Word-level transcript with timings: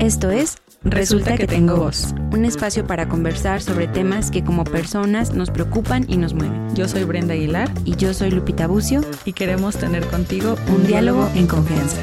Esto 0.00 0.30
es 0.30 0.56
Resulta 0.82 1.36
que 1.36 1.46
tengo 1.46 1.76
voz, 1.76 2.14
un 2.32 2.46
espacio 2.46 2.86
para 2.86 3.06
conversar 3.06 3.60
sobre 3.60 3.86
temas 3.86 4.30
que 4.30 4.42
como 4.42 4.64
personas 4.64 5.34
nos 5.34 5.50
preocupan 5.50 6.06
y 6.08 6.16
nos 6.16 6.32
mueven. 6.32 6.74
Yo 6.74 6.88
soy 6.88 7.04
Brenda 7.04 7.34
Aguilar 7.34 7.70
Y 7.84 7.96
yo 7.96 8.14
soy 8.14 8.30
Lupita 8.30 8.66
Bucio, 8.66 9.02
y 9.26 9.34
queremos 9.34 9.76
tener 9.76 10.06
contigo 10.06 10.56
un 10.68 10.86
diálogo 10.86 11.30
en 11.34 11.46
confianza. 11.46 11.98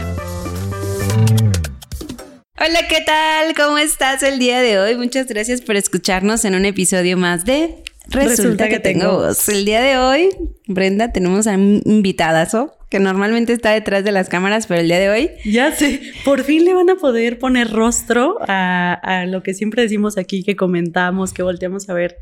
Hola, 2.60 2.88
¿qué 2.88 3.02
tal? 3.04 3.55
¿Cómo 3.55 3.79
estás 3.79 4.21
el 4.21 4.38
día 4.38 4.61
de 4.61 4.77
hoy? 4.77 4.95
Muchas 4.95 5.25
gracias 5.25 5.61
por 5.61 5.75
escucharnos 5.75 6.45
en 6.45 6.54
un 6.54 6.66
episodio 6.66 7.18
más 7.18 7.45
de 7.45 7.84
Resulta, 8.09 8.69
que, 8.69 8.79
tengo 8.79 9.17
voz. 9.19 9.49
El 9.49 9.65
día 9.65 9.81
de 9.81 9.97
hoy, 9.97 10.29
Brenda, 10.67 11.11
tenemos 11.11 11.47
a 11.47 11.51
un 11.55 11.81
invitadazo 11.85 12.73
que 12.89 12.99
normalmente 12.99 13.51
está 13.51 13.71
detrás 13.71 14.03
de 14.05 14.11
las 14.13 14.29
cámaras, 14.29 14.65
pero 14.67 14.79
el 14.79 14.87
día 14.87 14.99
de 14.99 15.09
hoy... 15.09 15.31
Ya 15.43 15.71
sé, 15.73 15.99
por 16.23 16.43
fin 16.43 16.63
le 16.63 16.73
van 16.73 16.89
a 16.89 16.95
poder 16.95 17.38
poner 17.38 17.70
rostro 17.71 18.38
a, 18.47 18.93
a 18.93 19.25
lo 19.25 19.43
que 19.43 19.53
siempre 19.53 19.81
decimos 19.81 20.17
aquí, 20.17 20.43
que 20.43 20.55
comentamos, 20.55 21.34
que 21.34 21.43
volteamos 21.43 21.89
a 21.89 21.93
ver 21.93 22.17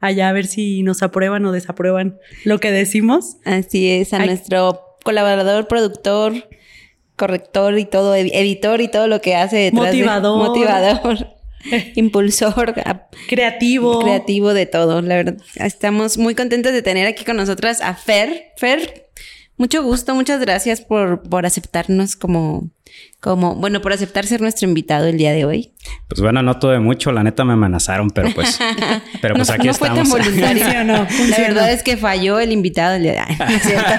allá 0.00 0.28
a 0.30 0.32
ver 0.32 0.46
si 0.46 0.82
nos 0.82 1.02
aprueban 1.02 1.44
o 1.44 1.52
desaprueban 1.52 2.16
lo 2.44 2.58
que 2.60 2.70
decimos. 2.70 3.36
Así 3.44 3.90
es, 3.90 4.14
a 4.14 4.20
Ay. 4.22 4.28
nuestro 4.28 4.80
colaborador, 5.04 5.68
productor, 5.68 6.32
corrector 7.16 7.78
y 7.78 7.84
todo, 7.84 8.14
ed- 8.14 8.30
editor 8.32 8.80
y 8.80 8.88
todo 8.88 9.08
lo 9.08 9.20
que 9.20 9.34
hace 9.36 9.56
detrás 9.56 9.92
de- 9.92 10.02
Motivador. 10.04 11.35
impulsor, 11.94 12.74
Creativo. 13.28 14.00
creativo 14.00 14.54
de 14.54 14.66
todo. 14.66 15.00
La 15.02 15.16
verdad, 15.16 15.36
estamos 15.56 16.18
muy 16.18 16.34
contentos 16.34 16.72
de 16.72 16.82
tener 16.82 17.06
aquí 17.06 17.24
con 17.24 17.36
nosotras 17.36 17.80
a 17.80 17.94
Fer. 17.94 18.52
Fer, 18.56 19.08
mucho 19.58 19.82
gusto, 19.82 20.14
muchas 20.14 20.40
gracias 20.40 20.80
por, 20.80 21.22
por 21.22 21.46
aceptarnos 21.46 22.14
como, 22.16 22.70
como, 23.20 23.54
bueno, 23.56 23.80
por 23.80 23.92
aceptar 23.92 24.26
ser 24.26 24.40
nuestro 24.40 24.68
invitado 24.68 25.06
el 25.06 25.16
día 25.16 25.32
de 25.32 25.44
hoy. 25.44 25.72
Pues 26.08 26.20
bueno, 26.20 26.42
no 26.42 26.58
tuve 26.58 26.78
mucho, 26.78 27.10
la 27.12 27.22
neta 27.22 27.44
me 27.44 27.54
amenazaron, 27.54 28.10
pero 28.10 28.30
pues, 28.34 28.58
pero 29.22 29.34
pues 29.34 29.48
no, 29.48 29.54
aquí 29.54 29.66
no 29.68 29.74
fue 29.74 29.88
tan 29.88 29.98
estamos. 29.98 30.18
voluntario. 30.26 30.62
Funcionó, 30.62 31.06
La 31.30 31.38
verdad 31.38 31.72
es 31.72 31.82
que 31.82 31.96
falló 31.96 32.38
el 32.38 32.52
invitado 32.52 32.96
el 32.96 33.02
día 33.02 33.12
de 33.12 33.20
hoy. 33.20 33.36
No 33.38 33.58
cierto. 33.60 33.94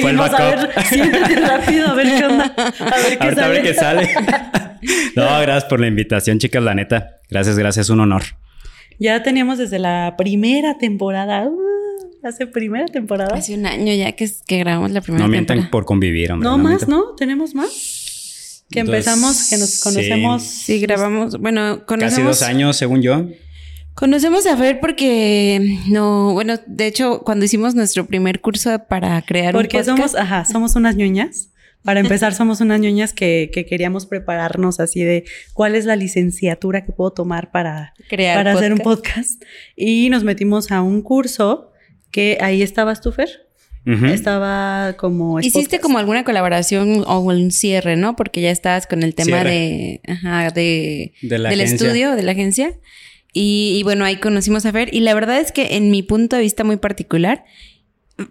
Fue 0.00 0.10
el 0.10 0.16
dijimos, 0.16 0.34
a 0.34 0.44
ver, 0.44 0.70
siéntate 0.84 1.36
rápido, 1.36 1.88
a 1.88 1.94
ver 1.94 2.06
qué 2.18 2.24
onda. 2.26 2.44
A 2.54 2.96
ver 2.98 3.18
qué 3.18 3.24
Ahorita 3.24 3.26
a 3.26 3.34
sale. 3.34 3.52
ver 3.54 3.62
qué 3.62 3.74
sale. 3.74 4.10
no, 5.16 5.24
gracias 5.40 5.64
por 5.64 5.80
la 5.80 5.86
invitación, 5.86 6.38
chicas, 6.38 6.62
la 6.62 6.74
neta. 6.74 7.20
Gracias, 7.30 7.58
gracias, 7.58 7.88
un 7.88 8.00
honor. 8.00 8.22
Ya 8.98 9.22
teníamos 9.22 9.58
desde 9.58 9.78
la 9.78 10.14
primera 10.18 10.76
temporada. 10.78 11.44
uh, 11.46 11.58
hace 12.24 12.46
primera 12.46 12.86
temporada. 12.86 13.34
Hace 13.34 13.54
un 13.54 13.66
año 13.66 13.92
ya 13.92 14.12
que, 14.12 14.30
que 14.46 14.58
grabamos 14.58 14.90
la 14.90 15.00
primera 15.00 15.24
No 15.24 15.30
mientan 15.30 15.56
temporada. 15.56 15.70
por 15.70 15.84
convivir, 15.84 16.32
hombre. 16.32 16.48
No, 16.48 16.58
más, 16.58 16.86
mientan. 16.86 16.90
¿no? 16.90 17.14
¿Tenemos 17.16 17.54
más? 17.54 18.64
Que 18.70 18.80
Entonces, 18.80 19.06
empezamos, 19.06 19.48
que 19.50 19.58
nos 19.58 19.80
conocemos. 19.80 20.42
Sí, 20.42 20.80
grabamos, 20.80 21.38
bueno, 21.38 21.84
conocemos... 21.86 22.14
Casi 22.14 22.22
dos 22.26 22.42
años, 22.42 22.76
según 22.76 23.02
yo. 23.02 23.26
Conocemos 23.94 24.44
a 24.46 24.56
Fer 24.56 24.80
porque 24.80 25.78
no, 25.88 26.32
bueno, 26.32 26.54
de 26.66 26.86
hecho, 26.88 27.22
cuando 27.24 27.44
hicimos 27.44 27.76
nuestro 27.76 28.06
primer 28.06 28.40
curso 28.40 28.76
para 28.88 29.22
crear 29.22 29.54
Porque 29.54 29.76
un 29.78 29.84
podcast, 29.84 29.96
somos, 29.96 30.14
ajá, 30.16 30.44
somos 30.44 30.74
unas 30.74 30.96
ñoñas. 30.96 31.50
Para 31.84 32.00
empezar, 32.00 32.34
somos 32.34 32.60
unas 32.60 32.80
ñoñas 32.80 33.12
que, 33.12 33.50
que 33.52 33.66
queríamos 33.66 34.06
prepararnos 34.06 34.80
así 34.80 35.04
de 35.04 35.24
cuál 35.52 35.76
es 35.76 35.84
la 35.84 35.94
licenciatura 35.94 36.84
que 36.84 36.90
puedo 36.90 37.12
tomar 37.12 37.52
para, 37.52 37.94
crear 38.08 38.38
para 38.38 38.54
hacer 38.54 38.72
un 38.72 38.80
podcast. 38.80 39.40
Y 39.76 40.08
nos 40.10 40.24
metimos 40.24 40.72
a 40.72 40.82
un 40.82 41.00
curso 41.02 41.70
que 42.14 42.38
ahí 42.40 42.62
estabas 42.62 43.00
tú, 43.00 43.10
Fer. 43.10 43.28
Estaba 43.84 44.94
como... 44.96 45.40
Hiciste 45.40 45.60
podcast. 45.62 45.82
como 45.82 45.98
alguna 45.98 46.24
colaboración 46.24 47.04
o 47.06 47.18
un 47.20 47.50
cierre, 47.50 47.96
¿no? 47.96 48.14
Porque 48.16 48.40
ya 48.40 48.50
estabas 48.50 48.86
con 48.86 49.02
el 49.02 49.14
tema 49.14 49.40
Cierre. 49.42 49.50
de, 49.50 50.00
ajá, 50.08 50.50
de, 50.50 51.12
De 51.22 51.38
la 51.38 51.50
del 51.50 51.60
agencia. 51.60 51.86
estudio, 51.88 52.16
de 52.16 52.22
la 52.22 52.32
agencia. 52.32 52.78
Y, 53.32 53.76
y 53.78 53.82
bueno, 53.82 54.04
ahí 54.04 54.16
conocimos 54.16 54.64
a 54.64 54.72
Fer. 54.72 54.88
Y 54.94 55.00
la 55.00 55.12
verdad 55.12 55.38
es 55.40 55.52
que 55.52 55.76
en 55.76 55.90
mi 55.90 56.02
punto 56.02 56.36
de 56.36 56.42
vista 56.42 56.64
muy 56.64 56.76
particular, 56.78 57.44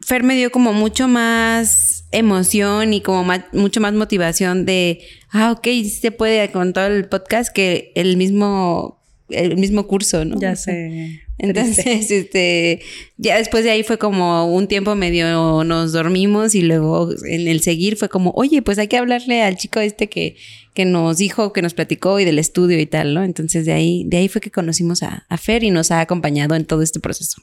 Fer 0.02 0.24
me 0.24 0.36
dio 0.36 0.50
como 0.52 0.74
mucho 0.74 1.08
más 1.10 2.06
emoción 2.12 2.94
y 2.94 3.02
como 3.02 3.24
ma- 3.24 3.46
mucho 3.52 3.80
más 3.82 3.94
motivación 3.94 4.66
de, 4.66 5.02
ah, 5.30 5.52
ok, 5.52 5.68
se 5.88 6.12
puede 6.12 6.50
con 6.52 6.74
todo 6.74 6.88
el 6.88 7.08
podcast 7.10 7.54
que 7.54 7.92
el 7.96 8.16
mismo, 8.18 9.03
el 9.30 9.58
mismo 9.58 9.88
curso, 9.88 10.26
¿no? 10.26 10.40
Ya 10.40 10.56
sé. 10.56 11.22
Entonces, 11.38 11.84
Triste. 11.84 12.18
este, 12.18 12.82
ya 13.18 13.38
después 13.38 13.64
de 13.64 13.72
ahí 13.72 13.84
fue 13.84 13.98
como 13.98 14.46
un 14.54 14.68
tiempo 14.68 14.96
medio 14.96 15.64
nos 15.64 15.92
dormimos 15.92 16.56
y 16.56 16.62
luego 16.62 17.10
en 17.28 17.48
el 17.48 17.62
seguir 17.62 17.98
fue 17.98 18.10
como, 18.10 18.32
oye, 18.36 18.62
pues 18.62 18.78
hay 18.78 18.88
que 18.88 18.98
hablarle 18.98 19.42
al 19.42 19.58
chico 19.58 19.80
este 19.80 20.08
que, 20.08 20.36
que 20.74 20.86
nos 20.86 21.18
dijo, 21.18 21.52
que 21.52 21.62
nos 21.62 21.74
platicó 21.74 22.20
y 22.20 22.26
del 22.26 22.40
estudio 22.40 22.80
y 22.80 22.86
tal, 22.86 23.14
¿no? 23.14 23.24
Entonces 23.24 23.66
de 23.66 23.74
ahí, 23.74 24.04
de 24.08 24.18
ahí 24.18 24.28
fue 24.28 24.42
que 24.42 24.52
conocimos 24.52 25.04
a, 25.04 25.26
a 25.28 25.38
Fer 25.38 25.64
y 25.64 25.72
nos 25.72 25.92
ha 25.92 26.02
acompañado 26.02 26.56
en 26.56 26.66
todo 26.66 26.82
este 26.82 27.00
proceso. 27.00 27.42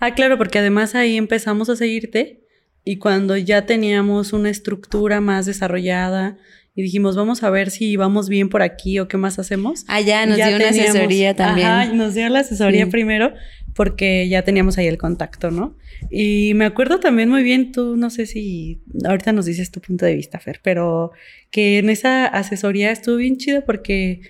Ah, 0.00 0.14
claro, 0.14 0.38
porque 0.38 0.58
además 0.58 0.94
ahí 0.94 1.16
empezamos 1.16 1.68
a 1.70 1.76
seguirte 1.76 2.40
y 2.84 2.98
cuando 2.98 3.36
ya 3.36 3.66
teníamos 3.66 4.32
una 4.32 4.50
estructura 4.50 5.20
más 5.20 5.46
desarrollada 5.46 6.38
y 6.76 6.82
dijimos, 6.82 7.14
vamos 7.16 7.42
a 7.42 7.50
ver 7.50 7.70
si 7.70 7.96
vamos 7.96 8.28
bien 8.28 8.48
por 8.48 8.62
aquí 8.62 8.98
o 8.98 9.06
qué 9.08 9.16
más 9.16 9.38
hacemos. 9.38 9.84
Ah, 9.88 10.00
ya 10.00 10.26
nos 10.26 10.36
Ya 10.38 10.48
dio 10.48 10.56
una 10.56 10.68
asesoría 10.70 11.34
también. 11.34 11.66
Ajá, 11.68 11.92
nos 11.92 12.14
dio 12.14 12.28
la 12.28 12.40
asesoría 12.40 12.84
Sí. 12.86 12.90
primero 12.90 13.32
porque 13.74 14.28
ya 14.28 14.42
teníamos 14.42 14.78
ahí 14.78 14.86
el 14.86 14.98
contacto, 14.98 15.50
¿no? 15.50 15.76
Y 16.10 16.52
me 16.54 16.64
acuerdo 16.64 17.00
también 17.00 17.28
muy 17.28 17.42
bien, 17.42 17.72
tú 17.72 17.96
no 17.96 18.08
sé 18.10 18.26
si 18.26 18.80
ahorita 19.04 19.32
nos 19.32 19.46
dices 19.46 19.70
tu 19.70 19.80
punto 19.80 20.04
de 20.06 20.14
vista, 20.14 20.38
Fer, 20.38 20.60
pero 20.62 21.10
que 21.50 21.78
en 21.78 21.90
esa 21.90 22.26
asesoría 22.26 22.90
estuvo 22.92 23.16
bien 23.16 23.36
chido 23.36 23.64
porque 23.64 24.20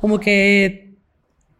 como 0.00 0.20
que 0.20 0.90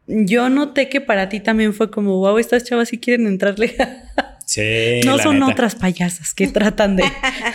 yo 0.06 0.48
noté 0.50 0.88
que 0.88 1.00
para 1.00 1.28
ti 1.28 1.40
también 1.40 1.72
fue 1.72 1.90
como, 1.90 2.16
wow, 2.18 2.38
estas 2.38 2.64
chavas 2.64 2.88
sí 2.88 2.98
quieren 2.98 3.26
entrarle. 3.26 3.74
Sí. 4.50 5.00
no 5.04 5.16
la 5.16 5.22
son 5.22 5.38
neta. 5.38 5.52
otras 5.52 5.76
payasas 5.76 6.34
que 6.34 6.48
tratan 6.48 6.96
de, 6.96 7.04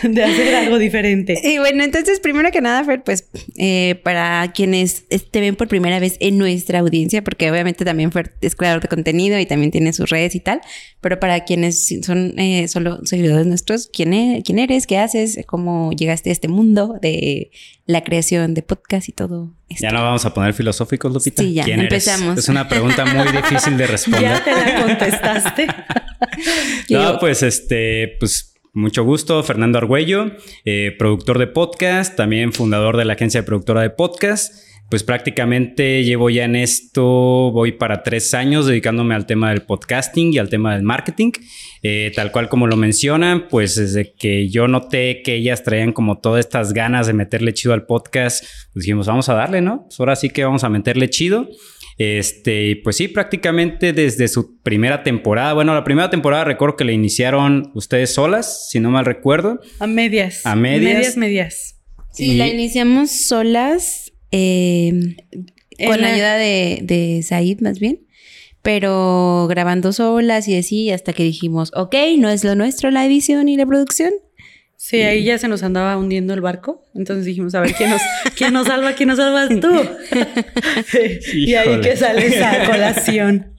de 0.02 0.24
hacer 0.24 0.54
algo 0.54 0.78
diferente. 0.78 1.38
Y 1.44 1.58
bueno, 1.58 1.84
entonces, 1.84 2.20
primero 2.20 2.50
que 2.50 2.62
nada, 2.62 2.82
Fer, 2.84 3.02
pues, 3.04 3.28
eh, 3.58 4.00
para 4.02 4.50
quienes 4.52 5.04
te 5.30 5.40
ven 5.40 5.56
por 5.56 5.68
primera 5.68 5.98
vez 6.00 6.16
en 6.20 6.38
nuestra 6.38 6.78
audiencia, 6.78 7.22
porque 7.22 7.50
obviamente 7.50 7.84
también 7.84 8.12
Fer 8.12 8.34
es 8.40 8.56
creador 8.56 8.80
de 8.80 8.88
contenido 8.88 9.38
y 9.38 9.44
también 9.44 9.70
tiene 9.70 9.92
sus 9.92 10.08
redes 10.08 10.34
y 10.34 10.40
tal, 10.40 10.62
pero 11.02 11.20
para 11.20 11.44
quienes 11.44 11.86
son 12.02 12.32
eh, 12.38 12.66
solo 12.68 13.00
seguidores 13.04 13.46
nuestros, 13.46 13.90
¿quién, 13.92 14.14
e- 14.14 14.42
¿quién 14.44 14.58
eres? 14.58 14.86
¿Qué 14.86 14.96
haces? 14.96 15.38
¿Cómo 15.46 15.92
llegaste 15.92 16.30
a 16.30 16.32
este 16.32 16.48
mundo 16.48 16.98
de 17.02 17.50
la 17.84 18.02
creación 18.04 18.54
de 18.54 18.62
podcast 18.62 19.08
y 19.08 19.12
todo 19.12 19.52
esto? 19.68 19.82
Ya 19.82 19.90
no 19.92 20.02
vamos 20.02 20.24
a 20.24 20.32
poner 20.32 20.54
filosóficos, 20.54 21.12
Lupita. 21.12 21.42
Sí, 21.42 21.52
ya, 21.52 21.64
¿Quién 21.64 21.80
eres? 21.80 22.06
empezamos. 22.08 22.38
Es 22.38 22.48
una 22.48 22.66
pregunta 22.68 23.04
muy 23.04 23.30
difícil 23.36 23.76
de 23.76 23.86
responder. 23.86 24.22
Ya 24.22 24.42
te 24.42 24.50
la 24.52 24.82
contestaste. 24.82 25.66
No, 26.90 27.18
pues 27.18 27.42
este, 27.42 28.16
pues 28.18 28.54
mucho 28.72 29.04
gusto, 29.04 29.42
Fernando 29.42 29.78
Argüello, 29.78 30.32
eh, 30.64 30.94
productor 30.98 31.38
de 31.38 31.46
podcast, 31.46 32.14
también 32.16 32.52
fundador 32.52 32.96
de 32.96 33.04
la 33.04 33.14
agencia 33.14 33.40
de 33.40 33.46
productora 33.46 33.82
de 33.82 33.90
podcast. 33.90 34.66
Pues 34.88 35.02
prácticamente 35.02 36.04
llevo 36.04 36.30
ya 36.30 36.44
en 36.44 36.54
esto, 36.54 37.02
voy 37.02 37.72
para 37.72 38.04
tres 38.04 38.34
años 38.34 38.66
dedicándome 38.66 39.16
al 39.16 39.26
tema 39.26 39.48
del 39.48 39.62
podcasting 39.62 40.32
y 40.32 40.38
al 40.38 40.48
tema 40.48 40.74
del 40.74 40.84
marketing. 40.84 41.32
Eh, 41.82 42.12
tal 42.14 42.30
cual 42.30 42.48
como 42.48 42.66
lo 42.66 42.76
mencionan, 42.76 43.48
pues 43.48 43.74
desde 43.74 44.12
que 44.12 44.48
yo 44.48 44.68
noté 44.68 45.22
que 45.22 45.34
ellas 45.34 45.64
traían 45.64 45.92
como 45.92 46.18
todas 46.18 46.44
estas 46.44 46.72
ganas 46.72 47.06
de 47.08 47.14
meterle 47.14 47.52
chido 47.52 47.74
al 47.74 47.86
podcast, 47.86 48.44
pues 48.72 48.84
dijimos, 48.84 49.08
vamos 49.08 49.28
a 49.28 49.34
darle, 49.34 49.60
¿no? 49.60 49.84
Pues 49.84 49.98
ahora 49.98 50.14
sí 50.14 50.30
que 50.30 50.44
vamos 50.44 50.62
a 50.62 50.68
meterle 50.68 51.10
chido. 51.10 51.48
Este, 51.98 52.80
pues 52.84 52.96
sí, 52.96 53.08
prácticamente 53.08 53.92
desde 53.92 54.28
su 54.28 54.58
primera 54.60 55.02
temporada. 55.02 55.54
Bueno, 55.54 55.74
la 55.74 55.82
primera 55.84 56.10
temporada 56.10 56.44
recuerdo 56.44 56.76
que 56.76 56.84
la 56.84 56.92
iniciaron 56.92 57.70
ustedes 57.74 58.12
solas, 58.12 58.68
si 58.70 58.80
no 58.80 58.90
mal 58.90 59.04
recuerdo. 59.06 59.60
A 59.78 59.86
medias. 59.86 60.44
A 60.44 60.54
medias. 60.56 60.94
Medias, 60.94 61.16
medias. 61.16 61.76
Sí, 62.12 62.32
Y- 62.32 62.36
la 62.36 62.48
iniciamos 62.48 63.10
solas, 63.10 64.12
eh, 64.30 64.92
con 65.86 66.00
la 66.00 66.08
la- 66.08 66.14
ayuda 66.14 66.36
de, 66.36 66.80
de 66.82 67.22
Said 67.22 67.60
más 67.60 67.78
bien, 67.78 68.06
pero 68.62 69.46
grabando 69.48 69.92
solas 69.92 70.48
y 70.48 70.56
así, 70.56 70.90
hasta 70.90 71.12
que 71.12 71.22
dijimos, 71.22 71.70
ok, 71.74 71.94
no 72.18 72.28
es 72.28 72.44
lo 72.44 72.54
nuestro 72.56 72.90
la 72.90 73.06
edición 73.06 73.48
y 73.48 73.56
la 73.56 73.64
producción. 73.66 74.10
Sí, 74.76 75.00
ahí 75.02 75.24
ya 75.24 75.38
se 75.38 75.48
nos 75.48 75.62
andaba 75.62 75.96
hundiendo 75.96 76.34
el 76.34 76.40
barco. 76.40 76.84
Entonces 76.94 77.24
dijimos, 77.24 77.54
a 77.54 77.60
ver, 77.60 77.72
¿quién 77.72 77.90
nos, 77.90 78.02
quién 78.36 78.52
nos 78.52 78.66
salva? 78.66 78.92
¿Quién 78.92 79.08
nos 79.08 79.18
salvas 79.18 79.48
tú? 79.60 79.72
y 81.34 81.54
ahí 81.54 81.80
que 81.80 81.96
sale 81.96 82.26
esa 82.26 82.66
colación. 82.66 83.56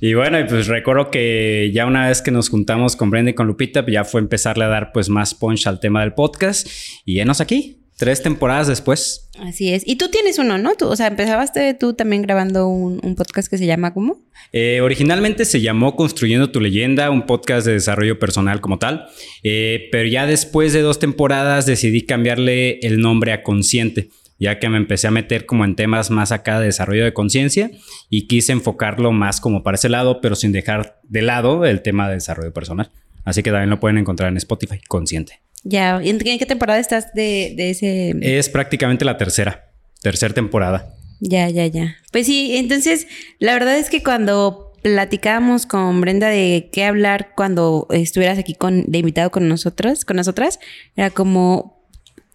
Y 0.00 0.14
bueno, 0.14 0.38
pues 0.48 0.66
recuerdo 0.66 1.10
que 1.10 1.70
ya 1.72 1.86
una 1.86 2.08
vez 2.08 2.22
que 2.22 2.30
nos 2.30 2.48
juntamos 2.48 2.96
con 2.96 3.10
Brenda 3.10 3.30
y 3.30 3.34
con 3.34 3.46
Lupita, 3.46 3.84
ya 3.86 4.04
fue 4.04 4.20
empezarle 4.20 4.64
a 4.64 4.68
dar 4.68 4.90
pues 4.92 5.08
más 5.08 5.34
punch 5.34 5.66
al 5.66 5.80
tema 5.80 6.00
del 6.00 6.14
podcast. 6.14 6.68
Y 7.04 7.14
llenos 7.14 7.40
aquí, 7.40 7.83
tres 8.04 8.22
temporadas 8.22 8.66
después. 8.66 9.30
Así 9.38 9.72
es. 9.72 9.82
Y 9.86 9.96
tú 9.96 10.10
tienes 10.10 10.38
uno, 10.38 10.58
¿no? 10.58 10.74
Tú, 10.74 10.88
o 10.88 10.94
sea, 10.94 11.06
empezaste 11.06 11.72
tú 11.72 11.94
también 11.94 12.20
grabando 12.20 12.68
un, 12.68 13.00
un 13.02 13.14
podcast 13.14 13.48
que 13.48 13.56
se 13.56 13.64
llama 13.64 13.94
¿cómo? 13.94 14.20
Eh, 14.52 14.82
originalmente 14.82 15.46
se 15.46 15.62
llamó 15.62 15.96
Construyendo 15.96 16.50
tu 16.50 16.60
leyenda, 16.60 17.08
un 17.10 17.24
podcast 17.24 17.66
de 17.66 17.72
desarrollo 17.72 18.18
personal 18.18 18.60
como 18.60 18.78
tal, 18.78 19.06
Eh, 19.42 19.88
pero 19.90 20.06
ya 20.06 20.26
después 20.26 20.74
de 20.74 20.82
dos 20.82 20.98
temporadas 20.98 21.64
decidí 21.64 22.02
cambiarle 22.02 22.78
el 22.82 23.00
nombre 23.00 23.32
a 23.32 23.42
Consciente, 23.42 24.10
ya 24.38 24.58
que 24.58 24.68
me 24.68 24.76
empecé 24.76 25.06
a 25.06 25.10
meter 25.10 25.46
como 25.46 25.64
en 25.64 25.74
temas 25.74 26.10
más 26.10 26.30
acá 26.30 26.60
de 26.60 26.66
desarrollo 26.66 27.04
de 27.04 27.14
conciencia 27.14 27.70
y 28.10 28.26
quise 28.26 28.52
enfocarlo 28.52 29.12
más 29.12 29.40
como 29.40 29.62
para 29.62 29.76
ese 29.76 29.88
lado, 29.88 30.20
pero 30.20 30.34
sin 30.34 30.52
dejar 30.52 31.00
de 31.04 31.22
lado 31.22 31.64
el 31.64 31.80
tema 31.80 32.08
de 32.08 32.16
desarrollo 32.16 32.52
personal. 32.52 32.90
Así 33.24 33.42
que 33.42 33.50
también 33.50 33.70
lo 33.70 33.80
pueden 33.80 33.96
encontrar 33.96 34.28
en 34.28 34.36
Spotify, 34.36 34.78
consciente. 34.86 35.40
Ya, 35.64 35.98
¿en 36.02 36.18
qué 36.18 36.46
temporada 36.46 36.78
estás 36.78 37.12
de, 37.14 37.54
de 37.56 37.70
ese? 37.70 38.14
Es 38.20 38.48
prácticamente 38.48 39.04
la 39.04 39.16
tercera, 39.16 39.72
tercera 40.02 40.34
temporada. 40.34 40.94
Ya, 41.20 41.48
ya, 41.48 41.66
ya. 41.66 41.96
Pues 42.12 42.26
sí, 42.26 42.56
entonces, 42.56 43.06
la 43.38 43.54
verdad 43.54 43.78
es 43.78 43.88
que 43.88 44.02
cuando 44.02 44.72
platicábamos 44.82 45.64
con 45.64 46.02
Brenda 46.02 46.28
de 46.28 46.68
qué 46.70 46.84
hablar 46.84 47.30
cuando 47.34 47.86
estuvieras 47.90 48.38
aquí 48.38 48.54
con, 48.54 48.84
de 48.86 48.98
invitado 48.98 49.30
con 49.30 49.48
nosotros, 49.48 50.04
con 50.04 50.16
nosotras, 50.16 50.60
era 50.96 51.08
como 51.08 51.82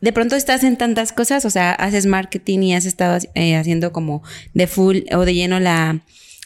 de 0.02 0.12
pronto 0.12 0.36
estás 0.36 0.64
en 0.64 0.76
tantas 0.76 1.14
cosas, 1.14 1.46
o 1.46 1.52
sea, 1.52 1.74
haces 1.74 2.08
marketing 2.08 2.60
y 2.60 2.74
has 2.74 2.86
estado 2.86 3.20
eh, 3.36 3.56
haciendo 3.56 3.92
como 3.92 4.24
de 4.56 4.66
full 4.66 5.02
o 5.12 5.26
de 5.26 5.36
lleno 5.36 5.60
la, 5.60 6.00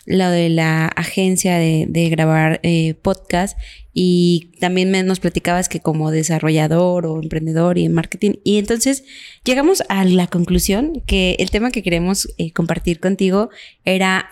lo 0.06 0.30
de 0.30 0.50
la 0.50 0.88
agencia 0.88 1.58
de, 1.58 1.86
de 1.88 2.10
grabar 2.10 2.60
eh, 2.64 2.94
podcast 2.96 3.58
y 3.94 4.52
también 4.60 4.92
me, 4.92 5.04
nos 5.04 5.20
platicabas 5.20 5.70
que 5.70 5.80
como 5.80 6.12
desarrollador 6.12 7.06
o 7.06 7.22
emprendedor 7.22 7.78
y 7.78 7.86
en 7.86 7.94
marketing. 7.94 8.34
Y 8.44 8.58
entonces 8.58 9.04
llegamos 9.46 9.84
a 9.88 10.04
la 10.04 10.28
conclusión 10.28 11.02
que 11.06 11.36
el 11.40 11.52
tema 11.52 11.72
que 11.72 11.84
queremos 11.84 12.28
eh, 12.38 12.52
compartir 12.52 13.00
contigo 13.00 13.50
era 13.86 14.30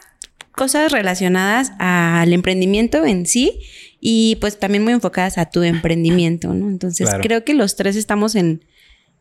cosas 0.51 0.91
relacionadas 0.91 1.71
al 1.79 2.33
emprendimiento 2.33 3.05
en 3.05 3.25
sí 3.25 3.59
y 4.01 4.37
pues 4.41 4.59
también 4.59 4.83
muy 4.83 4.93
enfocadas 4.93 5.37
a 5.37 5.49
tu 5.49 5.63
emprendimiento, 5.63 6.53
¿no? 6.53 6.67
Entonces 6.69 7.09
creo 7.21 7.45
que 7.45 7.53
los 7.53 7.75
tres 7.75 7.95
estamos 7.95 8.35
en, 8.35 8.65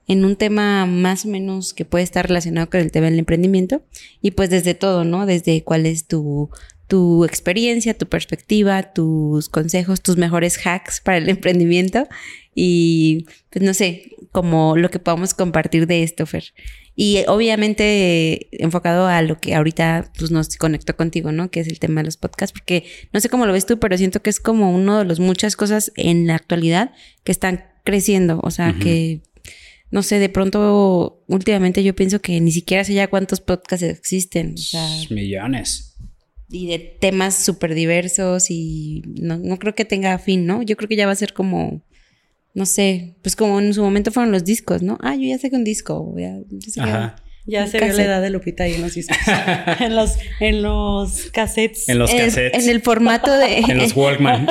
en 0.06 0.24
un 0.24 0.36
tema 0.36 0.86
más 0.86 1.24
o 1.24 1.28
menos 1.28 1.74
que 1.74 1.84
puede 1.84 2.04
estar 2.04 2.26
relacionado 2.26 2.68
con 2.68 2.80
el 2.80 2.90
tema 2.90 3.06
del 3.06 3.18
emprendimiento 3.18 3.82
y 4.20 4.32
pues 4.32 4.50
desde 4.50 4.74
todo, 4.74 5.04
¿no? 5.04 5.26
Desde 5.26 5.62
cuál 5.62 5.86
es 5.86 6.06
tu, 6.06 6.50
tu 6.88 7.24
experiencia, 7.24 7.96
tu 7.96 8.06
perspectiva, 8.06 8.92
tus 8.92 9.48
consejos, 9.48 10.02
tus 10.02 10.16
mejores 10.16 10.58
hacks 10.66 11.00
para 11.00 11.18
el 11.18 11.28
emprendimiento 11.30 12.08
y 12.54 13.26
pues 13.50 13.64
no 13.64 13.72
sé, 13.74 14.16
como 14.32 14.76
lo 14.76 14.90
que 14.90 14.98
podamos 14.98 15.34
compartir 15.34 15.86
de 15.86 16.02
esto, 16.02 16.26
Fer. 16.26 16.52
Y 16.96 17.24
obviamente 17.28 18.48
enfocado 18.62 19.06
a 19.06 19.22
lo 19.22 19.40
que 19.40 19.54
ahorita 19.54 20.10
pues, 20.18 20.30
nos 20.30 20.56
conectó 20.56 20.96
contigo, 20.96 21.32
¿no? 21.32 21.50
Que 21.50 21.60
es 21.60 21.68
el 21.68 21.78
tema 21.78 22.00
de 22.00 22.06
los 22.06 22.16
podcasts, 22.16 22.52
porque 22.52 22.84
no 23.12 23.20
sé 23.20 23.28
cómo 23.28 23.46
lo 23.46 23.52
ves 23.52 23.66
tú, 23.66 23.78
pero 23.78 23.96
siento 23.96 24.20
que 24.20 24.30
es 24.30 24.40
como 24.40 24.74
uno 24.74 24.98
de 24.98 25.04
los 25.04 25.20
muchas 25.20 25.56
cosas 25.56 25.92
en 25.96 26.26
la 26.26 26.34
actualidad 26.34 26.92
que 27.24 27.32
están 27.32 27.64
creciendo, 27.84 28.40
o 28.42 28.50
sea, 28.50 28.74
que 28.78 29.22
no 29.90 30.02
sé, 30.02 30.18
de 30.18 30.28
pronto, 30.28 31.24
últimamente 31.26 31.82
yo 31.82 31.94
pienso 31.94 32.20
que 32.20 32.40
ni 32.40 32.52
siquiera 32.52 32.84
sé 32.84 32.94
ya 32.94 33.08
cuántos 33.08 33.40
podcasts 33.40 33.84
existen. 33.84 34.54
O 34.54 34.58
sea, 34.58 34.88
Millones. 35.10 35.96
Y 36.48 36.66
de 36.68 36.78
temas 36.78 37.36
súper 37.36 37.74
diversos 37.74 38.50
y 38.50 39.02
no, 39.20 39.38
no 39.38 39.58
creo 39.58 39.74
que 39.74 39.84
tenga 39.84 40.18
fin, 40.18 40.46
¿no? 40.46 40.62
Yo 40.62 40.76
creo 40.76 40.88
que 40.88 40.96
ya 40.96 41.06
va 41.06 41.12
a 41.12 41.16
ser 41.16 41.32
como, 41.32 41.82
no 42.54 42.66
sé, 42.66 43.16
pues 43.22 43.36
como 43.36 43.60
en 43.60 43.72
su 43.74 43.82
momento 43.82 44.10
fueron 44.10 44.32
los 44.32 44.44
discos, 44.44 44.82
¿no? 44.82 44.98
Ah, 45.00 45.14
yo 45.14 45.22
ya 45.22 45.38
sé 45.38 45.50
que 45.50 45.56
un 45.56 45.64
disco, 45.64 46.14
ya, 46.16 46.38
sé 46.60 46.80
Ajá. 46.80 47.16
Ya 47.46 47.66
se 47.66 47.78
vio 47.78 47.92
la 47.94 48.04
edad 48.04 48.22
de 48.22 48.30
Lupita 48.30 48.64
ahí 48.64 48.74
en 48.74 48.82
los 48.82 48.94
discos. 48.94 49.16
en, 49.80 49.96
los, 49.96 50.16
en 50.40 50.62
los 50.62 51.30
cassettes. 51.32 51.88
En 51.88 51.98
los 51.98 52.10
cassettes. 52.10 52.64
En, 52.64 52.70
el 52.70 52.82
formato 52.82 53.32
de. 53.36 53.58
en 53.68 53.78
los 53.78 53.96
Walkman. 53.96 54.46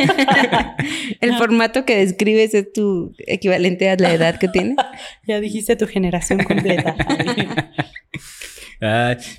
el 1.22 1.36
formato 1.36 1.86
que 1.86 1.98
describes 1.98 2.54
es 2.54 2.74
tu 2.74 3.14
equivalente 3.28 3.90
a 3.90 3.96
la 3.98 4.14
edad 4.14 4.40
que 4.40 4.48
tiene. 4.48 4.76
ya 5.28 5.40
dijiste 5.40 5.76
tu 5.76 5.88
generación 5.88 6.44
completa. 6.44 6.96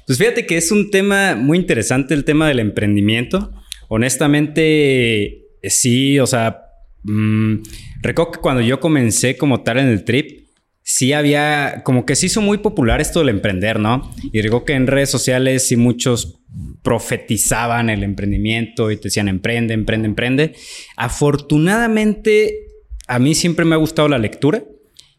pues 0.07 0.19
fíjate 0.19 0.47
que 0.47 0.57
es 0.57 0.71
un 0.71 0.91
tema 0.91 1.35
muy 1.35 1.59
interesante 1.59 2.15
el 2.15 2.25
tema 2.25 2.49
del 2.49 2.61
emprendimiento. 2.61 3.53
Honestamente, 3.89 5.49
sí, 5.65 6.21
o 6.21 6.27
sea, 6.27 6.63
mmm, 7.03 7.57
recuerdo 8.01 8.33
que 8.33 8.41
cuando 8.41 8.63
yo 8.63 8.79
comencé 8.79 9.37
como 9.37 9.63
tal 9.63 9.79
en 9.79 9.89
el 9.89 10.05
trip, 10.05 10.50
sí 10.93 11.13
había, 11.13 11.83
como 11.85 12.05
que 12.05 12.17
se 12.17 12.27
hizo 12.27 12.41
muy 12.41 12.59
popular 12.59 13.01
esto 13.01 13.21
del 13.21 13.29
emprender, 13.29 13.79
¿no? 13.79 14.11
Y 14.33 14.43
digo 14.43 14.65
que 14.65 14.73
en 14.73 14.89
redes 14.89 15.09
sociales 15.09 15.69
sí 15.69 15.77
muchos 15.77 16.41
profetizaban 16.83 17.91
el 17.91 18.03
emprendimiento 18.03 18.91
y 18.91 18.97
te 18.97 19.05
decían 19.05 19.29
emprende, 19.29 19.73
emprende, 19.73 20.09
emprende. 20.09 20.55
Afortunadamente, 20.97 22.67
a 23.07 23.21
mí 23.21 23.37
siempre 23.37 23.65
me 23.65 23.77
ha 23.77 23.79
gustado 23.79 24.09
la 24.09 24.19
lectura 24.19 24.65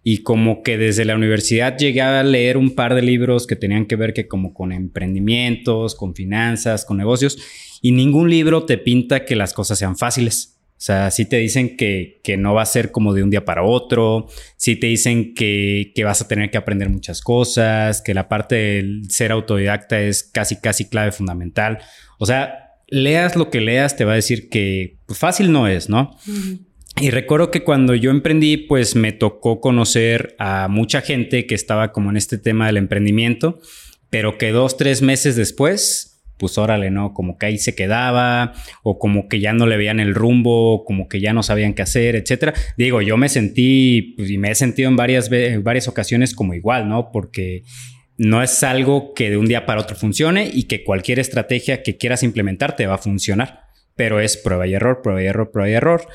y 0.04 0.24
como 0.24 0.62
que 0.62 0.78
desde 0.78 1.06
la 1.06 1.16
universidad 1.16 1.78
llegué 1.78 2.02
a 2.02 2.22
leer 2.22 2.58
un 2.58 2.76
par 2.76 2.94
de 2.94 3.04
libros 3.04 3.48
que 3.48 3.56
tenían 3.56 3.86
que 3.86 3.96
ver 3.96 4.14
que 4.14 4.28
como 4.28 4.54
con 4.54 4.74
emprendimientos, 4.74 5.96
con 5.96 6.16
finanzas, 6.16 6.84
con 6.84 6.98
negocios 6.98 7.38
y 7.82 7.94
ningún 7.94 8.30
libro 8.30 8.66
te 8.66 8.78
pinta 8.78 9.24
que 9.24 9.38
las 9.38 9.54
cosas 9.54 9.80
sean 9.80 9.96
fáciles. 9.96 10.61
O 10.82 10.84
sea, 10.84 11.12
sí 11.12 11.26
te 11.26 11.38
dicen 11.38 11.78
que, 11.78 12.20
no 12.40 12.56
va 12.56 12.64
a 12.64 12.66
ser 12.66 12.92
como 12.92 13.14
de 13.14 13.22
un 13.22 13.30
día 13.30 13.46
para 13.46 13.62
otro, 13.62 14.26
sí 14.58 14.76
te 14.76 14.88
dicen 14.88 15.36
que, 15.36 15.94
vas 16.04 16.24
a 16.24 16.28
tener 16.28 16.50
que 16.50 16.58
aprender 16.58 16.90
muchas 16.90 17.22
cosas, 17.22 18.02
que 18.02 18.16
la 18.16 18.28
parte 18.28 18.56
del 18.56 19.04
ser 19.08 19.32
autodidacta 19.32 20.02
es 20.02 20.24
casi, 20.24 20.56
casi 20.56 20.90
clave 20.90 21.12
fundamental. 21.12 21.78
O 22.18 22.26
sea, 22.26 22.80
leas 22.88 23.36
lo 23.36 23.52
que 23.52 23.62
leas, 23.62 23.96
te 23.96 24.06
va 24.06 24.14
a 24.14 24.16
decir 24.16 24.50
que 24.50 24.98
pues, 25.06 25.20
fácil 25.20 25.52
no 25.52 25.68
es, 25.68 25.88
¿no? 25.88 26.18
Y 27.00 27.12
recuerdo 27.12 27.52
que 27.52 27.64
cuando 27.64 27.94
yo 27.94 28.10
emprendí, 28.10 28.58
pues 28.58 28.96
me 28.96 29.12
tocó 29.12 29.62
conocer 29.62 30.36
a 30.40 30.68
mucha 30.68 31.02
gente 31.02 31.46
que 31.46 31.54
estaba 31.54 31.92
como 31.92 32.10
en 32.10 32.18
este 32.18 32.40
tema 32.40 32.66
del 32.66 32.78
emprendimiento, 32.78 33.60
pero 34.10 34.40
que 34.40 34.52
dos, 34.52 34.78
tres 34.78 35.04
meses 35.04 35.36
después 35.36 36.11
pues 36.42 36.58
órale, 36.58 36.90
¿no? 36.90 37.14
Como 37.14 37.38
que 37.38 37.46
ahí 37.46 37.60
se 37.60 37.76
quedaba, 37.76 38.54
o 38.82 38.98
como 38.98 39.30
que 39.30 39.40
ya 39.40 39.54
no 39.54 39.68
le 39.68 39.78
veían 39.78 40.00
el 40.00 40.16
rumbo, 40.16 40.84
como 40.86 41.08
que 41.08 41.22
ya 41.22 41.34
no 41.34 41.44
sabían 41.44 41.76
qué 41.76 41.84
hacer, 41.84 42.16
etcétera. 42.16 42.56
Digo, 42.78 43.04
yo 43.04 43.16
me 43.16 43.30
sentí, 43.30 44.16
pues, 44.18 44.32
y 44.32 44.40
me 44.40 44.50
he 44.50 44.56
sentido 44.56 44.90
en 44.90 44.96
varias, 44.96 45.30
varias 45.30 45.88
ocasiones 45.88 46.34
como 46.34 46.56
igual, 46.56 46.90
¿no? 46.90 47.12
Porque 47.12 47.62
no 48.18 48.42
es 48.42 48.64
algo 48.64 49.14
que 49.14 49.30
de 49.30 49.38
un 49.38 49.46
día 49.46 49.68
para 49.68 49.82
otro 49.82 49.96
funcione 49.96 50.50
y 50.52 50.64
que 50.64 50.84
cualquier 50.84 51.20
estrategia 51.20 51.84
que 51.84 51.98
quieras 51.98 52.24
implementar 52.24 52.76
te 52.76 52.88
va 52.88 52.96
a 52.96 52.98
funcionar, 52.98 53.60
pero 53.96 54.20
es 54.20 54.36
prueba 54.36 54.66
y 54.66 54.74
error, 54.74 55.04
prueba 55.04 55.22
y 55.22 55.28
error, 55.28 55.52
prueba 55.52 55.70
y 55.70 55.74
error. 55.74 56.08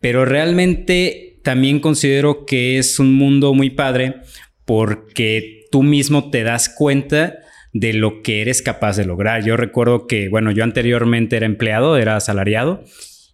Pero 0.00 0.24
realmente 0.24 1.38
también 1.44 1.80
considero 1.80 2.46
que 2.46 2.78
es 2.78 2.98
un 2.98 3.12
mundo 3.12 3.52
muy 3.52 3.68
padre 3.68 4.22
porque 4.64 5.66
tú 5.70 5.82
mismo 5.82 6.30
te 6.30 6.44
das 6.44 6.70
cuenta 6.70 7.40
de 7.78 7.92
lo 7.92 8.22
que 8.22 8.40
eres 8.40 8.62
capaz 8.62 8.96
de 8.96 9.04
lograr. 9.04 9.44
Yo 9.44 9.56
recuerdo 9.56 10.06
que, 10.06 10.28
bueno, 10.30 10.50
yo 10.50 10.64
anteriormente 10.64 11.36
era 11.36 11.44
empleado, 11.44 11.98
era 11.98 12.16
asalariado, 12.16 12.84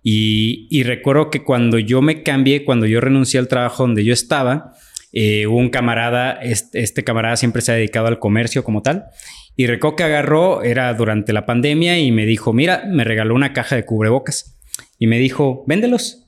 y, 0.03 0.83
recuerdo 0.83 1.31
que 1.31 1.45
cuando 1.45 1.79
yo 1.79 2.03
me 2.03 2.25
cambié, 2.25 2.65
cuando 2.65 2.87
yo 2.87 3.01
renuncié 3.01 3.39
al 3.39 3.47
trabajo 3.47 3.85
donde 3.85 4.05
yo 4.05 4.13
estaba, 4.13 4.73
eh, 5.13 5.47
un 5.47 5.71
camarada, 5.71 6.41
este, 6.43 7.05
camarada 7.05 7.37
siempre 7.37 7.63
se 7.63 7.71
ha 7.71 7.77
dedicado 7.77 8.09
al 8.09 8.19
comercio 8.19 8.65
como 8.65 8.83
tal, 8.83 9.05
y 9.57 9.67
recuerdo 9.67 9.97
que 9.97 10.03
agarró, 10.03 10.65
era 10.65 10.93
durante 10.95 11.33
la 11.33 11.47
pandemia, 11.47 12.01
y 12.01 12.11
me 12.11 12.27
dijo, 12.27 12.53
mira, 12.53 12.83
me 12.89 13.05
regaló 13.05 13.37
una 13.37 13.53
caja 13.53 13.77
de 13.77 13.85
cubrebocas, 13.85 14.59
y 14.99 15.07
me 15.07 15.21
dijo, 15.21 15.63
véndelos. 15.69 16.19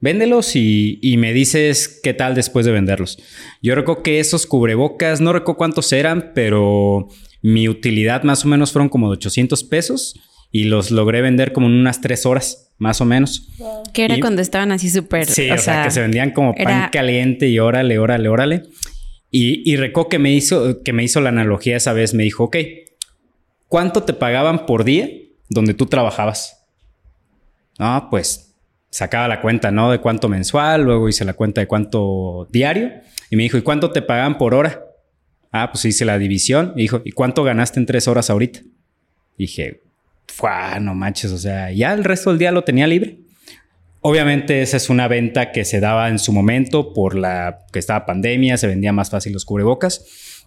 Véndelos 0.00 0.54
y, 0.54 1.00
y, 1.02 1.16
me 1.16 1.32
dices 1.32 2.00
qué 2.04 2.14
tal 2.14 2.36
después 2.36 2.64
de 2.64 2.72
venderlos. 2.72 3.18
Yo 3.62 3.74
recuerdo 3.74 4.04
que 4.04 4.20
esos 4.20 4.46
cubrebocas, 4.46 5.20
no 5.20 5.32
recuerdo 5.32 5.56
cuántos 5.56 5.92
eran, 5.92 6.30
pero 6.34 7.08
mi 7.42 7.68
utilidad 7.68 8.22
más 8.22 8.44
o 8.44 8.48
menos 8.48 8.72
fueron 8.72 8.88
como 8.88 9.08
de 9.08 9.14
800 9.14 9.64
pesos 9.64 10.14
y 10.50 10.64
los 10.64 10.90
logré 10.90 11.20
vender 11.20 11.52
como 11.52 11.66
en 11.66 11.74
unas 11.74 12.00
tres 12.00 12.26
horas, 12.26 12.72
más 12.78 13.00
o 13.00 13.04
menos. 13.04 13.48
Que 13.92 14.04
era 14.06 14.18
cuando 14.20 14.42
estaban 14.42 14.72
así 14.72 14.90
súper... 14.90 15.26
Sí, 15.26 15.50
o, 15.50 15.58
sea, 15.58 15.84
que 15.84 15.90
se 15.90 16.00
vendían 16.00 16.32
como 16.32 16.54
pan 16.54 16.88
caliente 16.90 17.48
y 17.48 17.58
órale, 17.58 17.98
órale, 17.98 18.28
órale. 18.28 18.62
Y, 19.30 19.70
y 19.70 19.76
Reco 19.76 20.08
que 20.08 20.18
me, 20.18 20.32
hizo, 20.32 20.82
que 20.82 20.92
me 20.92 21.04
hizo 21.04 21.20
la 21.20 21.28
analogía 21.28 21.76
esa 21.76 21.92
vez, 21.92 22.14
me 22.14 22.22
dijo, 22.22 22.44
ok, 22.44 22.56
¿cuánto 23.66 24.02
te 24.04 24.14
pagaban 24.14 24.64
por 24.64 24.84
día 24.84 25.08
donde 25.50 25.74
tú 25.74 25.86
trabajabas? 25.86 26.66
No, 27.78 28.08
pues 28.10 28.56
sacaba 28.90 29.28
la 29.28 29.42
cuenta, 29.42 29.70
¿no? 29.70 29.90
De 29.90 30.00
cuánto 30.00 30.28
mensual, 30.28 30.82
luego 30.82 31.08
hice 31.08 31.24
la 31.26 31.34
cuenta 31.34 31.60
de 31.60 31.68
cuánto 31.68 32.48
diario 32.50 32.90
y 33.30 33.36
me 33.36 33.42
dijo, 33.42 33.58
¿y 33.58 33.62
cuánto 33.62 33.90
te 33.90 34.02
pagaban 34.02 34.38
por 34.38 34.54
hora? 34.54 34.87
Ah, 35.50 35.70
pues 35.72 35.84
hice 35.84 36.04
la 36.04 36.18
división. 36.18 36.72
Y 36.76 36.82
dijo, 36.82 37.02
¿y 37.04 37.12
cuánto 37.12 37.44
ganaste 37.44 37.80
en 37.80 37.86
tres 37.86 38.08
horas 38.08 38.30
ahorita? 38.30 38.60
dije, 39.38 39.82
Fua, 40.26 40.78
no 40.80 40.94
manches, 40.94 41.30
o 41.30 41.38
sea, 41.38 41.72
ya 41.72 41.94
el 41.94 42.04
resto 42.04 42.30
del 42.30 42.38
día 42.38 42.52
lo 42.52 42.64
tenía 42.64 42.86
libre. 42.86 43.20
Obviamente 44.00 44.62
esa 44.62 44.76
es 44.76 44.90
una 44.90 45.08
venta 45.08 45.50
que 45.52 45.64
se 45.64 45.80
daba 45.80 46.08
en 46.08 46.18
su 46.18 46.32
momento 46.32 46.92
por 46.92 47.16
la 47.16 47.60
que 47.72 47.78
estaba 47.78 48.06
pandemia, 48.06 48.56
se 48.56 48.66
vendía 48.66 48.92
más 48.92 49.10
fácil 49.10 49.32
los 49.32 49.44
cubrebocas, 49.44 50.44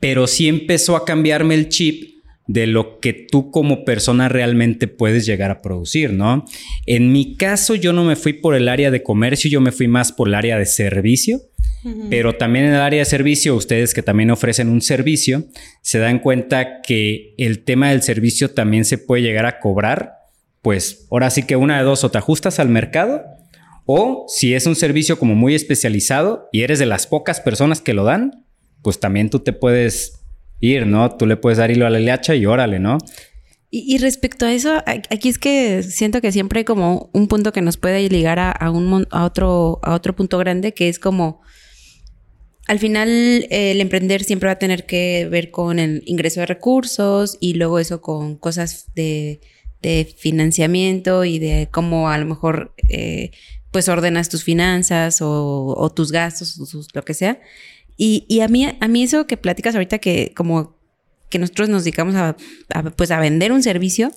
pero 0.00 0.26
sí 0.26 0.48
empezó 0.48 0.96
a 0.96 1.04
cambiarme 1.04 1.54
el 1.54 1.68
chip 1.68 2.12
de 2.46 2.66
lo 2.66 2.98
que 2.98 3.12
tú 3.12 3.50
como 3.50 3.84
persona 3.84 4.28
realmente 4.28 4.88
puedes 4.88 5.24
llegar 5.24 5.50
a 5.50 5.62
producir, 5.62 6.12
¿no? 6.12 6.44
En 6.86 7.12
mi 7.12 7.36
caso 7.36 7.74
yo 7.74 7.92
no 7.92 8.04
me 8.04 8.16
fui 8.16 8.34
por 8.34 8.54
el 8.54 8.68
área 8.68 8.90
de 8.90 9.02
comercio, 9.02 9.50
yo 9.50 9.60
me 9.60 9.72
fui 9.72 9.88
más 9.88 10.12
por 10.12 10.28
el 10.28 10.34
área 10.34 10.58
de 10.58 10.66
servicio 10.66 11.40
Pero 12.10 12.36
también 12.36 12.66
en 12.66 12.74
el 12.74 12.80
área 12.80 13.00
de 13.00 13.04
servicio, 13.04 13.56
ustedes 13.56 13.92
que 13.92 14.02
también 14.02 14.30
ofrecen 14.30 14.68
un 14.68 14.80
servicio, 14.80 15.46
se 15.80 15.98
dan 15.98 16.20
cuenta 16.20 16.80
que 16.80 17.34
el 17.38 17.64
tema 17.64 17.90
del 17.90 18.02
servicio 18.02 18.50
también 18.50 18.84
se 18.84 18.98
puede 18.98 19.22
llegar 19.22 19.46
a 19.46 19.58
cobrar. 19.58 20.14
Pues 20.60 21.06
ahora 21.10 21.30
sí 21.30 21.42
que 21.42 21.56
una 21.56 21.78
de 21.78 21.84
dos, 21.84 22.04
o 22.04 22.10
te 22.10 22.18
ajustas 22.18 22.60
al 22.60 22.68
mercado, 22.68 23.24
o 23.84 24.26
si 24.28 24.54
es 24.54 24.66
un 24.66 24.76
servicio 24.76 25.18
como 25.18 25.34
muy 25.34 25.54
especializado 25.54 26.48
y 26.52 26.62
eres 26.62 26.78
de 26.78 26.86
las 26.86 27.06
pocas 27.06 27.40
personas 27.40 27.80
que 27.80 27.94
lo 27.94 28.04
dan, 28.04 28.46
pues 28.82 29.00
también 29.00 29.28
tú 29.28 29.40
te 29.40 29.52
puedes 29.52 30.24
ir, 30.60 30.86
¿no? 30.86 31.16
Tú 31.16 31.26
le 31.26 31.36
puedes 31.36 31.58
dar 31.58 31.70
hilo 31.70 31.86
a 31.86 31.90
la 31.90 31.98
leacha 31.98 32.34
y 32.34 32.46
órale, 32.46 32.78
¿no? 32.78 32.98
Y, 33.74 33.96
respecto 33.96 34.44
a 34.44 34.52
eso, 34.52 34.82
aquí 34.84 35.30
es 35.30 35.38
que 35.38 35.82
siento 35.82 36.20
que 36.20 36.30
siempre 36.30 36.58
hay 36.58 36.64
como 36.66 37.08
un 37.14 37.26
punto 37.26 37.54
que 37.54 37.62
nos 37.62 37.78
puede 37.78 38.06
ligar 38.10 38.38
a, 38.38 38.70
un, 38.70 39.06
a, 39.10 39.24
otro, 39.24 39.80
a 39.82 39.94
otro 39.94 40.14
punto 40.14 40.36
grande, 40.36 40.74
que 40.74 40.90
es 40.90 40.98
como, 40.98 41.40
al 42.66 42.78
final 42.78 43.46
el 43.50 43.80
emprender 43.80 44.22
siempre 44.24 44.46
va 44.46 44.52
a 44.52 44.58
tener 44.58 44.86
que 44.86 45.28
ver 45.30 45.50
con 45.50 45.78
el 45.78 46.02
ingreso 46.06 46.40
de 46.40 46.46
recursos 46.46 47.36
y 47.40 47.54
luego 47.54 47.78
eso 47.78 48.00
con 48.00 48.36
cosas 48.36 48.86
de, 48.94 49.40
financiamiento 50.16 51.24
y 51.24 51.40
de 51.40 51.68
cómo 51.72 52.08
a 52.08 52.16
lo 52.16 52.24
mejor 52.24 52.72
eh, 52.88 53.32
pues 53.72 53.88
ordenas 53.88 54.28
tus 54.28 54.44
finanzas 54.44 55.18
o, 55.20 55.92
tus 55.94 56.12
gastos, 56.12 56.56
o 56.60 56.82
lo 56.94 57.02
que 57.02 57.14
sea. 57.14 57.40
Y, 57.96 58.24
y, 58.28 58.40
a, 58.40 58.48
mí, 58.48 58.64
a 58.64 58.88
mí 58.88 59.02
eso 59.02 59.26
que 59.26 59.36
platicas 59.36 59.74
ahorita 59.74 59.98
que 59.98 60.32
como 60.36 60.76
que 61.30 61.38
nosotros 61.40 61.68
nos 61.68 61.82
dedicamos 61.82 62.14
a, 62.14 62.36
pues 62.94 63.10
a 63.10 63.18
vender 63.18 63.50
un 63.50 63.62
servicio, 63.62 64.12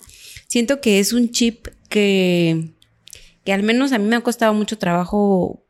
siento 0.48 0.82
que 0.82 1.00
es 1.00 1.14
un 1.14 1.32
chip 1.32 1.68
que, 1.90 2.74
que 3.44 3.54
al 3.54 3.64
menos 3.64 3.92
a 3.92 3.98
mí 3.98 4.06
me 4.06 4.18
ha 4.18 4.22
costado 4.22 4.54
mucho 4.54 4.78
trabajo 4.78 5.66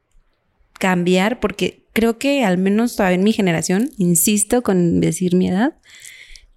cambiar 0.79 1.39
porque 1.39 1.84
creo 1.95 2.17
que 2.17 2.43
al 2.43 2.57
menos 2.57 2.97
todavía 2.97 3.15
en 3.15 3.23
mi 3.23 3.31
generación, 3.31 3.89
insisto 3.97 4.63
con 4.63 4.99
decir 4.99 5.33
mi 5.33 5.47
edad, 5.47 5.77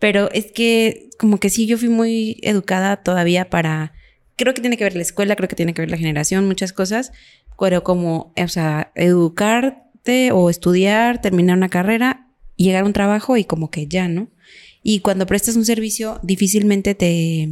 pero 0.01 0.29
es 0.33 0.51
que 0.51 1.11
como 1.17 1.39
que 1.39 1.49
sí, 1.49 1.67
yo 1.67 1.79
fui 1.79 1.89
muy 1.89 2.41
educada 2.43 3.05
todavía 3.05 3.49
para, 3.49 3.93
creo 4.35 4.53
que 4.53 4.61
tiene 4.61 4.77
que 4.77 4.83
ver 4.83 4.97
la 4.97 5.03
escuela, 5.03 5.37
creo 5.37 5.49
que 5.49 5.55
tiene 5.55 5.75
que 5.75 5.83
ver 5.83 5.93
la 5.93 5.97
generación, 5.97 6.45
muchas 6.49 6.73
cosas, 6.73 7.13
pero 7.57 7.85
como, 7.85 8.35
o 8.37 8.49
sea, 8.49 8.91
educarte 8.97 10.33
o 10.33 10.51
estudiar, 10.51 11.21
terminar 11.21 11.57
una 11.57 11.69
carrera, 11.69 12.27
llegar 12.57 12.83
a 12.83 12.87
un 12.87 12.93
trabajo 12.93 13.37
y 13.37 13.45
como 13.45 13.71
que 13.71 13.87
ya, 13.87 14.09
¿no? 14.09 14.31
Y 14.83 15.01
cuando 15.01 15.27
prestas 15.27 15.55
un 15.55 15.65
servicio, 15.65 16.19
difícilmente 16.25 16.97
te, 16.97 17.49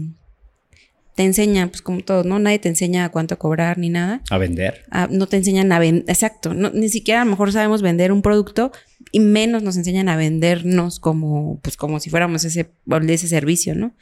te 1.16 1.24
enseña, 1.24 1.66
pues 1.68 1.80
como 1.80 2.02
todo, 2.02 2.24
¿no? 2.24 2.38
Nadie 2.38 2.58
te 2.58 2.68
enseña 2.68 3.06
a 3.06 3.08
cuánto 3.08 3.38
cobrar 3.38 3.78
ni 3.78 3.88
nada. 3.88 4.20
A 4.30 4.36
vender. 4.36 4.84
no 5.10 5.26
te 5.26 5.38
enseñan 5.38 5.72
a 5.72 5.78
vender, 5.78 6.04
exacto. 6.08 6.52
ni 6.52 6.90
siquiera 6.90 7.22
a 7.22 7.24
lo 7.24 7.30
mejor 7.30 7.52
sabemos 7.52 7.80
vender 7.80 8.12
un 8.12 8.20
producto 8.20 8.70
y 9.12 9.20
menos 9.20 9.62
nos 9.62 9.78
enseñan 9.78 10.10
a 10.10 10.16
vendernos 10.16 11.00
como, 11.00 11.58
pues 11.62 11.78
como 11.78 12.00
si 12.00 12.10
fuéramos 12.10 12.44
ese, 12.44 12.70
ese 13.08 13.28
servicio, 13.28 13.74
¿no? 13.74 13.96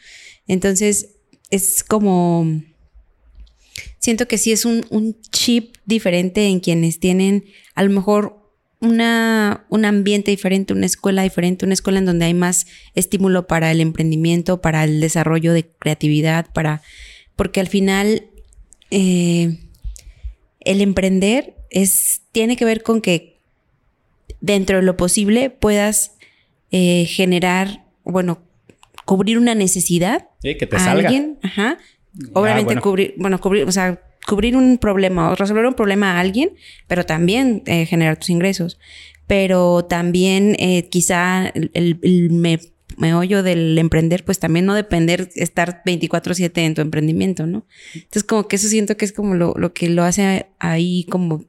Entonces, 0.48 1.14
es 1.50 1.84
como, 1.84 2.60
siento 4.00 4.26
que 4.26 4.36
sí 4.36 4.50
es 4.50 4.64
un, 4.64 4.84
un 4.90 5.16
chip 5.30 5.76
diferente 5.86 6.48
en 6.48 6.58
quienes 6.58 6.98
tienen 6.98 7.44
a 7.76 7.84
lo 7.84 7.90
mejor 7.90 8.43
una, 8.84 9.64
un 9.68 9.84
ambiente 9.84 10.30
diferente, 10.30 10.72
una 10.72 10.86
escuela 10.86 11.22
diferente, 11.22 11.64
una 11.64 11.74
escuela 11.74 11.98
en 11.98 12.06
donde 12.06 12.26
hay 12.26 12.34
más 12.34 12.66
estímulo 12.94 13.46
para 13.46 13.70
el 13.70 13.80
emprendimiento, 13.80 14.60
para 14.60 14.84
el 14.84 15.00
desarrollo 15.00 15.52
de 15.52 15.66
creatividad, 15.66 16.46
para. 16.52 16.82
Porque 17.36 17.60
al 17.60 17.68
final 17.68 18.26
eh, 18.90 19.58
el 20.60 20.80
emprender 20.80 21.54
es. 21.70 22.22
tiene 22.32 22.56
que 22.56 22.64
ver 22.64 22.82
con 22.82 23.00
que 23.00 23.40
dentro 24.40 24.76
de 24.76 24.82
lo 24.82 24.96
posible 24.96 25.50
puedas 25.50 26.12
eh, 26.70 27.06
generar, 27.06 27.84
bueno, 28.04 28.42
cubrir 29.04 29.38
una 29.38 29.54
necesidad. 29.54 30.28
Sí, 30.42 30.56
que 30.56 30.66
te 30.66 30.76
a 30.76 30.90
alguien. 30.90 31.38
Ajá. 31.42 31.78
Obviamente 32.32 32.76
cubrir, 32.80 33.14
bueno, 33.16 33.40
cubrir, 33.40 33.64
o 33.64 33.72
sea, 33.72 34.00
cubrir 34.26 34.56
un 34.56 34.78
problema 34.78 35.30
o 35.30 35.34
resolver 35.34 35.66
un 35.66 35.74
problema 35.74 36.12
a 36.12 36.20
alguien, 36.20 36.52
pero 36.86 37.04
también 37.04 37.62
eh, 37.66 37.86
generar 37.86 38.16
tus 38.16 38.30
ingresos. 38.30 38.78
Pero 39.26 39.84
también 39.84 40.56
eh, 40.58 40.88
quizá 40.90 41.48
el, 41.54 42.28
me, 42.30 42.60
meollo 42.98 43.42
del 43.42 43.78
emprender, 43.78 44.24
pues 44.24 44.38
también 44.38 44.66
no 44.66 44.74
depender 44.74 45.30
estar 45.34 45.82
24/7 45.84 46.50
en 46.58 46.74
tu 46.74 46.82
emprendimiento, 46.82 47.46
¿no? 47.46 47.66
Entonces 47.94 48.24
como 48.24 48.48
que 48.48 48.56
eso 48.56 48.68
siento 48.68 48.96
que 48.96 49.04
es 49.04 49.12
como 49.12 49.34
lo, 49.34 49.54
lo 49.56 49.72
que 49.72 49.88
lo 49.88 50.04
hace 50.04 50.46
ahí 50.58 51.06
como 51.10 51.44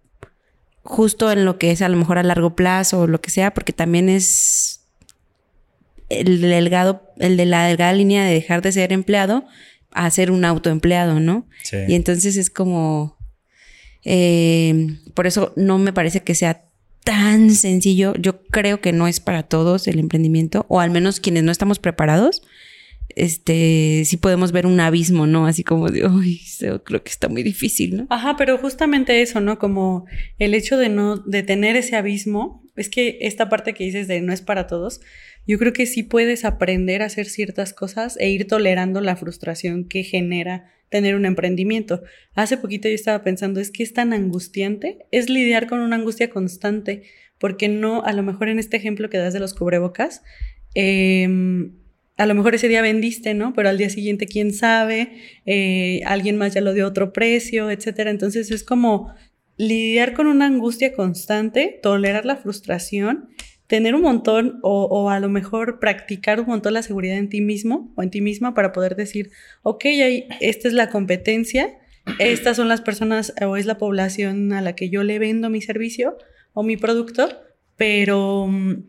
justo 0.84 1.31
en 1.31 1.45
lo 1.45 1.57
que 1.57 1.72
es 1.72 1.81
a 1.81 1.89
lo 1.89 1.98
mejor 1.98 2.17
a 2.17 2.24
largo 2.24 2.55
plazo 2.55 3.01
o 3.01 3.07
lo 3.07 3.19
que 3.19 3.31
sea, 3.31 3.53
porque 3.53 3.74
también 3.74 4.07
es 4.07 4.86
el 6.10 6.41
delgado, 6.41 7.01
el 7.17 7.38
de 7.38 7.45
la 7.45 7.65
delgada 7.65 7.93
línea 7.93 8.24
de 8.24 8.34
dejar 8.34 8.62
de 8.62 8.72
ser 8.72 8.93
empleado 8.93 9.45
a 9.95 10.09
ser 10.11 10.29
un 10.29 10.45
autoempleado, 10.45 11.19
¿no? 11.19 11.47
Sí. 11.63 11.77
Y 11.87 11.95
entonces 11.95 12.37
es 12.37 12.49
como, 12.49 13.17
eh, 14.03 14.97
por 15.13 15.25
eso 15.25 15.53
no 15.55 15.79
me 15.79 15.93
parece 15.93 16.21
que 16.21 16.35
sea 16.35 16.65
tan 17.03 17.51
sencillo. 17.51 18.13
Yo 18.19 18.43
creo 18.43 18.81
que 18.81 18.91
no 18.91 19.07
es 19.07 19.19
para 19.21 19.43
todos 19.43 19.87
el 19.87 19.99
emprendimiento, 19.99 20.65
o 20.67 20.81
al 20.81 20.91
menos 20.91 21.19
quienes 21.19 21.43
no 21.43 21.51
estamos 21.51 21.79
preparados, 21.79 22.41
este, 23.15 24.03
sí 24.05 24.17
podemos 24.17 24.51
ver 24.51 24.65
un 24.65 24.79
abismo, 24.79 25.27
¿no? 25.27 25.47
Así 25.47 25.63
como 25.63 25.89
de, 25.89 26.05
uy, 26.05 26.41
creo 26.83 27.03
que 27.03 27.09
está 27.09 27.29
muy 27.29 27.43
difícil, 27.43 27.95
¿no? 27.95 28.07
Ajá, 28.09 28.35
pero 28.37 28.57
justamente 28.57 29.21
eso, 29.21 29.39
¿no? 29.39 29.57
Como 29.57 30.05
el 30.39 30.53
hecho 30.53 30.77
de 30.77 30.89
no, 30.89 31.17
de 31.17 31.41
tener 31.43 31.77
ese 31.77 31.95
abismo, 31.95 32.63
es 32.75 32.89
que 32.89 33.17
esta 33.21 33.47
parte 33.47 33.73
que 33.73 33.85
dices 33.85 34.09
de 34.09 34.19
no 34.19 34.33
es 34.33 34.41
para 34.41 34.67
todos, 34.67 34.99
yo 35.47 35.57
creo 35.59 35.73
que 35.73 35.85
sí 35.85 36.03
puedes 36.03 36.45
aprender 36.45 37.01
a 37.01 37.05
hacer 37.05 37.27
ciertas 37.27 37.73
cosas 37.73 38.17
e 38.19 38.29
ir 38.29 38.47
tolerando 38.47 39.01
la 39.01 39.15
frustración 39.15 39.85
que 39.85 40.03
genera 40.03 40.71
tener 40.89 41.15
un 41.15 41.25
emprendimiento. 41.25 42.01
Hace 42.33 42.57
poquito 42.57 42.87
yo 42.87 42.95
estaba 42.95 43.23
pensando, 43.23 43.59
es 43.59 43.71
que 43.71 43.83
es 43.83 43.93
tan 43.93 44.13
angustiante, 44.13 44.99
es 45.11 45.29
lidiar 45.29 45.67
con 45.67 45.79
una 45.79 45.95
angustia 45.95 46.29
constante, 46.29 47.03
porque 47.37 47.67
no, 47.67 48.03
a 48.03 48.13
lo 48.13 48.23
mejor 48.23 48.49
en 48.49 48.59
este 48.59 48.77
ejemplo 48.77 49.09
que 49.09 49.17
das 49.17 49.33
de 49.33 49.39
los 49.39 49.53
cubrebocas, 49.53 50.21
eh, 50.73 51.27
a 52.17 52.25
lo 52.25 52.33
mejor 52.33 52.55
ese 52.55 52.67
día 52.67 52.81
vendiste, 52.81 53.33
¿no? 53.33 53.53
Pero 53.53 53.69
al 53.69 53.77
día 53.77 53.89
siguiente, 53.89 54.25
quién 54.25 54.53
sabe, 54.53 55.11
eh, 55.45 56.01
alguien 56.05 56.37
más 56.37 56.53
ya 56.53 56.61
lo 56.61 56.73
dio 56.73 56.87
otro 56.87 57.11
precio, 57.11 57.69
etcétera. 57.69 58.09
Entonces 58.09 58.51
es 58.51 58.63
como 58.63 59.13
lidiar 59.57 60.13
con 60.13 60.27
una 60.27 60.45
angustia 60.45 60.93
constante, 60.93 61.79
tolerar 61.81 62.25
la 62.25 62.37
frustración, 62.37 63.29
tener 63.67 63.95
un 63.95 64.01
montón 64.01 64.60
o, 64.62 65.10
a 65.10 65.19
lo 65.19 65.29
mejor 65.29 65.79
practicar 65.79 66.39
un 66.39 66.48
montón 66.48 66.74
la 66.74 66.84
seguridad 66.84 67.17
en 67.17 67.29
ti 67.29 67.41
mismo 67.41 67.91
o 67.95 68.03
en 68.03 68.12
ti 68.12 68.22
misma 68.22 68.53
para 68.53 68.72
poder 68.72 68.95
decir, 68.95 69.31
ok, 69.63 69.86
esta 70.39 70.67
es 70.67 70.74
la 70.74 70.89
competencia, 70.89 71.77
estas 72.19 72.57
son 72.57 72.67
las 72.67 72.81
personas 72.81 73.34
o 73.41 73.57
es 73.57 73.65
la 73.65 73.77
población 73.77 74.53
a 74.53 74.62
la 74.62 74.75
que 74.75 74.89
yo 74.89 75.03
le 75.03 75.17
vendo 75.17 75.50
mi 75.50 75.62
servicio 75.62 76.17
o 76.53 76.63
mi 76.63 76.77
producto, 76.77 77.29
pero 77.75 78.48
mm, 78.48 78.84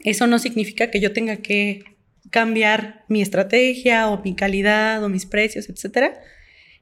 eso 0.00 0.26
no 0.26 0.38
significa 0.38 0.90
que 0.90 1.00
yo 1.00 1.12
tenga 1.12 1.36
que 1.38 1.84
cambiar 2.30 3.04
mi 3.08 3.22
estrategia 3.22 4.08
o 4.08 4.22
mi 4.22 4.34
calidad 4.34 5.02
o 5.02 5.08
mis 5.08 5.26
precios, 5.26 5.68
etcétera. 5.68 6.20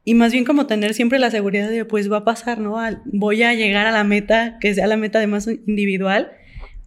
Y 0.04 0.14
más 0.14 0.32
bien 0.32 0.44
como 0.44 0.66
tener 0.66 0.94
siempre 0.94 1.18
la 1.18 1.30
seguridad 1.30 1.68
de, 1.68 1.84
pues 1.84 2.10
va 2.10 2.18
a 2.18 2.24
pasar, 2.24 2.58
¿no? 2.60 2.78
Voy 3.06 3.42
a 3.42 3.54
llegar 3.54 3.86
a 3.86 3.92
la 3.92 4.04
meta, 4.04 4.56
que 4.60 4.74
sea 4.74 4.86
la 4.86 4.96
meta 4.96 5.18
de 5.18 5.26
más 5.26 5.46
individual. 5.46 6.32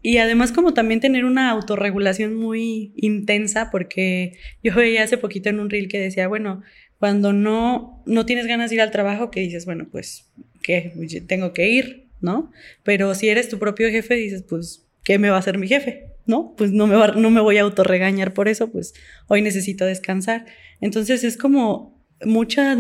Y 0.01 0.17
además 0.17 0.51
como 0.51 0.74
también 0.74 1.00
tener 1.00 1.25
una 1.25 1.50
autorregulación 1.50 2.36
muy 2.36 2.93
intensa, 2.96 3.70
porque 3.72 4.38
yo 4.63 4.74
veía 4.75 5.03
hace 5.03 5.17
poquito 5.17 5.50
en 5.50 5.60
un 5.60 5.70
reel 5.70 5.88
que 5.88 6.00
decía, 6.00 6.27
bueno, 6.27 6.62
cuando 7.00 7.34
no, 7.34 8.03
no 8.05 8.25
tienes 8.25 8.48
ganas 8.48 8.70
de 8.70 8.77
ir 8.77 8.81
al 8.81 8.91
trabajo, 8.91 9.31
que 9.31 9.41
dices, 9.41 9.65
bueno, 9.65 9.88
pues, 9.91 10.31
¿qué? 10.62 10.93
Tengo 11.27 11.53
que 11.53 11.70
ir, 11.70 12.08
¿no? 12.20 12.51
Pero 12.84 13.15
si 13.15 13.29
eres 13.29 13.50
tu 13.50 13.60
propio 13.60 13.89
jefe, 13.89 14.15
dices, 14.15 14.43
pues, 14.43 14.88
¿qué 15.03 15.20
me 15.20 15.29
va 15.29 15.38
a 15.38 15.39
hacer 15.39 15.58
mi 15.58 15.67
jefe? 15.67 16.12
¿no? 16.25 16.53
Pues 16.55 16.72
no 16.72 16.88
me, 16.88 16.96
no 17.20 17.29
me 17.29 17.41
voy 17.41 17.58
a 17.58 17.62
autorregañar 17.62 18.34
por 18.34 18.48
eso, 18.48 18.72
pues 18.72 18.93
hoy 19.27 19.41
necesito 19.41 19.86
descansar. 19.86 20.46
Entonces 20.79 21.24
es 21.24 21.38
como 21.38 22.00
mucha, 22.24 22.77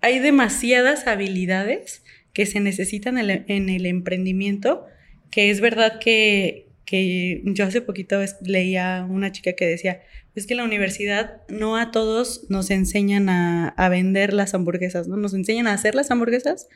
hay 0.00 0.18
demasiadas 0.18 1.06
habilidades 1.06 2.02
que 2.32 2.46
se 2.46 2.60
necesitan 2.60 3.18
en 3.18 3.68
el, 3.68 3.86
emprendimiento, 3.86 4.86
que 5.32 5.50
es 5.50 5.60
verdad 5.60 5.98
que, 5.98 6.68
que 6.84 7.42
yo 7.44 7.64
hace 7.64 7.80
poquito 7.80 8.20
leía 8.42 9.04
una 9.08 9.32
chica 9.32 9.54
que 9.54 9.66
decía, 9.66 10.02
es 10.36 10.46
que 10.46 10.54
la 10.54 10.62
universidad 10.62 11.42
no 11.48 11.76
a 11.76 11.90
todos 11.90 12.46
nos 12.50 12.70
enseñan 12.70 13.28
a, 13.28 13.68
a, 13.70 13.88
vender 13.88 14.32
las 14.32 14.54
hamburguesas, 14.54 15.08
¿no? 15.08 15.16
Nos 15.16 15.34
enseñan 15.34 15.66
a 15.66 15.72
hacer 15.72 15.94
las 15.94 16.10
hamburguesas, 16.10 16.68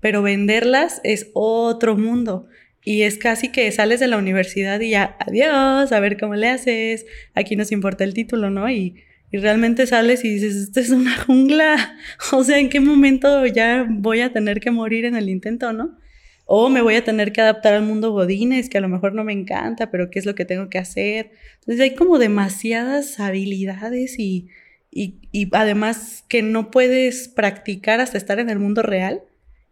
pero 0.00 0.22
venderlas 0.22 1.00
es 1.04 1.30
otro 1.34 1.96
mundo. 1.96 2.48
Y 2.84 3.02
es 3.02 3.18
casi 3.18 3.50
que 3.50 3.70
sales 3.72 3.98
de 3.98 4.06
la 4.06 4.18
universidad 4.18 4.80
y 4.80 4.90
ya, 4.90 5.16
adiós, 5.18 5.90
a 5.90 6.00
ver 6.00 6.16
cómo 6.16 6.36
le 6.36 6.48
haces, 6.48 7.04
aquí 7.34 7.56
nos 7.56 7.72
importa 7.72 8.04
el 8.04 8.14
título, 8.14 8.50
¿no? 8.50 8.70
Y, 8.70 9.02
y 9.32 9.38
realmente 9.38 9.88
sales 9.88 10.24
y 10.24 10.34
dices, 10.34 10.54
esto 10.54 10.78
es 10.78 10.90
una 10.90 11.16
jungla, 11.24 11.96
o 12.32 12.44
sea, 12.44 12.60
¿en 12.60 12.68
qué 12.68 12.78
momento 12.78 13.44
ya 13.46 13.84
voy 13.88 14.20
a 14.20 14.32
tener 14.32 14.60
que 14.60 14.70
morir 14.70 15.04
en 15.04 15.16
el 15.16 15.28
intento, 15.28 15.72
¿no? 15.72 15.98
O 16.46 16.68
me 16.70 16.80
voy 16.80 16.94
a 16.94 17.04
tener 17.04 17.32
que 17.32 17.40
adaptar 17.40 17.74
al 17.74 17.82
mundo 17.82 18.12
godines, 18.12 18.70
que 18.70 18.78
a 18.78 18.80
lo 18.80 18.88
mejor 18.88 19.12
no 19.12 19.24
me 19.24 19.32
encanta, 19.32 19.90
pero 19.90 20.10
qué 20.10 20.18
es 20.18 20.26
lo 20.26 20.34
que 20.34 20.44
tengo 20.44 20.70
que 20.70 20.78
hacer. 20.78 21.32
Entonces 21.60 21.80
hay 21.80 21.94
como 21.94 22.18
demasiadas 22.18 23.20
habilidades 23.20 24.18
y, 24.18 24.48
y, 24.90 25.20
y 25.32 25.48
además 25.52 26.24
que 26.28 26.42
no 26.42 26.70
puedes 26.70 27.28
practicar 27.28 28.00
hasta 28.00 28.16
estar 28.16 28.38
en 28.38 28.48
el 28.48 28.60
mundo 28.60 28.82
real 28.82 29.22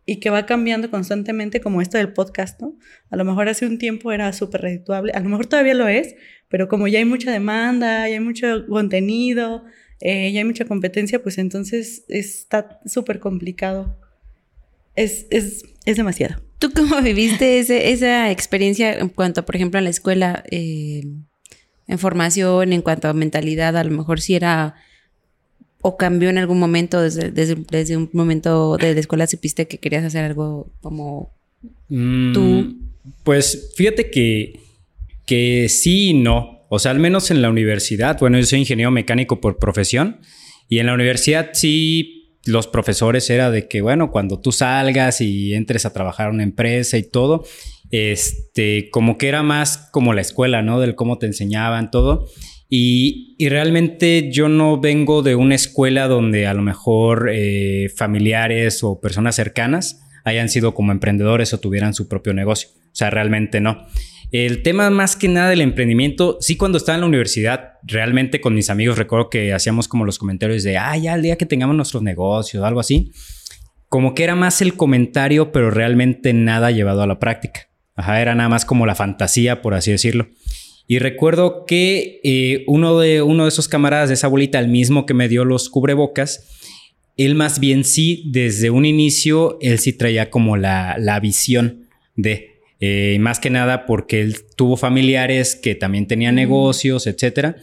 y 0.06 0.16
que 0.20 0.30
va 0.30 0.46
cambiando 0.46 0.90
constantemente 0.90 1.60
como 1.60 1.80
esto 1.80 1.96
del 1.98 2.12
podcast, 2.12 2.60
¿no? 2.60 2.76
A 3.10 3.16
lo 3.16 3.24
mejor 3.24 3.48
hace 3.48 3.66
un 3.66 3.78
tiempo 3.78 4.12
era 4.12 4.32
súper 4.32 4.60
redituable, 4.62 5.12
a 5.12 5.20
lo 5.20 5.28
mejor 5.28 5.46
todavía 5.46 5.74
lo 5.74 5.88
es, 5.88 6.14
pero 6.48 6.68
como 6.68 6.88
ya 6.88 6.98
hay 6.98 7.04
mucha 7.04 7.30
demanda, 7.32 8.08
ya 8.08 8.14
hay 8.14 8.20
mucho 8.20 8.66
contenido, 8.68 9.64
eh, 10.00 10.30
ya 10.32 10.40
hay 10.40 10.44
mucha 10.44 10.66
competencia, 10.66 11.22
pues 11.22 11.38
entonces 11.38 12.04
está 12.08 12.80
súper 12.84 13.18
complicado. 13.20 13.98
Es, 14.96 15.26
es, 15.30 15.64
es, 15.84 15.96
demasiado. 15.96 16.40
¿Tú 16.58 16.70
cómo 16.74 17.00
viviste 17.02 17.58
ese, 17.58 17.90
esa 17.90 18.30
experiencia 18.30 18.98
en 18.98 19.08
cuanto, 19.08 19.44
por 19.44 19.56
ejemplo, 19.56 19.78
a 19.78 19.82
la 19.82 19.90
escuela, 19.90 20.44
eh, 20.50 21.02
en 21.86 21.98
formación, 21.98 22.72
en 22.72 22.82
cuanto 22.82 23.08
a 23.08 23.12
mentalidad? 23.12 23.76
A 23.76 23.84
lo 23.84 23.90
mejor 23.90 24.20
si 24.20 24.34
era 24.34 24.74
o 25.86 25.98
cambió 25.98 26.30
en 26.30 26.38
algún 26.38 26.58
momento, 26.58 27.02
desde, 27.02 27.30
desde, 27.30 27.96
un 27.98 28.08
momento 28.14 28.78
de 28.78 28.94
la 28.94 29.00
escuela 29.00 29.26
supiste 29.26 29.68
que 29.68 29.76
querías 29.76 30.02
hacer 30.02 30.24
algo 30.24 30.72
como 30.80 31.34
mm, 31.90 32.32
tú? 32.32 32.78
Pues 33.22 33.74
fíjate 33.76 34.10
que, 34.10 34.60
que 35.26 35.68
sí 35.68 36.08
y 36.08 36.14
no. 36.14 36.64
O 36.70 36.78
sea, 36.78 36.90
al 36.90 37.00
menos 37.00 37.30
en 37.30 37.42
la 37.42 37.50
universidad, 37.50 38.18
bueno, 38.18 38.38
yo 38.38 38.46
soy 38.46 38.60
ingeniero 38.60 38.90
mecánico 38.90 39.42
por 39.42 39.58
profesión 39.58 40.20
y 40.70 40.78
en 40.78 40.86
la 40.86 40.94
universidad 40.94 41.50
sí 41.52 42.13
los 42.46 42.66
profesores 42.66 43.28
era 43.30 43.50
de 43.50 43.68
que, 43.68 43.80
bueno, 43.80 44.10
cuando 44.10 44.40
tú 44.40 44.52
salgas 44.52 45.20
y 45.20 45.54
entres 45.54 45.86
a 45.86 45.92
trabajar 45.92 46.28
en 46.28 46.34
una 46.34 46.42
empresa 46.42 46.98
y 46.98 47.02
todo, 47.02 47.44
este, 47.90 48.90
como 48.90 49.18
que 49.18 49.28
era 49.28 49.42
más 49.42 49.88
como 49.92 50.12
la 50.14 50.20
escuela, 50.20 50.62
¿no? 50.62 50.80
Del 50.80 50.94
cómo 50.94 51.18
te 51.18 51.26
enseñaban 51.26 51.90
todo. 51.90 52.26
Y, 52.68 53.36
realmente 53.48 54.30
yo 54.32 54.48
no 54.48 54.80
vengo 54.80 55.22
de 55.22 55.36
una 55.36 55.54
escuela 55.54 56.08
donde 56.08 56.46
a 56.46 56.54
lo 56.54 56.62
mejor 56.62 57.30
eh, 57.32 57.88
familiares 57.94 58.82
o 58.82 59.00
personas 59.00 59.36
cercanas 59.36 60.00
hayan 60.24 60.48
sido 60.48 60.74
como 60.74 60.90
emprendedores 60.90 61.52
o 61.52 61.60
tuvieran 61.60 61.94
su 61.94 62.08
propio 62.08 62.32
negocio. 62.32 62.70
O 62.94 62.96
sea, 62.96 63.10
realmente 63.10 63.60
no. 63.60 63.86
El 64.30 64.62
tema 64.62 64.88
más 64.90 65.16
que 65.16 65.26
nada 65.26 65.50
del 65.50 65.60
emprendimiento, 65.60 66.38
sí 66.40 66.56
cuando 66.56 66.78
estaba 66.78 66.94
en 66.94 67.00
la 67.00 67.08
universidad, 67.08 67.72
realmente 67.82 68.40
con 68.40 68.54
mis 68.54 68.70
amigos 68.70 68.98
recuerdo 68.98 69.30
que 69.30 69.52
hacíamos 69.52 69.88
como 69.88 70.04
los 70.04 70.16
comentarios 70.16 70.62
de, 70.62 70.78
ah, 70.78 70.96
ya 70.96 71.14
el 71.14 71.22
día 71.22 71.36
que 71.36 71.44
tengamos 71.44 71.74
nuestros 71.74 72.04
negocios, 72.04 72.62
algo 72.62 72.78
así. 72.78 73.12
Como 73.88 74.14
que 74.14 74.22
era 74.22 74.36
más 74.36 74.62
el 74.62 74.74
comentario, 74.74 75.50
pero 75.50 75.72
realmente 75.72 76.32
nada 76.32 76.70
llevado 76.70 77.02
a 77.02 77.06
la 77.08 77.18
práctica. 77.18 77.68
Ajá, 77.96 78.20
era 78.20 78.36
nada 78.36 78.48
más 78.48 78.64
como 78.64 78.86
la 78.86 78.94
fantasía, 78.94 79.60
por 79.60 79.74
así 79.74 79.90
decirlo. 79.90 80.28
Y 80.86 80.98
recuerdo 81.00 81.64
que 81.64 82.20
eh, 82.22 82.64
uno, 82.68 82.98
de, 83.00 83.22
uno 83.22 83.44
de 83.44 83.48
esos 83.48 83.68
camaradas 83.68 84.08
de 84.08 84.14
esa 84.14 84.28
bolita, 84.28 84.60
el 84.60 84.68
mismo 84.68 85.04
que 85.04 85.14
me 85.14 85.28
dio 85.28 85.44
los 85.44 85.68
cubrebocas, 85.68 86.48
él 87.16 87.34
más 87.34 87.60
bien 87.60 87.84
sí, 87.84 88.24
desde 88.32 88.70
un 88.70 88.84
inicio, 88.84 89.58
él 89.60 89.78
sí 89.78 89.92
traía 89.92 90.30
como 90.30 90.56
la, 90.56 90.96
la 90.98 91.20
visión 91.20 91.86
de, 92.16 92.53
eh, 92.86 93.18
más 93.18 93.40
que 93.40 93.48
nada 93.48 93.86
porque 93.86 94.20
él 94.20 94.44
tuvo 94.56 94.76
familiares 94.76 95.56
que 95.56 95.74
también 95.74 96.06
tenían 96.06 96.34
negocios, 96.34 97.06
etcétera, 97.06 97.56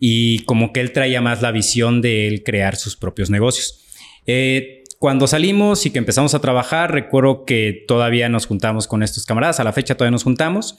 y 0.00 0.38
como 0.44 0.72
que 0.72 0.80
él 0.80 0.92
traía 0.92 1.20
más 1.20 1.42
la 1.42 1.52
visión 1.52 2.00
de 2.00 2.28
él 2.28 2.42
crear 2.44 2.76
sus 2.76 2.96
propios 2.96 3.28
negocios. 3.28 3.84
Eh, 4.26 4.82
cuando 4.98 5.26
salimos 5.26 5.84
y 5.84 5.90
que 5.90 5.98
empezamos 5.98 6.32
a 6.32 6.40
trabajar, 6.40 6.92
recuerdo 6.92 7.44
que 7.44 7.84
todavía 7.86 8.30
nos 8.30 8.46
juntamos 8.46 8.88
con 8.88 9.02
estos 9.02 9.26
camaradas, 9.26 9.60
a 9.60 9.64
la 9.64 9.74
fecha 9.74 9.96
todavía 9.96 10.12
nos 10.12 10.24
juntamos 10.24 10.78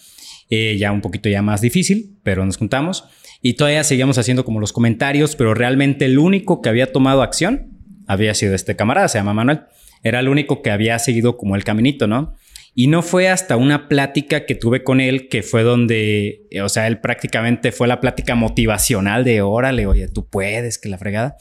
eh, 0.50 0.78
ya 0.80 0.92
un 0.92 1.02
poquito 1.02 1.30
ya 1.30 1.44
más 1.44 1.62
difícil, 1.62 2.18
pero 2.24 2.44
nos 2.44 2.58
juntamos 2.58 3.04
y 3.44 3.54
todavía 3.54 3.84
seguíamos 3.84 4.18
haciendo 4.18 4.46
como 4.46 4.60
los 4.60 4.74
comentarios, 4.74 5.36
pero 5.36 5.54
realmente 5.54 6.06
el 6.06 6.18
único 6.18 6.64
que 6.64 6.70
había 6.70 6.92
tomado 6.92 7.22
acción 7.22 7.78
había 8.08 8.34
sido 8.34 8.56
este 8.56 8.76
camarada, 8.76 9.10
se 9.10 9.20
llama 9.20 9.36
Manuel. 9.36 9.62
Era 10.02 10.22
el 10.22 10.28
único 10.28 10.64
que 10.64 10.72
había 10.72 10.98
seguido 10.98 11.38
como 11.38 11.56
el 11.56 11.64
caminito, 11.64 12.08
¿no? 12.08 12.36
Y 12.78 12.88
no 12.88 13.02
fue 13.02 13.30
hasta 13.30 13.56
una 13.56 13.88
plática 13.88 14.46
que 14.46 14.54
tuve 14.54 14.84
con 14.84 15.00
él 15.00 15.30
que 15.30 15.44
fue 15.44 15.64
donde, 15.64 16.46
eh, 16.52 16.62
o 16.62 16.68
sea, 16.68 16.88
él 16.88 17.00
prácticamente 17.00 17.72
fue 17.72 17.88
la 17.88 18.02
plática 18.02 18.36
motivacional 18.36 19.24
de 19.24 19.42
órale, 19.42 19.88
oye, 19.88 20.10
tú 20.10 20.28
puedes, 20.30 20.78
que 20.78 20.90
la 20.90 20.98
fregada. 20.98 21.38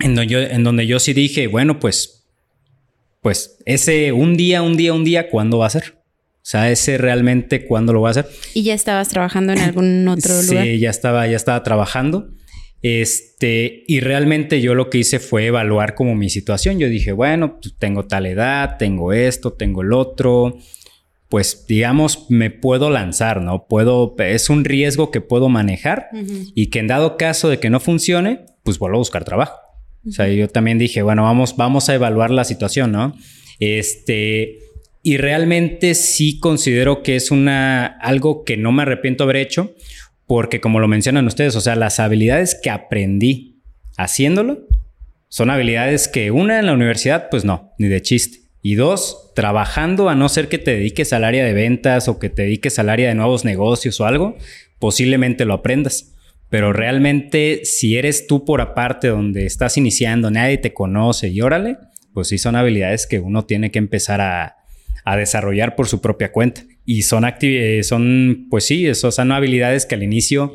En 0.00 0.14
donde 0.14 0.30
yo, 0.30 0.38
en 0.40 0.62
donde 0.62 0.86
yo 0.86 0.98
sí 0.98 1.14
dije, 1.14 1.46
bueno, 1.46 1.80
pues, 1.80 2.28
pues 3.22 3.58
ese 3.64 4.12
un 4.12 4.36
día, 4.36 4.60
un 4.60 4.76
día, 4.76 4.92
un 4.92 5.02
día, 5.02 5.30
¿cuándo 5.30 5.58
va 5.58 5.66
a 5.66 5.70
ser? 5.70 5.94
O 6.42 6.46
sea, 6.50 6.70
ese 6.70 6.98
realmente 6.98 7.64
cuándo 7.64 7.94
lo 7.94 8.00
voy 8.00 8.08
a 8.08 8.10
hacer. 8.10 8.28
¿Y 8.52 8.62
ya 8.62 8.74
estabas 8.74 9.08
trabajando 9.08 9.54
en 9.54 9.60
algún 9.60 10.06
otro 10.08 10.42
lugar? 10.42 10.64
Sí, 10.64 10.78
ya 10.78 10.90
estaba, 10.90 11.26
ya 11.26 11.36
estaba 11.36 11.62
trabajando. 11.62 12.28
Este, 12.82 13.84
y 13.86 14.00
realmente 14.00 14.60
yo 14.60 14.74
lo 14.74 14.88
que 14.88 14.98
hice 14.98 15.18
fue 15.18 15.46
evaluar 15.46 15.94
como 15.94 16.14
mi 16.14 16.30
situación. 16.30 16.78
Yo 16.78 16.88
dije, 16.88 17.12
bueno, 17.12 17.58
pues, 17.60 17.74
tengo 17.78 18.06
tal 18.06 18.26
edad, 18.26 18.76
tengo 18.78 19.12
esto, 19.12 19.52
tengo 19.52 19.82
el 19.82 19.92
otro. 19.92 20.56
Pues 21.28 21.66
digamos, 21.68 22.26
me 22.28 22.50
puedo 22.50 22.90
lanzar, 22.90 23.40
¿no? 23.40 23.66
Puedo, 23.68 24.16
es 24.18 24.50
un 24.50 24.64
riesgo 24.64 25.12
que 25.12 25.20
puedo 25.20 25.48
manejar 25.48 26.08
y 26.56 26.70
que 26.70 26.80
en 26.80 26.88
dado 26.88 27.16
caso 27.16 27.48
de 27.48 27.60
que 27.60 27.70
no 27.70 27.78
funcione, 27.78 28.46
pues 28.64 28.80
vuelvo 28.80 28.96
a 28.96 28.98
buscar 28.98 29.24
trabajo. 29.24 29.56
O 30.08 30.10
sea, 30.10 30.26
yo 30.28 30.48
también 30.48 30.78
dije, 30.78 31.02
bueno, 31.02 31.22
vamos, 31.22 31.56
vamos 31.56 31.88
a 31.88 31.94
evaluar 31.94 32.32
la 32.32 32.42
situación, 32.42 32.90
¿no? 32.90 33.14
Este, 33.60 34.58
y 35.02 35.18
realmente 35.18 35.94
sí 35.94 36.40
considero 36.40 37.02
que 37.02 37.16
es 37.16 37.30
una, 37.30 37.86
algo 37.86 38.44
que 38.44 38.56
no 38.56 38.72
me 38.72 38.82
arrepiento 38.82 39.24
haber 39.24 39.36
hecho, 39.36 39.74
porque 40.30 40.60
como 40.60 40.78
lo 40.78 40.86
mencionan 40.86 41.26
ustedes, 41.26 41.56
o 41.56 41.60
sea, 41.60 41.74
las 41.74 41.98
habilidades 41.98 42.54
que 42.54 42.70
aprendí 42.70 43.64
haciéndolo 43.96 44.60
son 45.26 45.50
habilidades 45.50 46.06
que 46.06 46.30
una 46.30 46.60
en 46.60 46.66
la 46.66 46.72
universidad, 46.72 47.30
pues 47.30 47.44
no, 47.44 47.74
ni 47.78 47.88
de 47.88 48.00
chiste. 48.00 48.38
Y 48.62 48.76
dos, 48.76 49.32
trabajando, 49.34 50.08
a 50.08 50.14
no 50.14 50.28
ser 50.28 50.48
que 50.48 50.58
te 50.58 50.70
dediques 50.70 51.12
al 51.12 51.24
área 51.24 51.44
de 51.44 51.52
ventas 51.52 52.06
o 52.06 52.20
que 52.20 52.30
te 52.30 52.42
dediques 52.42 52.78
al 52.78 52.90
área 52.90 53.08
de 53.08 53.16
nuevos 53.16 53.44
negocios 53.44 54.00
o 54.00 54.06
algo, 54.06 54.36
posiblemente 54.78 55.44
lo 55.44 55.54
aprendas. 55.54 56.14
Pero 56.48 56.72
realmente, 56.72 57.62
si 57.64 57.96
eres 57.96 58.28
tú 58.28 58.44
por 58.44 58.60
aparte 58.60 59.08
donde 59.08 59.46
estás 59.46 59.78
iniciando, 59.78 60.30
nadie 60.30 60.58
te 60.58 60.72
conoce 60.72 61.26
y 61.26 61.40
órale, 61.40 61.76
pues 62.14 62.28
sí 62.28 62.38
son 62.38 62.54
habilidades 62.54 63.08
que 63.08 63.18
uno 63.18 63.46
tiene 63.46 63.72
que 63.72 63.80
empezar 63.80 64.20
a, 64.20 64.58
a 65.04 65.16
desarrollar 65.16 65.74
por 65.74 65.88
su 65.88 66.00
propia 66.00 66.30
cuenta. 66.30 66.62
Y 66.92 67.02
son, 67.02 67.24
eh, 67.40 67.84
son 67.84 68.48
pues 68.50 68.66
sí, 68.66 68.88
esas 68.88 69.14
son 69.14 69.30
habilidades 69.30 69.86
que 69.86 69.94
al 69.94 70.02
inicio 70.02 70.54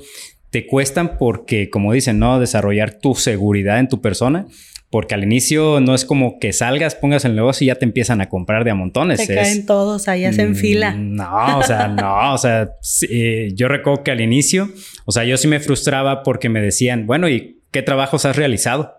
te 0.49 0.67
cuestan 0.67 1.17
porque, 1.17 1.69
como 1.69 1.93
dicen, 1.93 2.19
¿no? 2.19 2.41
Desarrollar 2.41 2.99
tu 2.99 3.15
seguridad 3.15 3.79
en 3.79 3.87
tu 3.87 4.01
persona. 4.01 4.45
Porque 4.89 5.15
al 5.15 5.23
inicio 5.23 5.79
no 5.79 5.95
es 5.95 6.03
como 6.03 6.37
que 6.37 6.51
salgas, 6.51 6.95
pongas 6.95 7.23
el 7.23 7.37
negocio 7.37 7.63
y 7.63 7.67
ya 7.67 7.75
te 7.75 7.85
empiezan 7.85 8.19
a 8.19 8.27
comprar 8.27 8.65
de 8.65 8.71
a 8.71 8.75
montones. 8.75 9.25
Te 9.25 9.33
caen 9.33 9.65
todos, 9.65 10.09
ahí 10.09 10.25
hacen 10.25 10.51
mm, 10.51 10.55
fila. 10.55 10.93
No, 10.93 11.59
o 11.59 11.63
sea, 11.63 11.87
no, 11.87 12.33
o 12.33 12.37
sea, 12.37 12.69
eh, 13.09 13.51
yo 13.55 13.69
recuerdo 13.69 14.03
que 14.03 14.11
al 14.11 14.19
inicio, 14.19 14.69
o 15.05 15.13
sea, 15.13 15.23
yo 15.23 15.37
sí 15.37 15.47
me 15.47 15.61
frustraba 15.61 16.21
porque 16.21 16.49
me 16.49 16.59
decían, 16.59 17.07
bueno, 17.07 17.29
¿y 17.29 17.61
qué 17.71 17.81
trabajos 17.81 18.25
has 18.25 18.35
realizado? 18.35 18.93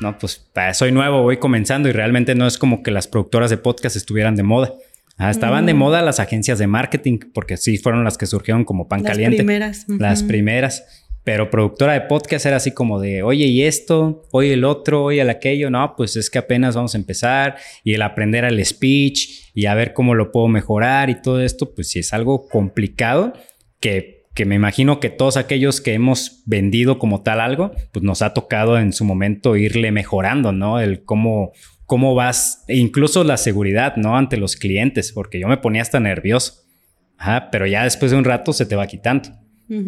no, 0.00 0.18
pues 0.18 0.50
soy 0.74 0.92
nuevo, 0.92 1.22
voy 1.22 1.38
comenzando 1.38 1.88
y 1.88 1.92
realmente 1.92 2.34
no 2.34 2.46
es 2.46 2.58
como 2.58 2.82
que 2.82 2.90
las 2.90 3.06
productoras 3.06 3.48
de 3.48 3.56
podcast 3.56 3.96
estuvieran 3.96 4.36
de 4.36 4.42
moda. 4.42 4.74
Ah, 5.22 5.30
estaban 5.30 5.66
de 5.66 5.74
mm. 5.74 5.76
moda 5.76 6.02
las 6.02 6.18
agencias 6.18 6.58
de 6.58 6.66
marketing, 6.66 7.18
porque 7.32 7.56
sí 7.56 7.78
fueron 7.78 8.02
las 8.02 8.18
que 8.18 8.26
surgieron 8.26 8.64
como 8.64 8.88
pan 8.88 9.04
caliente. 9.04 9.36
Las 9.36 9.44
primeras. 9.44 9.84
Las 9.88 10.22
primeras. 10.24 11.06
Pero 11.22 11.48
productora 11.48 11.92
de 11.92 12.00
podcast 12.00 12.44
era 12.46 12.56
así 12.56 12.72
como 12.72 12.98
de, 12.98 13.22
oye, 13.22 13.46
y 13.46 13.62
esto, 13.62 14.24
oye, 14.32 14.54
el 14.54 14.64
otro, 14.64 15.04
oye, 15.04 15.20
el 15.20 15.30
aquello. 15.30 15.70
No, 15.70 15.94
pues 15.96 16.16
es 16.16 16.28
que 16.28 16.38
apenas 16.38 16.74
vamos 16.74 16.96
a 16.96 16.98
empezar 16.98 17.54
y 17.84 17.94
el 17.94 18.02
aprender 18.02 18.44
al 18.44 18.64
speech 18.64 19.52
y 19.54 19.66
a 19.66 19.74
ver 19.74 19.92
cómo 19.92 20.16
lo 20.16 20.32
puedo 20.32 20.48
mejorar 20.48 21.08
y 21.08 21.22
todo 21.22 21.40
esto, 21.40 21.72
pues 21.72 21.88
sí 21.88 22.00
es 22.00 22.12
algo 22.12 22.48
complicado 22.48 23.32
que 23.78 24.22
que 24.34 24.46
me 24.46 24.54
imagino 24.54 24.98
que 24.98 25.10
todos 25.10 25.36
aquellos 25.36 25.80
que 25.80 25.92
hemos 25.92 26.42
vendido 26.46 26.98
como 26.98 27.22
tal 27.22 27.40
algo, 27.40 27.72
pues 27.92 28.02
nos 28.02 28.22
ha 28.22 28.32
tocado 28.32 28.78
en 28.78 28.92
su 28.92 29.04
momento 29.04 29.56
irle 29.56 29.92
mejorando, 29.92 30.52
¿no? 30.52 30.80
El 30.80 31.04
cómo, 31.04 31.52
cómo 31.92 32.14
vas, 32.14 32.64
e 32.68 32.78
incluso 32.78 33.22
la 33.22 33.36
seguridad, 33.36 33.96
¿no? 33.96 34.16
Ante 34.16 34.38
los 34.38 34.56
clientes, 34.56 35.12
porque 35.12 35.38
yo 35.38 35.46
me 35.46 35.58
ponía 35.58 35.82
hasta 35.82 36.00
nervioso. 36.00 36.62
Ajá, 37.18 37.50
pero 37.52 37.66
ya 37.66 37.84
después 37.84 38.10
de 38.10 38.16
un 38.16 38.24
rato 38.24 38.54
se 38.54 38.64
te 38.64 38.76
va 38.76 38.86
quitando. 38.86 39.28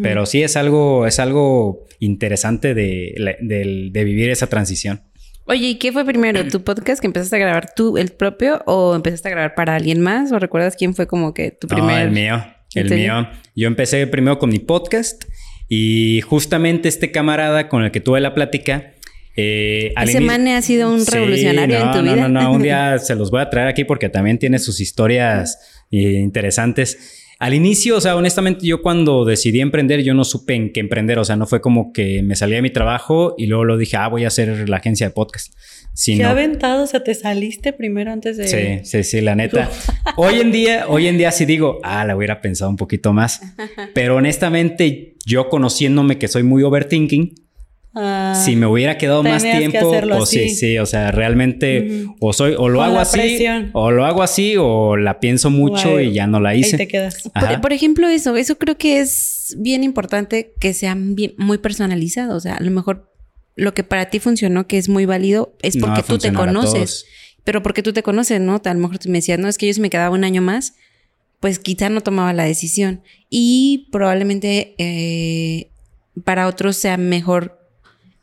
Pero 0.03 0.27
sí 0.27 0.43
es 0.43 0.59
algo, 0.59 1.07
es 1.07 1.19
algo 1.19 1.87
interesante 2.01 2.75
de, 2.75 3.38
de, 3.40 4.05
vivir 4.05 4.29
esa 4.29 4.49
transición. 4.49 5.01
Oye, 5.47 5.69
¿y 5.69 5.75
qué 5.77 5.93
fue 5.93 6.05
primero? 6.05 6.47
¿Tu 6.47 6.62
podcast 6.62 7.01
que 7.01 7.07
empezaste 7.07 7.37
a 7.37 7.38
grabar 7.38 7.73
tú, 7.75 7.97
el 7.97 8.11
propio, 8.11 8.62
o 8.67 8.95
empezaste 8.95 9.29
a 9.29 9.31
grabar 9.31 9.55
para 9.55 9.75
alguien 9.75 10.03
más? 10.03 10.31
¿O 10.31 10.38
recuerdas 10.38 10.77
quién 10.77 10.95
fue 10.95 11.07
como 11.07 11.33
que 11.33 11.53
tu 11.53 11.69
primer? 11.69 12.03
el 12.03 12.11
mío. 12.11 12.45
El 12.75 12.90
mío. 12.90 13.31
Yo 13.57 13.67
empecé 13.67 14.07
primero 14.09 14.38
con 14.38 14.51
mi 14.51 14.59
podcast 14.59 15.25
y 15.71 16.21
justamente 16.21 16.90
este 16.90 17.12
camarada 17.12 17.71
con 17.71 17.83
el 17.83 17.90
que 17.90 18.01
tuve 18.01 18.21
la 18.21 18.35
plática, 18.35 18.93
Eh, 19.37 19.92
Ese 20.01 20.20
mane 20.20 20.55
ha 20.55 20.62
sido 20.62 20.92
un 20.92 21.01
Sí, 21.01 21.11
revolucionario 21.11 21.79
en 21.79 21.87
no, 21.87 21.92
tu 21.92 22.03
no, 22.03 22.14
vida. 22.14 22.29
No, 22.29 22.42
no, 22.42 22.53
un 22.53 22.62
día 22.62 22.99
se 22.99 23.14
los 23.14 23.31
voy 23.31 23.40
a 23.40 23.51
traer 23.51 23.68
aquí 23.68 23.85
porque 23.85 24.09
también 24.09 24.38
tiene 24.38 24.59
sus 24.59 24.81
historias 24.81 25.59
eh, 25.90 26.20
interesantes. 26.20 27.20
Al 27.40 27.53
inicio, 27.53 27.97
o 27.97 28.01
sea, 28.01 28.16
honestamente, 28.16 28.64
yo 28.64 28.81
cuando 28.81 29.25
decidí 29.25 29.61
emprender, 29.61 30.03
yo 30.03 30.14
no 30.14 30.25
supe 30.25 30.55
en 30.55 30.73
qué 30.73 30.81
emprender. 30.81 31.18
O 31.18 31.25
sea, 31.25 31.37
no 31.37 31.47
fue 31.47 31.61
como 31.61 31.92
que 31.92 32.23
me 32.23 32.37
salía 32.37 32.57
de 32.57 32.62
mi 32.62 32.70
trabajo 32.70 33.35
y 33.37 33.47
luego 33.47 33.64
lo 33.64 33.77
dije, 33.77 33.97
ah, 33.97 34.09
voy 34.09 34.25
a 34.25 34.29
hacer 34.29 34.68
la 34.68 34.77
agencia 34.77 35.09
de 35.09 35.12
podcast. 35.12 35.53
Qué 35.53 35.59
Sino, 35.94 36.29
aventado, 36.29 36.85
o 36.85 36.87
sea, 36.87 37.03
te 37.05 37.14
saliste 37.14 37.73
primero 37.73 38.12
antes 38.12 38.37
de... 38.37 38.49
Sí, 38.49 38.85
sí, 38.85 39.05
sí, 39.05 39.20
la 39.20 39.35
neta. 39.35 39.68
Hoy 40.16 40.40
en 40.40 40.53
día, 40.53 40.87
hoy 40.88 41.07
en 41.07 41.18
día 41.18 41.31
sí 41.31 41.44
digo, 41.44 41.81
ah, 41.83 42.05
la 42.05 42.16
hubiera 42.16 42.40
pensado 42.40 42.70
un 42.70 42.77
poquito 42.77 43.12
más. 43.12 43.40
Pero 43.94 44.16
honestamente, 44.16 45.16
yo 45.25 45.49
conociéndome 45.49 46.18
que 46.18 46.29
soy 46.29 46.42
muy 46.44 46.62
overthinking, 46.62 47.35
Ah, 47.94 48.35
si 48.44 48.57
me 48.57 48.66
hubiera 48.66 48.98
quedado 48.98 49.22
más 49.22 49.42
tiempo, 49.42 49.88
o 49.88 50.26
sí, 50.26 50.46
así. 50.46 50.48
sí, 50.50 50.78
o 50.78 50.87
sea, 50.87 51.12
realmente 51.12 52.07
o 52.20 52.33
soy 52.33 52.54
o 52.59 52.68
lo 52.68 52.80
Con 52.80 52.88
hago 52.88 52.98
así 52.98 53.18
presión. 53.18 53.70
o 53.72 53.92
lo 53.92 54.04
hago 54.04 54.22
así 54.22 54.57
o 54.59 54.96
la 54.96 55.20
pienso 55.20 55.48
mucho 55.50 56.00
y 56.00 56.12
ya 56.12 56.26
no 56.26 56.40
la 56.40 56.50
ahí 56.50 56.61
hice. 56.61 56.76
te 56.76 56.88
quedas. 56.88 57.30
Ajá. 57.35 57.48
Por, 57.50 57.61
por 57.61 57.72
ejemplo, 57.72 58.09
eso, 58.09 58.37
eso 58.37 58.59
creo 58.59 58.76
que 58.76 58.98
es 58.98 59.57
bien 59.59 59.85
importante 59.85 60.54
que 60.59 60.74
bien, 60.96 61.35
muy 61.38 61.59
personalizados. 61.59 62.37
O 62.37 62.40
sea, 62.40 62.57
a 62.57 62.62
lo 62.62 62.70
mejor 62.70 63.12
lo 63.57 63.74
que 63.74 63.85
para 63.85 64.11
ti 64.11 64.18
funcionó, 64.18 64.66
que 64.66 64.78
es 64.78 64.88
muy 64.88 65.07
válido, 65.07 65.54
es 65.62 65.76
porque 65.76 66.02
tú 66.02 66.18
te 66.18 66.33
conoces. 66.33 67.07
Pero 67.44 67.62
porque 67.62 67.83
tú 67.83 67.92
te 67.92 68.02
conoces, 68.02 68.40
¿no? 68.40 68.61
A 68.64 68.74
lo 68.74 68.80
mejor 68.80 68.98
tú 68.98 69.09
me 69.11 69.18
decías, 69.18 69.38
no, 69.38 69.48
es 69.48 69.59
que 69.59 69.66
yo 69.66 69.74
si 69.74 69.80
me 69.80 69.90
quedaba 69.90 70.14
un 70.14 70.24
año 70.24 70.40
más, 70.40 70.74
pues 71.40 71.59
quizá 71.59 71.90
no 71.90 72.00
tomaba 72.00 72.33
la 72.33 72.44
decisión. 72.44 73.02
Y 73.28 73.88
probablemente 73.92 74.74
eh, 74.78 75.68
para 76.24 76.46
otros 76.48 76.76
sea 76.76 76.96
mejor. 76.96 77.61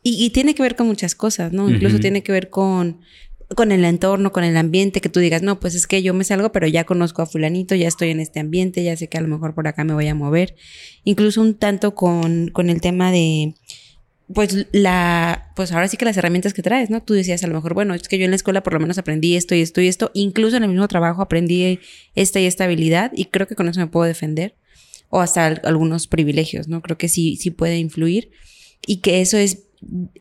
Y, 0.02 0.24
y 0.24 0.30
tiene 0.30 0.54
que 0.54 0.62
ver 0.62 0.74
con 0.76 0.86
muchas 0.88 1.14
cosas, 1.14 1.52
¿no? 1.52 1.68
Incluso 1.76 1.96
tiene 2.00 2.22
que 2.22 2.32
ver 2.32 2.50
con, 2.50 3.00
con 3.54 3.70
el 3.70 3.84
entorno, 3.84 4.32
con 4.32 4.42
el 4.44 4.56
ambiente, 4.56 5.00
que 5.00 5.08
tú 5.08 5.20
digas, 5.20 5.42
no, 5.42 5.60
pues 5.60 5.74
es 5.74 5.86
que 5.86 6.02
yo 6.02 6.12
me 6.14 6.24
salgo, 6.24 6.50
pero 6.52 6.66
ya 6.66 6.84
conozco 6.84 7.22
a 7.22 7.26
fulanito, 7.26 7.74
ya 7.74 7.86
estoy 7.86 8.08
en 8.10 8.18
este 8.20 8.40
ambiente, 8.40 8.82
ya 8.82 8.96
sé 8.96 9.08
que 9.08 9.18
a 9.18 9.20
lo 9.20 9.28
mejor 9.28 9.54
por 9.54 9.68
acá 9.68 9.84
me 9.84 9.94
voy 9.94 10.08
a 10.08 10.14
mover. 10.14 10.56
Incluso 11.04 11.40
un 11.40 11.54
tanto 11.54 11.94
con, 11.94 12.48
con 12.48 12.68
el 12.70 12.80
tema 12.80 13.12
de, 13.12 13.54
pues 14.34 14.66
la, 14.72 15.52
pues 15.54 15.70
ahora 15.72 15.86
sí 15.88 15.96
que 15.96 16.04
las 16.04 16.16
herramientas 16.16 16.54
que 16.54 16.62
traes, 16.62 16.88
¿no? 16.90 17.02
Tú 17.02 17.14
decías 17.14 17.44
a 17.44 17.46
lo 17.46 17.54
mejor, 17.54 17.74
bueno, 17.74 17.94
es 17.94 18.08
que 18.08 18.18
yo 18.18 18.24
en 18.24 18.30
la 18.30 18.36
escuela 18.36 18.62
por 18.62 18.72
lo 18.72 18.80
menos 18.80 18.98
aprendí 18.98 19.36
esto 19.36 19.54
y 19.54 19.60
esto 19.60 19.80
y 19.80 19.88
esto, 19.88 20.10
incluso 20.14 20.56
en 20.56 20.62
el 20.64 20.70
mismo 20.70 20.88
trabajo 20.88 21.22
aprendí 21.22 21.78
esta 22.14 22.40
y 22.40 22.46
esta 22.46 22.64
habilidad 22.64 23.12
y 23.14 23.26
creo 23.26 23.46
que 23.46 23.54
con 23.54 23.68
eso 23.68 23.78
me 23.80 23.86
puedo 23.86 24.06
defender 24.06 24.56
o 25.10 25.20
hasta 25.20 25.46
al- 25.46 25.60
algunos 25.64 26.06
privilegios, 26.08 26.66
¿no? 26.68 26.80
Creo 26.80 26.96
que 26.98 27.08
sí, 27.08 27.36
sí 27.36 27.50
puede 27.50 27.78
influir 27.78 28.30
y 28.86 28.96
que 28.96 29.20
eso 29.20 29.36
es, 29.36 29.64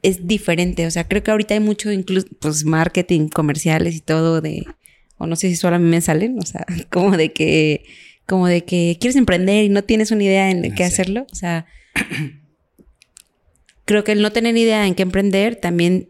es 0.02 0.28
diferente, 0.28 0.88
o 0.88 0.92
sea, 0.92 1.08
creo 1.08 1.24
que 1.24 1.32
ahorita 1.32 1.54
hay 1.54 1.60
mucho 1.60 1.92
incluso, 1.92 2.28
pues 2.40 2.66
marketing, 2.66 3.28
comerciales 3.30 3.96
y 3.96 4.00
todo 4.02 4.42
de, 4.42 4.66
o 5.18 5.28
no 5.28 5.36
sé 5.36 5.50
si 5.50 5.56
solo 5.56 5.76
a 5.76 5.80
mí 5.80 5.88
me 5.90 6.02
salen, 6.02 6.38
o 6.40 6.46
sea, 6.46 6.66
como 6.90 7.16
de 7.18 7.32
que, 7.34 7.84
como 8.26 8.48
de 8.48 8.64
que 8.66 8.98
quieres 9.00 9.16
emprender 9.16 9.64
y 9.66 9.70
no 9.70 9.84
tienes 9.84 10.12
una 10.12 10.24
idea 10.24 10.50
en 10.50 10.60
Ah, 10.66 10.70
qué 10.76 10.78
sí. 10.88 10.94
hacerlo, 10.94 11.28
o 11.32 11.36
sea, 11.36 11.66
creo 13.86 14.04
que 14.04 14.14
el 14.14 14.22
no 14.22 14.32
tener 14.32 14.56
idea 14.58 14.88
en 14.88 14.96
qué 14.96 15.04
emprender 15.04 15.56
también 15.56 16.10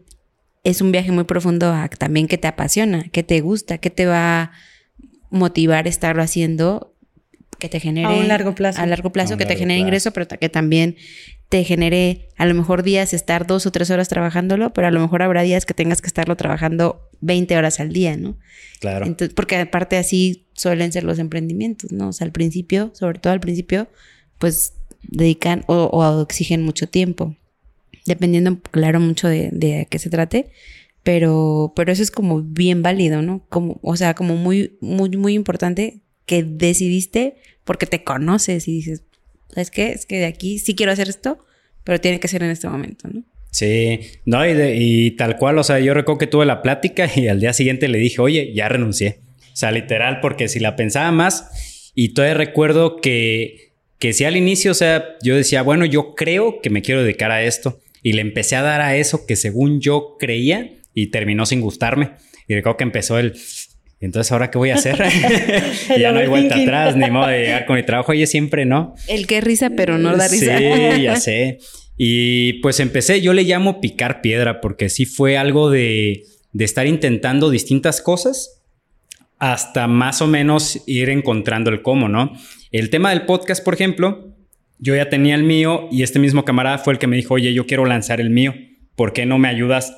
es 0.64 0.80
un 0.80 0.92
viaje 0.92 1.10
muy 1.10 1.24
profundo 1.24 1.72
a 1.72 1.88
también 1.88 2.28
que 2.28 2.38
te 2.38 2.46
apasiona, 2.48 3.04
que 3.10 3.22
te 3.22 3.40
gusta, 3.40 3.78
que 3.78 3.90
te 3.90 4.06
va 4.06 4.42
a 4.42 4.52
motivar 5.30 5.88
estarlo 5.88 6.22
haciendo, 6.22 6.94
que 7.58 7.68
te 7.68 7.80
genere 7.80 8.06
A 8.06 8.10
un 8.16 8.28
largo 8.28 8.54
plazo. 8.54 8.80
a 8.80 8.86
largo 8.86 9.10
plazo, 9.10 9.32
A 9.32 9.34
un 9.34 9.38
que 9.38 9.44
te 9.44 9.50
largo 9.50 9.60
genere 9.60 9.78
plazo. 9.80 9.86
ingreso, 9.88 10.10
pero 10.12 10.28
que 10.38 10.48
también 10.48 10.96
te 11.52 11.64
genere 11.64 12.30
a 12.38 12.46
lo 12.46 12.54
mejor 12.54 12.82
días 12.82 13.12
estar 13.12 13.46
dos 13.46 13.66
o 13.66 13.70
tres 13.70 13.90
horas 13.90 14.08
trabajándolo, 14.08 14.72
pero 14.72 14.86
a 14.86 14.90
lo 14.90 15.00
mejor 15.00 15.20
habrá 15.20 15.42
días 15.42 15.66
que 15.66 15.74
tengas 15.74 16.00
que 16.00 16.06
estarlo 16.06 16.34
trabajando 16.34 17.10
20 17.20 17.54
horas 17.58 17.78
al 17.78 17.92
día, 17.92 18.16
¿no? 18.16 18.38
Claro. 18.80 19.04
Entonces, 19.04 19.34
porque 19.34 19.56
aparte 19.56 19.98
así 19.98 20.46
suelen 20.54 20.92
ser 20.92 21.04
los 21.04 21.18
emprendimientos, 21.18 21.92
¿no? 21.92 22.08
O 22.08 22.12
sea, 22.14 22.24
al 22.24 22.32
principio, 22.32 22.90
sobre 22.94 23.18
todo 23.18 23.34
al 23.34 23.40
principio, 23.40 23.86
pues 24.38 24.72
dedican 25.02 25.62
o, 25.66 25.90
o 25.92 26.22
exigen 26.22 26.62
mucho 26.62 26.88
tiempo, 26.88 27.36
dependiendo, 28.06 28.58
claro, 28.70 28.98
mucho 28.98 29.28
de, 29.28 29.50
de 29.52 29.82
a 29.82 29.84
qué 29.84 29.98
se 29.98 30.08
trate, 30.08 30.52
pero, 31.02 31.74
pero 31.76 31.92
eso 31.92 32.02
es 32.02 32.10
como 32.10 32.40
bien 32.40 32.82
válido, 32.82 33.20
¿no? 33.20 33.44
Como, 33.50 33.78
o 33.82 33.94
sea, 33.94 34.14
como 34.14 34.36
muy, 34.36 34.78
muy, 34.80 35.10
muy 35.18 35.34
importante 35.34 36.00
que 36.24 36.44
decidiste 36.44 37.36
porque 37.64 37.84
te 37.84 38.04
conoces 38.04 38.68
y 38.68 38.72
dices, 38.72 39.02
¿sabes 39.52 39.70
qué? 39.70 39.92
Es 39.92 40.06
que 40.06 40.18
de 40.18 40.26
aquí 40.26 40.58
sí 40.58 40.74
quiero 40.74 40.92
hacer 40.92 41.08
esto, 41.08 41.38
pero 41.84 42.00
tiene 42.00 42.20
que 42.20 42.28
ser 42.28 42.42
en 42.42 42.50
este 42.50 42.68
momento, 42.68 43.08
¿no? 43.08 43.24
Sí, 43.50 44.00
no, 44.24 44.46
y, 44.46 44.52
y 44.52 45.10
tal 45.12 45.36
cual, 45.36 45.58
o 45.58 45.62
sea, 45.62 45.78
yo 45.78 45.92
recuerdo 45.92 46.18
que 46.18 46.26
tuve 46.26 46.46
la 46.46 46.62
plática 46.62 47.08
y 47.16 47.28
al 47.28 47.40
día 47.40 47.52
siguiente 47.52 47.88
le 47.88 47.98
dije, 47.98 48.20
oye, 48.20 48.52
ya 48.54 48.68
renuncié. 48.68 49.20
O 49.52 49.56
sea, 49.56 49.70
literal, 49.70 50.20
porque 50.20 50.48
si 50.48 50.60
la 50.60 50.76
pensaba 50.76 51.12
más, 51.12 51.92
y 51.94 52.14
todavía 52.14 52.34
recuerdo 52.34 52.96
que, 52.96 53.74
que 53.98 54.14
si 54.14 54.24
al 54.24 54.36
inicio, 54.36 54.70
o 54.70 54.74
sea, 54.74 55.16
yo 55.22 55.36
decía, 55.36 55.62
bueno, 55.62 55.84
yo 55.84 56.14
creo 56.14 56.60
que 56.62 56.70
me 56.70 56.80
quiero 56.80 57.02
dedicar 57.02 57.30
a 57.30 57.42
esto, 57.42 57.80
y 58.02 58.14
le 58.14 58.22
empecé 58.22 58.56
a 58.56 58.62
dar 58.62 58.80
a 58.80 58.96
eso 58.96 59.26
que 59.26 59.36
según 59.36 59.80
yo 59.80 60.16
creía, 60.18 60.72
y 60.94 61.08
terminó 61.08 61.46
sin 61.46 61.60
gustarme. 61.60 62.12
Y 62.48 62.54
recuerdo 62.54 62.78
que 62.78 62.84
empezó 62.84 63.18
el, 63.18 63.34
entonces, 64.06 64.32
¿ahora 64.32 64.50
qué 64.50 64.58
voy 64.58 64.70
a 64.70 64.74
hacer? 64.74 64.96
Ya 65.98 66.12
no 66.12 66.18
hay 66.18 66.26
vuelta 66.26 66.56
atrás, 66.56 66.96
ni 66.96 67.08
modo 67.10 67.28
de 67.28 67.40
llegar 67.40 67.66
con 67.66 67.76
mi 67.76 67.84
trabajo, 67.84 68.12
oye, 68.12 68.26
siempre 68.26 68.64
no. 68.64 68.94
El 69.08 69.26
que 69.26 69.38
es 69.38 69.44
risa, 69.44 69.70
pero 69.76 69.96
no 69.96 70.16
da 70.16 70.28
risa. 70.28 70.58
Sí, 70.58 71.02
ya 71.02 71.16
sé. 71.20 71.58
Y 71.96 72.54
pues 72.54 72.80
empecé, 72.80 73.20
yo 73.20 73.32
le 73.32 73.44
llamo 73.44 73.80
picar 73.80 74.20
piedra, 74.20 74.60
porque 74.60 74.88
sí 74.88 75.06
fue 75.06 75.36
algo 75.36 75.70
de, 75.70 76.24
de 76.52 76.64
estar 76.64 76.86
intentando 76.86 77.48
distintas 77.48 78.00
cosas 78.00 78.62
hasta 79.38 79.86
más 79.86 80.20
o 80.20 80.26
menos 80.26 80.82
ir 80.86 81.08
encontrando 81.08 81.70
el 81.70 81.82
cómo, 81.82 82.08
¿no? 82.08 82.32
El 82.72 82.90
tema 82.90 83.10
del 83.10 83.24
podcast, 83.26 83.64
por 83.64 83.74
ejemplo, 83.74 84.34
yo 84.78 84.96
ya 84.96 85.08
tenía 85.10 85.36
el 85.36 85.44
mío 85.44 85.88
y 85.92 86.02
este 86.02 86.18
mismo 86.18 86.44
camarada 86.44 86.78
fue 86.78 86.92
el 86.92 86.98
que 86.98 87.06
me 87.06 87.16
dijo, 87.16 87.34
oye, 87.34 87.52
yo 87.52 87.66
quiero 87.66 87.84
lanzar 87.84 88.20
el 88.20 88.30
mío, 88.30 88.54
¿por 88.96 89.12
qué 89.12 89.26
no 89.26 89.38
me 89.38 89.48
ayudas, 89.48 89.96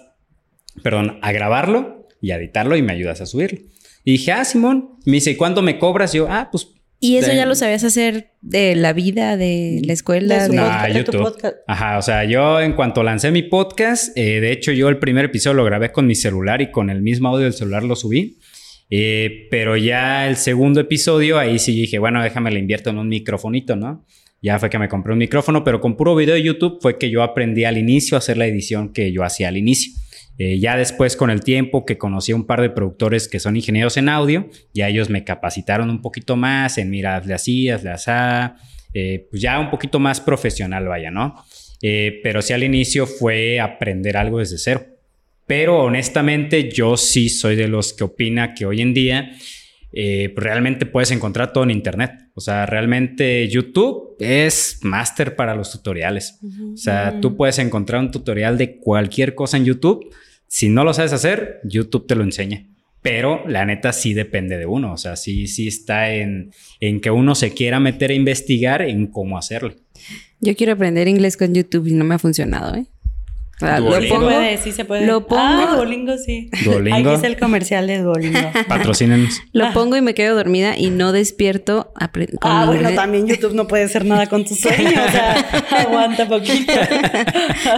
perdón, 0.83 1.19
a 1.23 1.33
grabarlo 1.33 2.07
y 2.21 2.33
a 2.33 2.37
editarlo 2.37 2.77
y 2.77 2.83
me 2.83 2.93
ayudas 2.93 3.21
a 3.23 3.27
subirlo? 3.27 3.61
Y 4.05 4.12
dije, 4.12 4.33
ah, 4.33 4.45
Simón, 4.45 4.90
me 5.07 5.14
dice, 5.14 5.31
¿y 5.33 5.37
cuándo 5.37 5.62
me 5.62 5.79
cobras? 5.79 6.14
Y 6.14 6.19
yo, 6.19 6.27
ah, 6.29 6.49
pues 6.53 6.69
¿Y 7.01 7.17
eso 7.17 7.29
De- 7.31 7.37
ya 7.37 7.45
lo 7.45 7.55
sabías 7.55 7.85
hacer 7.85 8.31
de 8.40 8.77
la 8.77 8.95
vida, 8.95 9.37
de 9.37 9.83
la 9.85 9.93
escuela? 9.93 10.45
De 10.45 10.49
de- 10.49 10.57
No, 10.57 10.62
podcast- 10.62 10.87
de 10.87 11.05
tu 11.05 11.12
YouTube. 11.12 11.23
podcast. 11.23 11.57
Ajá, 11.67 11.99
o 11.99 12.03
sea, 12.03 12.25
yo 12.25 12.61
en 12.62 12.73
cuanto 12.73 13.03
lancé 13.03 13.31
mi 13.31 13.43
podcast, 13.43 14.17
eh, 14.17 14.40
de 14.40 14.53
hecho 14.53 14.73
yo 14.73 14.88
el 14.88 14.99
primer 14.99 15.27
episodio 15.27 15.55
lo 15.55 15.64
grabé 15.64 15.93
con 15.93 16.07
mi 16.07 16.14
celular 16.14 16.62
y 16.62 16.71
con 16.71 16.88
el 16.88 17.03
mismo 17.03 17.29
audio 17.29 17.45
del 17.45 17.53
celular 17.53 17.83
lo 17.83 17.95
subí. 17.95 18.38
Eh, 18.90 19.49
pero 19.51 19.77
ya 19.77 20.27
el 20.29 20.37
segundo 20.37 20.81
episodio, 20.81 21.38
ahí 21.38 21.59
sí 21.59 21.73
dije, 21.75 21.99
bueno, 21.99 22.23
déjame 22.23 22.51
le 22.51 22.61
invierto 22.61 22.90
en 22.90 22.99
un 22.99 23.09
microfonito, 23.09 23.77
¿no? 23.77 24.07
Ya 24.40 24.59
fue 24.59 24.71
que 24.71 24.79
me 24.79 24.88
compré 24.88 25.12
un 25.12 25.19
micrófono, 25.19 25.62
pero 25.64 25.81
con 25.81 25.97
puro 25.97 26.14
video 26.14 26.35
de 26.35 26.43
YouTube 26.43 26.79
fue 26.81 26.97
que 26.99 27.11
yo 27.11 27.23
aprendí 27.23 27.64
al 27.64 27.77
inicio 27.77 28.17
a 28.17 28.19
hacer 28.19 28.37
la 28.38 28.47
edición 28.47 28.93
que 28.93 29.11
yo 29.12 29.25
hacía 29.25 29.49
al 29.49 29.57
inicio. 29.57 29.93
Eh, 30.38 30.59
ya 30.59 30.77
después, 30.77 31.16
con 31.16 31.31
el 31.31 31.42
tiempo, 31.42 31.85
que 31.85 31.97
conocí 31.97 32.33
a 32.33 32.37
un 32.37 32.47
par 32.47 32.61
de 32.61 32.70
productores 32.70 33.29
que 33.29 33.38
son 33.38 33.57
ingenieros 33.57 33.97
en 33.97 34.09
audio, 34.09 34.49
ya 34.73 34.88
ellos 34.88 35.09
me 35.09 35.25
capacitaron 35.25 35.90
un 35.90 36.03
poquito 36.03 36.37
más 36.37 36.79
en, 36.79 36.90
mira, 36.90 37.16
hazle 37.16 37.35
así, 37.35 37.70
hazle 37.70 37.90
así, 37.90 38.11
eh, 38.94 39.27
pues 39.31 39.42
ya 39.42 39.59
un 39.61 39.70
poquito 39.70 40.01
más 40.01 40.20
profesional, 40.20 40.87
vaya, 40.87 41.11
¿no? 41.11 41.37
Eh, 41.83 42.20
pero 42.23 42.42
sí 42.42 42.53
al 42.53 42.64
inicio 42.64 43.07
fue 43.07 43.61
aprender 43.61 44.16
algo 44.16 44.38
desde 44.38 44.59
cero. 44.59 44.87
Pero 45.47 45.83
honestamente 45.83 46.70
yo 46.70 46.97
sí 46.97 47.29
soy 47.29 47.57
de 47.57 47.68
los 47.68 47.92
que 47.92 48.05
opina 48.05 48.55
que 48.55 48.64
hoy 48.64 48.81
en 48.81 48.94
día 48.94 49.33
eh, 49.96 50.33
realmente 50.37 50.87
puedes 50.87 51.11
encontrar 51.12 51.52
todo 51.52 51.64
en 51.64 51.70
Internet. 51.70 52.11
O 52.35 52.40
sea, 52.40 52.66
realmente 52.66 53.48
YouTube 53.48 54.16
es 54.18 54.80
máster 54.83 55.37
para 55.37 55.54
los 55.54 55.70
tutoriales. 55.70 56.40
O 56.72 56.76
sea, 56.76 57.20
tú 57.20 57.37
puedes 57.37 57.59
encontrar 57.59 58.00
un 58.00 58.11
tutorial 58.11 58.59
de 58.59 58.78
cualquier 58.78 59.35
cosa 59.35 59.57
en 59.57 59.64
YouTube. 59.64 60.12
Si 60.48 60.68
no 60.68 60.83
lo 60.83 60.92
sabes 60.92 61.12
hacer, 61.12 61.61
YouTube 61.64 62.07
te 62.07 62.16
lo 62.16 62.24
enseña. 62.24 62.66
Pero 63.02 63.46
la 63.46 63.66
neta 63.66 63.92
sí 63.92 64.14
depende 64.14 64.59
de 64.59 64.66
uno. 64.66 64.92
O 64.92 64.96
sea, 64.96 65.14
sí, 65.14 65.46
sí 65.46 65.68
está 65.68 66.12
en, 66.12 66.50
en 66.80 67.00
que 67.00 67.11
uno 67.11 67.35
se 67.35 67.52
quiera 67.52 67.78
meter 67.78 68.11
a 68.11 68.14
investigar 68.14 68.83
en 68.83 69.07
cómo 69.07 69.38
hacerlo. 69.38 69.74
Yo 70.40 70.57
quiero 70.57 70.72
aprender 70.72 71.07
inglés 71.07 71.37
con 71.37 71.54
YouTube 71.54 71.87
y 71.87 71.92
no 71.92 72.04
me 72.04 72.16
ha 72.16 72.18
funcionado, 72.18 72.74
¿eh? 72.74 72.87
Sea, 73.59 73.79
lo 73.79 73.90
pongo, 74.09 74.27
puede, 74.27 74.59
sí 74.59 74.73
se 74.73 74.85
puede. 74.85 75.07
lo 75.07 75.27
pongo- 75.27 75.40
Ah, 75.43 75.73
Duolingo 75.77 76.17
sí. 76.19 76.51
Duolingo. 76.64 77.11
Aquí 77.11 77.19
es 77.21 77.23
el 77.25 77.38
comercial 77.38 77.87
de 77.87 77.99
Duolingo. 78.03 78.38
Patrocínenos. 78.69 79.40
lo 79.53 79.73
pongo 79.73 79.97
y 79.97 80.03
me 80.03 80.12
quedo 80.14 80.35
dormida 80.35 80.77
y 80.77 80.90
no 80.90 81.12
despierto 81.12 81.93
Ah, 82.40 82.64
bueno, 82.67 82.90
también 82.95 83.27
YouTube 83.27 83.55
no 83.55 83.67
puede 83.69 83.85
hacer 83.85 84.05
nada 84.05 84.27
con 84.29 84.45
tus 84.45 84.59
sueños. 84.61 84.93
O 84.93 85.11
sea, 85.11 85.35
aguanta 85.81 86.27
poquito. 86.29 86.73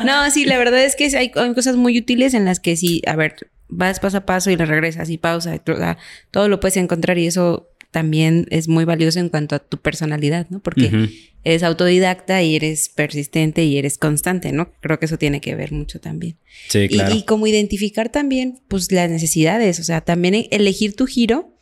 No, 0.04 0.30
sí, 0.30 0.44
la 0.44 0.58
verdad 0.58 0.82
es 0.84 0.96
que 0.96 1.04
hay, 1.16 1.30
hay 1.34 1.54
cosas 1.54 1.76
muy 1.76 1.98
útiles 1.98 2.34
en 2.34 2.44
las 2.44 2.60
que 2.60 2.76
sí, 2.76 3.02
a 3.06 3.16
ver, 3.16 3.36
vas 3.68 4.00
paso 4.00 4.18
a 4.18 4.20
paso 4.26 4.50
y 4.50 4.56
le 4.56 4.64
regresas 4.66 5.10
y 5.10 5.18
pausa, 5.18 5.54
y 5.54 5.58
to- 5.58 5.72
o 5.72 5.76
sea, 5.76 5.98
todo 6.30 6.48
lo 6.48 6.60
puedes 6.60 6.76
encontrar 6.76 7.18
y 7.18 7.26
eso 7.26 7.68
también 7.90 8.46
es 8.50 8.68
muy 8.68 8.84
valioso 8.84 9.20
en 9.20 9.28
cuanto 9.28 9.54
a 9.54 9.58
tu 9.58 9.78
personalidad, 9.78 10.46
¿no? 10.50 10.60
Porque 10.60 11.10
eres 11.44 11.62
autodidacta 11.62 12.42
y 12.42 12.56
eres 12.56 12.88
persistente 12.88 13.64
y 13.64 13.78
eres 13.78 13.98
constante, 13.98 14.52
¿no? 14.52 14.72
Creo 14.80 14.98
que 14.98 15.06
eso 15.06 15.18
tiene 15.18 15.40
que 15.40 15.54
ver 15.54 15.72
mucho 15.72 16.00
también. 16.00 16.36
Sí, 16.68 16.88
claro. 16.88 17.14
Y, 17.14 17.24
como 17.24 17.46
identificar 17.46 18.10
también, 18.10 18.60
pues, 18.68 18.90
las 18.92 19.10
necesidades, 19.10 19.78
o 19.78 19.84
sea, 19.84 20.00
también 20.00 20.46
elegir 20.50 20.94
tu 20.94 21.06
giro. 21.06 21.52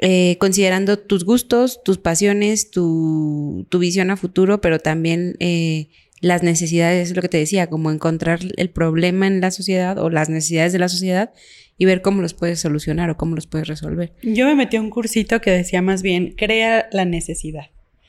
Eh, 0.00 0.36
considerando 0.38 0.96
tus 0.96 1.24
gustos, 1.24 1.82
tus 1.82 1.98
pasiones, 1.98 2.70
tu, 2.70 3.66
tu, 3.68 3.80
visión 3.80 4.12
a 4.12 4.16
futuro, 4.16 4.60
pero 4.60 4.78
también 4.78 5.34
eh, 5.40 5.88
las 6.20 6.44
necesidades, 6.44 7.10
es 7.10 7.16
lo 7.16 7.22
que 7.22 7.28
te 7.28 7.38
decía, 7.38 7.68
como 7.68 7.90
encontrar 7.90 8.40
el 8.56 8.70
problema 8.70 9.26
en 9.26 9.40
la 9.40 9.50
sociedad 9.50 9.98
o 9.98 10.08
las 10.08 10.28
necesidades 10.28 10.72
de 10.72 10.78
la 10.78 10.88
sociedad 10.88 11.32
y 11.78 11.84
ver 11.84 12.02
cómo 12.02 12.20
los 12.20 12.34
puedes 12.34 12.60
solucionar 12.60 13.08
o 13.08 13.16
cómo 13.16 13.36
los 13.36 13.46
puedes 13.46 13.68
resolver. 13.68 14.12
Yo 14.22 14.44
me 14.46 14.56
metí 14.56 14.76
a 14.76 14.80
un 14.80 14.90
cursito 14.90 15.40
que 15.40 15.52
decía 15.52 15.80
más 15.80 16.02
bien, 16.02 16.34
crea 16.36 16.88
la 16.92 17.04
necesidad. 17.04 17.66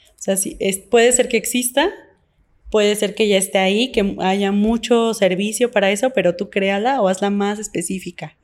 O 0.09 0.21
sea, 0.21 0.35
si 0.35 0.57
es, 0.59 0.79
puede 0.79 1.11
ser 1.11 1.29
que 1.29 1.37
exista, 1.37 1.89
puede 2.71 2.95
ser 2.95 3.15
que 3.15 3.27
ya 3.27 3.37
esté 3.37 3.59
ahí, 3.59 3.91
que 3.91 4.15
haya 4.19 4.51
mucho 4.51 5.13
servicio 5.13 5.71
para 5.71 5.91
eso, 5.91 6.09
pero 6.09 6.35
tú 6.35 6.49
créala 6.49 7.01
o 7.01 7.07
hazla 7.07 7.29
más 7.29 7.59
específica. 7.59 8.35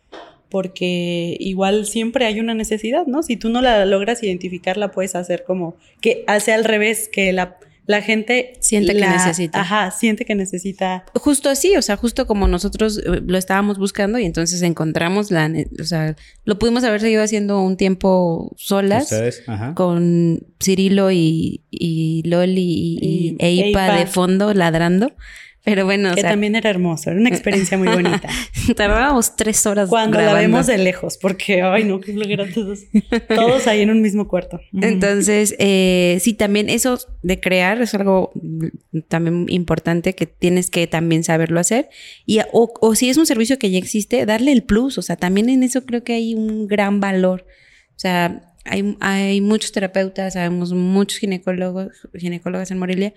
Porque 0.50 1.36
igual 1.40 1.86
siempre 1.86 2.26
hay 2.26 2.40
una 2.40 2.54
necesidad, 2.54 3.08
¿no? 3.08 3.24
Si 3.24 3.36
tú 3.36 3.50
no 3.50 3.62
la 3.62 3.84
logras 3.86 4.24
identificar, 4.24 4.78
la 4.78 4.92
puedes 4.92 5.16
hacer 5.16 5.44
como 5.44 5.76
que 6.02 6.24
hace 6.28 6.54
al 6.54 6.64
revés, 6.64 7.10
que 7.12 7.34
la 7.34 7.58
la 7.88 8.02
gente 8.02 8.54
siente 8.62 8.94
que 8.96 9.08
necesita. 9.08 9.62
Ajá, 9.62 9.92
siente 9.92 10.26
que 10.26 10.36
necesita. 10.36 11.06
Justo 11.14 11.50
así, 11.50 11.76
o 11.78 11.82
sea, 11.82 11.98
justo 11.98 12.26
como 12.26 12.48
nosotros 12.48 12.98
eh, 12.98 13.22
lo 13.26 13.38
estábamos 13.38 13.78
buscando 13.78 14.18
y 14.18 14.26
entonces 14.26 14.62
encontramos 14.62 15.32
la, 15.32 15.52
o 15.80 15.84
sea, 15.84 16.16
lo 16.44 16.58
pudimos 16.58 16.84
haber 16.84 17.02
seguido 17.02 17.22
haciendo 17.24 17.62
un 17.62 17.78
tiempo 17.78 18.54
solas 18.58 19.14
con 19.76 20.40
Cirilo 20.64 21.12
y, 21.12 21.62
y 21.70 22.24
Loli 22.26 22.98
y, 23.02 23.36
Eipa 23.40 23.98
de 23.98 24.08
fondo 24.08 24.54
ladrando. 24.54 25.14
Pero 25.66 25.84
bueno, 25.84 26.14
que 26.14 26.22
también 26.22 26.56
era 26.56 26.70
hermoso, 26.70 27.10
era 27.10 27.20
una 27.20 27.30
experiencia 27.30 27.76
muy 27.76 27.88
bonita. 27.88 28.30
Tardábamos 28.76 29.36
tres 29.36 29.66
horas 29.66 29.90
cuando 29.90 30.20
la 30.20 30.36
vemos 30.36 30.68
de 30.68 30.78
lejos, 30.78 31.18
porque 31.18 31.64
ay 31.64 31.84
no, 31.84 32.00
qué 32.00 32.14
flojera 32.14 32.46
todos, 32.54 32.82
todos 33.28 33.66
ahí 33.66 33.82
en 33.82 33.90
un 33.90 34.02
mismo 34.02 34.28
cuarto. 34.28 34.62
Entonces, 34.80 35.56
eh, 35.58 36.20
sí, 36.22 36.36
también 36.36 36.70
eso 36.70 37.00
de 37.24 37.40
crear 37.40 37.82
es 37.82 37.96
algo 37.96 38.32
también 39.08 39.48
importante 39.50 40.14
que 40.14 40.28
tienes 40.28 40.70
que 40.70 40.86
también 40.86 41.24
saberlo 41.24 41.60
hacer 41.60 41.90
y 42.28 42.40
o, 42.54 42.72
o 42.80 42.96
si 42.96 43.10
es 43.10 43.18
un 43.18 43.26
servicio 43.26 43.58
que 43.58 43.72
ya 43.72 43.80
existe, 43.80 44.24
darle 44.28 44.52
el 44.52 44.62
plus, 44.64 45.00
o 45.00 45.02
sea, 45.02 45.16
también 45.16 45.50
en 45.50 45.64
eso 45.64 45.84
creo 45.84 46.04
que 46.04 46.14
hay 46.14 46.36
un 46.36 46.68
gran 46.68 47.00
valor, 47.00 47.46
o 47.90 48.00
sea. 48.00 48.52
Hay, 48.66 48.98
hay 49.00 49.42
muchos 49.42 49.72
terapeutas, 49.72 50.34
sabemos 50.34 50.74
muchos 50.74 51.20
ginecólogos, 51.20 52.08
ginecólogas 52.16 52.72
en 52.72 52.80
Morelia, 52.80 53.14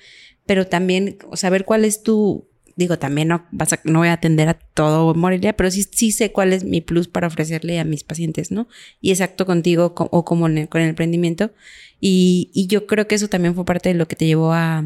pero 0.47 0.67
también 0.67 1.19
saber 1.35 1.65
cuál 1.65 1.85
es 1.85 2.03
tu, 2.03 2.47
digo, 2.77 2.99
también 2.99 3.29
no, 3.29 3.47
vas 3.51 3.73
a, 3.73 3.81
no 3.85 3.99
voy 3.99 4.09
a 4.09 4.13
atender 4.13 4.49
a 4.49 4.55
todo 4.55 5.15
Morelia, 5.15 5.57
pero 5.57 5.71
sí, 5.71 5.85
sí 5.91 6.13
sé 6.13 6.31
cuál 6.31 6.53
es 6.53 6.65
mi 6.65 6.81
plus 6.81 7.09
para 7.09 7.27
ofrecerle 7.27 7.81
a 7.81 7.85
mis 7.85 8.05
pacientes, 8.05 8.51
¿no? 8.51 8.69
Y 9.01 9.11
exacto 9.11 9.47
contigo 9.47 9.95
o 9.97 10.25
como 10.25 10.45
con 10.45 10.81
el 10.83 10.89
emprendimiento. 10.89 11.51
Y, 12.01 12.51
y 12.55 12.69
yo 12.69 12.87
creo 12.87 13.09
que 13.09 13.17
eso 13.17 13.29
también 13.29 13.55
fue 13.55 13.65
parte 13.65 13.89
de 13.89 13.97
lo 13.97 14.07
que 14.07 14.17
te 14.17 14.27
llevó 14.27 14.53
a, 14.53 14.85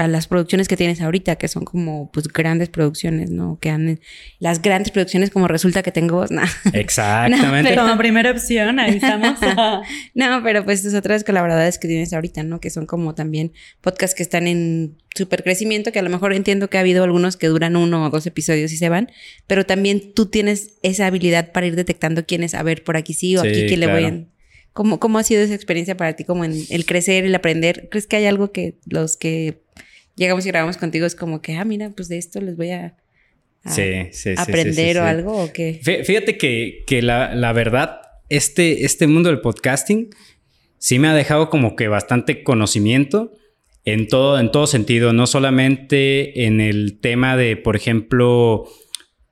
a 0.00 0.08
las 0.08 0.26
producciones 0.26 0.66
que 0.66 0.78
tienes 0.78 1.02
ahorita, 1.02 1.36
que 1.36 1.46
son 1.46 1.64
como 1.64 2.10
pues 2.10 2.26
grandes 2.28 2.70
producciones, 2.70 3.30
¿no? 3.30 3.58
Que 3.60 3.68
han 3.68 4.00
las 4.38 4.62
grandes 4.62 4.90
producciones 4.90 5.28
como 5.28 5.46
resulta 5.46 5.82
que 5.82 5.92
tengo 5.92 6.16
voz, 6.16 6.30
Exactamente. 6.72 7.74
como 7.76 7.98
primera 7.98 8.30
opción, 8.30 8.78
ahí 8.78 8.96
estamos. 8.96 9.38
no, 10.14 10.42
pero 10.42 10.64
pues 10.64 10.80
esas 10.80 10.94
otras 10.94 11.22
colaboradoras 11.22 11.78
que 11.78 11.86
tienes 11.86 12.14
ahorita, 12.14 12.42
¿no? 12.42 12.60
Que 12.60 12.70
son 12.70 12.86
como 12.86 13.14
también 13.14 13.52
podcasts 13.82 14.16
que 14.16 14.22
están 14.22 14.46
en 14.46 14.96
súper 15.14 15.42
crecimiento, 15.42 15.92
que 15.92 15.98
a 15.98 16.02
lo 16.02 16.08
mejor 16.08 16.32
entiendo 16.32 16.70
que 16.70 16.78
ha 16.78 16.80
habido 16.80 17.04
algunos 17.04 17.36
que 17.36 17.48
duran 17.48 17.76
uno 17.76 18.06
o 18.06 18.10
dos 18.10 18.26
episodios 18.26 18.72
y 18.72 18.78
se 18.78 18.88
van, 18.88 19.12
pero 19.46 19.66
también 19.66 20.14
tú 20.14 20.26
tienes 20.26 20.78
esa 20.82 21.06
habilidad 21.06 21.52
para 21.52 21.66
ir 21.66 21.76
detectando 21.76 22.24
quién 22.24 22.42
es, 22.42 22.54
a 22.54 22.62
ver, 22.62 22.84
por 22.84 22.96
aquí 22.96 23.12
sí 23.12 23.36
o 23.36 23.40
aquí 23.40 23.66
quién 23.66 23.80
le 23.80 23.86
voy 23.86 24.04
a... 24.04 24.24
¿Cómo, 24.72 25.00
¿Cómo 25.00 25.18
ha 25.18 25.24
sido 25.24 25.42
esa 25.42 25.54
experiencia 25.54 25.96
para 25.96 26.14
ti, 26.14 26.24
como 26.24 26.44
en 26.44 26.54
el 26.70 26.86
crecer, 26.86 27.24
el 27.24 27.34
aprender? 27.34 27.88
¿Crees 27.90 28.06
que 28.06 28.16
hay 28.16 28.26
algo 28.26 28.52
que 28.52 28.76
los 28.86 29.16
que 29.16 29.62
llegamos 30.20 30.44
y 30.44 30.50
grabamos 30.50 30.76
contigo, 30.76 31.06
es 31.06 31.16
como 31.16 31.40
que, 31.40 31.56
ah, 31.56 31.64
mira, 31.64 31.90
pues 31.90 32.08
de 32.08 32.18
esto 32.18 32.40
les 32.40 32.56
voy 32.56 32.70
a, 32.70 32.94
aprender 34.36 34.98
o 34.98 35.04
algo 35.04 35.44
o 35.44 35.52
qué. 35.52 35.80
Fíjate 35.82 36.36
que, 36.36 36.84
que 36.86 37.02
la, 37.02 37.34
la, 37.34 37.52
verdad, 37.52 38.02
este, 38.28 38.84
este 38.84 39.06
mundo 39.06 39.30
del 39.30 39.40
podcasting 39.40 40.10
sí 40.78 40.98
me 40.98 41.08
ha 41.08 41.14
dejado 41.14 41.50
como 41.50 41.74
que 41.74 41.88
bastante 41.88 42.44
conocimiento 42.44 43.32
en 43.84 44.08
todo, 44.08 44.38
en 44.38 44.52
todo 44.52 44.66
sentido, 44.66 45.14
no 45.14 45.26
solamente 45.26 46.44
en 46.44 46.60
el 46.60 47.00
tema 47.00 47.36
de, 47.38 47.56
por 47.56 47.74
ejemplo, 47.74 48.66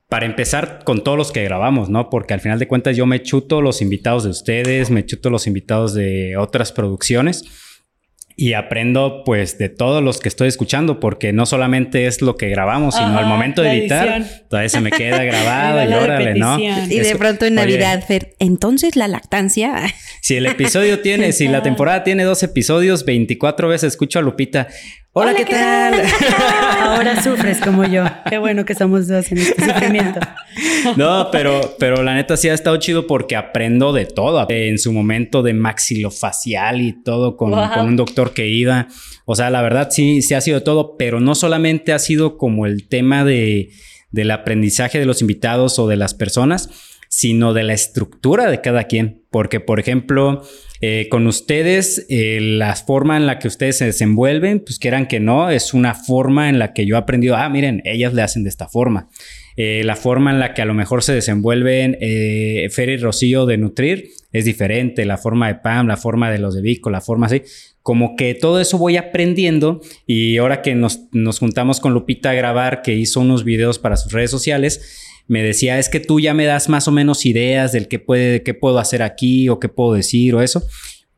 para 0.09 0.25
empezar 0.25 0.85
con 0.85 1.05
todos 1.05 1.19
los 1.19 1.33
que 1.33 1.45
grabamos, 1.45 1.91
¿no? 1.91 2.09
Porque 2.09 2.33
al 2.33 2.41
final 2.41 2.59
de 2.59 2.67
cuentas 2.67 2.97
yo 2.97 3.05
me 3.05 3.23
chuto 3.23 3.61
los 3.61 3.83
invitados 3.83 4.25
de 4.25 4.31
ustedes, 4.31 4.91
me 4.91 5.05
chuto 5.05 5.29
los 5.29 5.47
invitados 5.47 5.93
de 5.93 6.39
otras 6.39 6.73
producciones 6.73 7.45
y 8.41 8.53
aprendo 8.53 9.25
pues 9.25 9.59
de 9.59 9.69
todos 9.69 10.01
los 10.01 10.21
que 10.21 10.29
estoy 10.29 10.47
escuchando 10.47 11.01
porque 11.01 11.33
no 11.33 11.45
solamente 11.45 12.07
es 12.07 12.23
lo 12.23 12.37
que 12.37 12.49
grabamos, 12.49 12.95
sino 12.95 13.19
al 13.19 13.27
momento 13.27 13.63
de 13.63 13.73
editar, 13.73 14.25
todavía 14.49 14.69
se 14.69 14.81
me 14.81 14.93
queda 14.93 15.25
grabado 15.25 15.83
y 15.83 15.93
órale, 15.93 16.37
¿no? 16.37 16.57
Y 16.57 17.01
de 17.01 17.17
pronto 17.17 17.47
en 17.47 17.57
Navidad, 17.57 18.05
entonces 18.39 18.95
la 18.95 19.09
lactancia. 19.09 19.93
Si 20.23 20.37
el 20.37 20.47
episodio 20.47 21.01
tiene, 21.01 21.33
si 21.33 21.49
la 21.49 21.63
temporada 21.65 22.05
tiene 22.05 22.23
dos 22.23 22.45
episodios, 22.45 23.05
24 23.05 23.67
veces 23.67 23.95
escucho 23.95 24.21
a 24.21 24.23
Lupita, 24.23 24.69
Hola, 25.13 25.35
¿qué, 25.35 25.47
tal? 25.47 25.95
Ahora 26.81 27.23
sufres 27.23 27.59
como 27.61 27.85
yo. 27.85 28.05
Qué 28.29 28.37
bueno 28.37 28.65
que 28.65 28.75
somos 28.75 29.09
dos 29.09 29.33
en 29.33 29.39
este 29.39 29.65
sufrimiento. 29.65 30.21
No, 30.97 31.31
pero, 31.33 31.77
pero 31.79 32.03
la 32.03 32.15
neta 32.15 32.37
sí 32.37 32.49
ha 32.49 32.55
estado 32.55 32.77
chido 32.77 33.07
porque 33.07 33.35
aprendo 33.35 33.93
de 33.95 34.05
todo. 34.05 34.47
En 34.51 34.79
su 34.79 34.93
momento 34.93 35.43
de 35.43 35.55
maxilofacial 35.55 36.83
y 36.83 37.03
todo 37.03 37.37
con, 37.37 37.53
con 37.53 37.87
un 37.87 37.97
doctor 37.97 38.35
que 38.35 38.49
iba. 38.49 38.87
O 39.25 39.35
sea, 39.35 39.49
la 39.51 39.63
verdad 39.63 39.89
sí, 39.91 40.21
sí 40.21 40.35
ha 40.35 40.41
sido 40.43 40.63
todo, 40.63 40.97
pero 40.97 41.21
no 41.21 41.35
solamente 41.35 41.93
ha 41.95 41.99
sido 41.99 42.37
como 42.37 42.67
el 42.67 42.87
tema 42.87 43.25
de, 43.25 43.71
del 44.11 44.31
aprendizaje 44.31 44.99
de 44.99 45.07
los 45.07 45.23
invitados 45.23 45.79
o 45.79 45.89
de 45.89 45.97
las 45.97 46.13
personas, 46.13 46.69
sino 47.09 47.55
de 47.55 47.63
la 47.63 47.73
estructura 47.73 48.51
de 48.51 48.61
cada 48.61 48.85
quien. 48.85 49.25
Porque, 49.31 49.59
por 49.59 49.81
ejemplo, 49.81 50.43
eh, 50.81 51.09
con 51.11 51.27
ustedes, 51.27 52.07
eh, 52.09 52.39
la 52.41 52.75
forma 52.77 53.17
en 53.17 53.27
la 53.27 53.39
que 53.39 53.49
ustedes 53.49 53.79
se 53.79 53.87
desenvuelven, 53.87 54.61
pues 54.61 54.79
quieran 54.79 55.07
que 55.07 55.21
no, 55.21 55.51
es 55.51 55.75
una 55.75 55.95
forma 55.95 56.49
en 56.49 56.59
la 56.59 56.73
que 56.73 56.87
yo 56.87 56.95
he 56.95 56.99
aprendido, 56.99 57.37
ah, 57.37 57.49
miren, 57.49 57.83
ellas 57.85 58.15
le 58.15 58.23
hacen 58.23 58.45
de 58.45 58.49
esta 58.49 58.69
forma. 58.69 59.09
Eh, 59.57 59.83
la 59.85 59.97
forma 59.97 60.31
en 60.31 60.39
la 60.39 60.55
que 60.55 60.63
a 60.63 60.65
lo 60.65 60.75
mejor 60.75 61.03
se 61.03 61.13
desenvuelven 61.13 61.97
Fer 62.71 62.91
y 62.91 62.97
Rocío 62.97 63.45
de 63.45 63.59
Nutrir 63.59 64.11
es 64.31 64.45
diferente, 64.45 65.05
la 65.05 65.19
forma 65.19 65.49
de 65.49 65.57
Pam, 65.57 65.89
la 65.89 65.97
forma 65.97 66.31
de 66.31 66.39
los 66.39 66.55
de 66.55 66.63
Vico, 66.63 66.91
la 66.91 67.01
forma 67.01 67.27
así. 67.27 67.43
Como 67.83 68.15
que 68.15 68.35
todo 68.35 68.61
eso 68.61 68.79
voy 68.79 68.97
aprendiendo 68.97 69.81
y 70.07 70.37
ahora 70.37 70.63
que 70.63 70.77
nos, 70.77 71.09
nos 71.11 71.41
juntamos 71.41 71.81
con 71.81 71.93
Lupita 71.93 72.31
a 72.31 72.35
grabar, 72.35 72.83
que 72.83 72.95
hizo 72.95 73.21
unos 73.21 73.43
videos 73.43 73.81
para 73.81 73.97
sus 73.97 74.13
redes 74.13 74.31
sociales, 74.31 75.08
me 75.29 75.43
decía, 75.43 75.79
es 75.79 75.89
que 75.89 76.01
tú 76.01 76.19
ya 76.19 76.35
me 76.35 76.47
das 76.47 76.69
más 76.69 76.89
o 76.89 76.91
menos 76.91 77.27
ideas 77.27 77.71
del 77.71 77.87
qué, 77.87 77.99
puede, 77.99 78.43
qué 78.43 78.55
puedo 78.55 78.79
hacer 78.79 79.03
aquí 79.03 79.49
o 79.49 79.61
qué 79.61 79.69
puedo 79.69 79.93
decir 79.93 80.35
o 80.35 80.43
eso. 80.43 80.63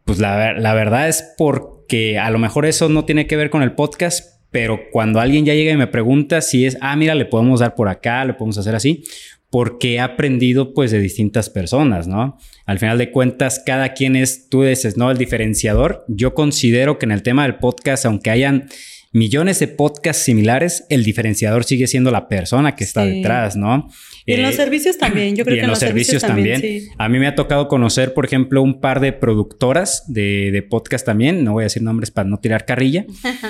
Pues 0.05 0.19
la, 0.19 0.53
la 0.53 0.75
verdad 0.75 1.09
es 1.09 1.25
porque 1.39 2.19
a 2.19 2.31
lo 2.31 2.39
mejor 2.39 2.67
eso 2.67 2.89
no 2.89 3.05
tiene 3.05 3.27
que 3.27 3.37
ver 3.37 3.51
con 3.51 3.63
el 3.63 3.73
podcast, 3.73 4.43
pero 4.51 4.81
cuando 4.91 5.21
alguien 5.21 5.45
ya 5.45 5.55
llega 5.55 5.73
y 5.73 5.77
me 5.77 5.87
pregunta 5.87 6.41
si 6.41 6.67
es, 6.67 6.77
ah, 6.81 6.97
mira, 6.97 7.15
le 7.15 7.25
podemos 7.25 7.61
dar 7.61 7.77
por 7.77 7.89
acá, 7.89 8.25
le 8.25 8.35
podemos 8.35 8.59
hacer 8.59 8.75
así, 8.75 9.05
porque 9.49 9.95
he 9.95 10.01
aprendido 10.01 10.75
pues 10.75 10.91
de 10.91 10.99
distintas 10.99 11.49
personas, 11.49 12.09
¿no? 12.09 12.37
Al 12.67 12.79
final 12.79 12.99
de 12.99 13.13
cuentas, 13.13 13.63
cada 13.65 13.95
quien 13.95 14.17
es, 14.17 14.49
tú 14.49 14.63
dices, 14.63 14.97
¿no? 14.97 15.11
El 15.11 15.19
diferenciador. 15.19 16.05
Yo 16.09 16.35
considero 16.35 16.99
que 16.99 17.07
en 17.07 17.13
el 17.13 17.23
tema 17.23 17.45
del 17.45 17.57
podcast, 17.57 18.07
aunque 18.07 18.31
hayan 18.31 18.69
millones 19.13 19.59
de 19.59 19.69
podcasts 19.69 20.23
similares, 20.23 20.85
el 20.89 21.03
diferenciador 21.05 21.65
sigue 21.65 21.87
siendo 21.87 22.11
la 22.11 22.29
persona 22.29 22.77
que 22.77 22.85
está 22.85 23.05
detrás, 23.05 23.57
¿no? 23.57 23.89
Y 24.25 24.35
en 24.35 24.43
los 24.43 24.55
eh, 24.55 24.57
servicios 24.57 24.99
también, 24.99 25.35
yo 25.35 25.45
creo 25.45 25.57
que 25.57 25.63
en 25.63 25.69
los, 25.69 25.79
servicios, 25.79 26.23
también. 26.23 26.63
A 26.99 27.09
mí 27.09 27.19
me 27.19 27.27
ha 27.27 27.35
tocado 27.35 27.67
conocer, 27.67 28.15
por 28.15 28.25
ejemplo, 28.25 28.63
un 28.63 28.81
par 28.81 29.01
de 29.01 29.13
productoras 29.13 30.05
de, 30.07 30.51
de 30.53 30.63
podcast 30.63 31.05
también, 31.05 31.43
no 31.43 31.55
voy 31.55 31.63
a 31.63 31.67
decir 31.67 31.83
nombres 31.83 32.11
para 32.11 32.29
no 32.29 32.39
tirar 32.39 32.65
carrilla, 32.65 33.05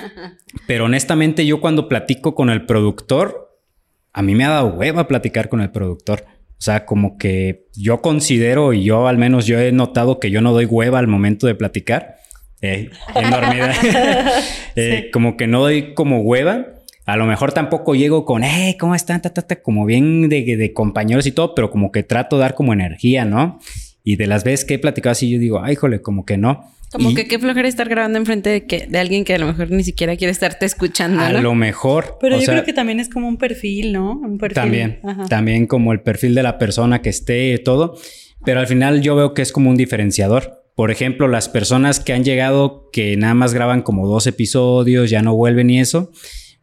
pero 0.66 0.86
honestamente 0.86 1.44
yo 1.44 1.60
cuando 1.60 1.88
platico 1.88 2.34
con 2.34 2.48
el 2.48 2.64
productor, 2.64 3.58
a 4.12 4.22
mí 4.22 4.34
me 4.34 4.44
ha 4.44 4.50
dado 4.50 4.74
hueva 4.74 5.08
platicar 5.08 5.48
con 5.48 5.60
el 5.60 5.70
productor. 5.70 6.24
O 6.60 6.62
sea, 6.62 6.84
como 6.84 7.16
que 7.16 7.68
yo 7.74 8.02
considero 8.02 8.74
y 8.74 8.84
yo 8.84 9.08
al 9.08 9.16
menos 9.16 9.46
yo 9.46 9.58
he 9.58 9.72
notado 9.72 10.20
que 10.20 10.30
yo 10.30 10.42
no 10.42 10.52
doy 10.52 10.66
hueva 10.66 10.98
al 10.98 11.06
momento 11.06 11.46
de 11.46 11.54
platicar. 11.54 12.16
Eh, 12.62 12.90
eh, 14.76 15.10
Como 15.12 15.36
que 15.36 15.46
no 15.46 15.60
doy 15.60 15.94
como 15.94 16.20
hueva. 16.20 16.66
A 17.06 17.16
lo 17.16 17.26
mejor 17.26 17.52
tampoco 17.52 17.94
llego 17.94 18.24
con, 18.24 18.44
eh, 18.44 18.76
¿cómo 18.78 18.94
están? 18.94 19.20
como 19.62 19.84
bien 19.84 20.28
de, 20.28 20.56
de, 20.56 20.72
compañeros 20.72 21.26
y 21.26 21.32
todo, 21.32 21.54
pero 21.54 21.70
como 21.70 21.90
que 21.90 22.04
trato 22.04 22.36
de 22.36 22.42
dar 22.42 22.54
como 22.54 22.72
energía, 22.72 23.24
¿no? 23.24 23.58
Y 24.04 24.16
de 24.16 24.26
las 24.26 24.44
veces 24.44 24.64
que 24.64 24.74
he 24.74 24.78
platicado 24.78 25.12
así, 25.12 25.28
yo 25.28 25.38
digo, 25.38 25.60
ay, 25.62 25.74
jole, 25.74 26.02
como 26.02 26.24
que 26.24 26.36
no. 26.36 26.70
Como 26.92 27.10
Y 27.10 27.14
que 27.14 27.26
qué 27.26 27.38
flojera 27.38 27.68
estar 27.68 27.88
grabando 27.88 28.18
enfrente 28.18 28.50
de, 28.50 28.66
que, 28.66 28.86
de 28.88 28.98
alguien 28.98 29.24
que 29.24 29.34
a 29.34 29.38
lo 29.38 29.46
mejor 29.46 29.70
ni 29.70 29.84
siquiera 29.84 30.16
quiere 30.16 30.32
estarte 30.32 30.66
escuchando. 30.66 31.20
A 31.20 31.30
¿no? 31.30 31.40
lo 31.40 31.54
mejor. 31.54 32.18
Pero 32.20 32.36
yo 32.36 32.42
sea, 32.42 32.54
creo 32.54 32.64
que 32.64 32.72
también 32.72 32.98
es 32.98 33.08
como 33.08 33.28
un 33.28 33.36
perfil, 33.36 33.92
¿no? 33.92 34.12
Un 34.12 34.38
perfil. 34.38 34.54
También, 34.54 35.00
Ajá. 35.04 35.26
también 35.26 35.66
como 35.66 35.92
el 35.92 36.00
perfil 36.00 36.34
de 36.34 36.42
la 36.42 36.58
persona 36.58 37.00
que 37.00 37.10
esté 37.10 37.54
y 37.54 37.58
todo. 37.58 37.96
Pero 38.44 38.60
al 38.60 38.66
final 38.66 39.02
yo 39.02 39.14
veo 39.14 39.34
que 39.34 39.42
es 39.42 39.52
como 39.52 39.70
un 39.70 39.76
diferenciador. 39.76 40.59
Por 40.80 40.90
ejemplo, 40.90 41.28
las 41.28 41.50
personas 41.50 42.00
que 42.00 42.14
han 42.14 42.24
llegado 42.24 42.88
que 42.90 43.14
nada 43.18 43.34
más 43.34 43.52
graban 43.52 43.82
como 43.82 44.06
dos 44.06 44.26
episodios, 44.26 45.10
ya 45.10 45.20
no 45.20 45.36
vuelven 45.36 45.68
y 45.68 45.78
eso, 45.78 46.10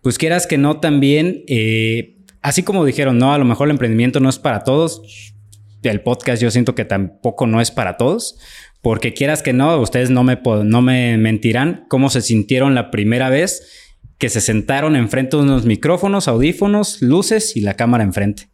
pues 0.02 0.18
quieras 0.18 0.48
que 0.48 0.58
no 0.58 0.80
también, 0.80 1.44
eh, 1.48 2.18
así 2.42 2.64
como 2.64 2.84
dijeron, 2.84 3.20
no, 3.20 3.32
a 3.32 3.38
lo 3.38 3.46
mejor 3.46 3.68
el 3.68 3.74
emprendimiento 3.74 4.20
no 4.20 4.28
es 4.28 4.40
para 4.40 4.64
todos. 4.64 5.36
El 5.84 6.02
podcast 6.02 6.42
yo 6.42 6.50
siento 6.50 6.74
que 6.74 6.84
tampoco 6.84 7.46
no 7.46 7.62
es 7.62 7.70
para 7.70 7.96
todos. 7.96 8.40
Porque 8.82 9.14
quieras 9.14 9.44
que 9.44 9.54
no, 9.54 9.80
ustedes 9.80 10.10
no 10.10 10.24
me, 10.24 10.42
no 10.64 10.82
me 10.82 11.16
mentirán 11.20 11.86
cómo 11.88 12.10
se 12.10 12.22
sintieron 12.22 12.74
la 12.74 12.90
primera 12.90 13.30
vez 13.30 13.94
que 14.18 14.30
se 14.30 14.42
sentaron 14.42 14.96
enfrente 14.96 15.38
de 15.38 15.44
unos 15.44 15.68
micrófonos, 15.68 16.28
audífonos, 16.28 17.04
luces 17.04 17.56
y 17.56 17.62
la 17.62 17.76
cámara 17.76 18.04
enfrente. 18.04 18.50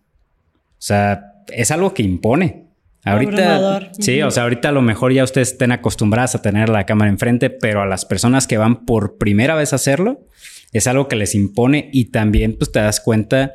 O 0.72 0.82
sea, 0.86 1.22
es 1.48 1.72
algo 1.72 1.94
que 1.94 2.04
impone. 2.04 2.63
Ahorita, 3.06 3.56
Abrumador. 3.56 3.90
sí, 4.00 4.22
o 4.22 4.32
sea, 4.32 4.44
ahorita 4.44 4.70
a 4.70 4.72
lo 4.72 4.82
mejor 4.82 5.12
ya 5.12 5.24
ustedes 5.24 5.52
estén 5.52 5.72
acostumbradas 5.72 6.36
a 6.36 6.42
tener 6.42 6.70
la 6.70 6.86
cámara 6.86 7.12
enfrente, 7.12 7.50
pero 7.50 7.82
a 7.82 7.86
las 7.86 8.06
personas 8.06 8.48
que 8.48 8.58
van 8.58 8.86
por 8.86 9.18
primera 9.18 9.56
vez 9.56 9.74
a 9.74 9.76
hacerlo, 9.76 10.26
es 10.72 10.88
algo 10.88 11.08
que 11.08 11.16
les 11.16 11.36
impone 11.36 11.90
y 11.92 12.06
también 12.06 12.58
pues 12.58 12.72
te 12.72 12.80
das 12.80 13.00
cuenta 13.00 13.54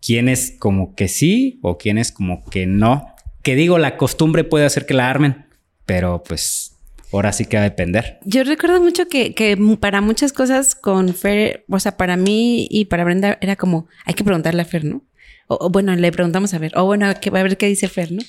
quién 0.00 0.28
es 0.28 0.54
como 0.58 0.94
que 0.94 1.08
sí 1.08 1.58
o 1.62 1.78
quién 1.78 1.98
es 1.98 2.12
como 2.12 2.44
que 2.44 2.66
no. 2.66 3.06
Que 3.42 3.54
digo, 3.54 3.78
la 3.78 3.96
costumbre 3.96 4.44
puede 4.44 4.66
hacer 4.66 4.84
que 4.84 4.94
la 4.94 5.08
armen, 5.08 5.46
pero 5.86 6.22
pues 6.22 6.76
ahora 7.12 7.32
sí 7.32 7.46
que 7.46 7.56
va 7.56 7.62
a 7.62 7.70
depender. 7.70 8.18
Yo 8.24 8.44
recuerdo 8.44 8.80
mucho 8.80 9.08
que, 9.08 9.34
que 9.34 9.56
para 9.80 10.00
muchas 10.00 10.32
cosas 10.32 10.74
con 10.74 11.14
Fer, 11.14 11.64
o 11.68 11.80
sea, 11.80 11.96
para 11.96 12.16
mí 12.16 12.68
y 12.70 12.84
para 12.84 13.04
Brenda 13.04 13.38
era 13.40 13.56
como, 13.56 13.88
hay 14.04 14.14
que 14.14 14.24
preguntarle 14.24 14.62
a 14.62 14.66
Fer, 14.66 14.84
¿no? 14.84 15.02
O, 15.48 15.66
o 15.66 15.70
bueno, 15.70 15.96
le 15.96 16.12
preguntamos 16.12 16.54
a 16.54 16.58
ver, 16.58 16.72
o 16.76 16.84
bueno, 16.84 17.12
que, 17.20 17.30
a 17.30 17.42
ver 17.42 17.56
qué 17.56 17.66
dice 17.66 17.88
Fer, 17.88 18.12
¿no? 18.12 18.22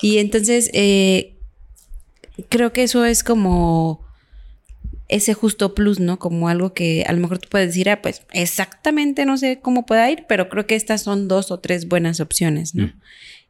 Y 0.00 0.18
entonces, 0.18 0.70
eh, 0.72 1.34
creo 2.48 2.72
que 2.72 2.82
eso 2.82 3.04
es 3.04 3.22
como 3.22 4.04
ese 5.08 5.34
justo 5.34 5.74
plus, 5.74 6.00
¿no? 6.00 6.18
Como 6.18 6.48
algo 6.48 6.72
que 6.72 7.04
a 7.06 7.12
lo 7.12 7.20
mejor 7.20 7.38
tú 7.38 7.48
puedes 7.48 7.68
decir, 7.68 7.90
ah, 7.90 8.02
pues 8.02 8.22
exactamente 8.32 9.26
no 9.26 9.36
sé 9.36 9.60
cómo 9.60 9.86
pueda 9.86 10.10
ir, 10.10 10.24
pero 10.28 10.48
creo 10.48 10.66
que 10.66 10.74
estas 10.74 11.02
son 11.02 11.28
dos 11.28 11.50
o 11.50 11.60
tres 11.60 11.88
buenas 11.88 12.20
opciones, 12.20 12.74
¿no? 12.74 12.86
Mm. 12.86 12.92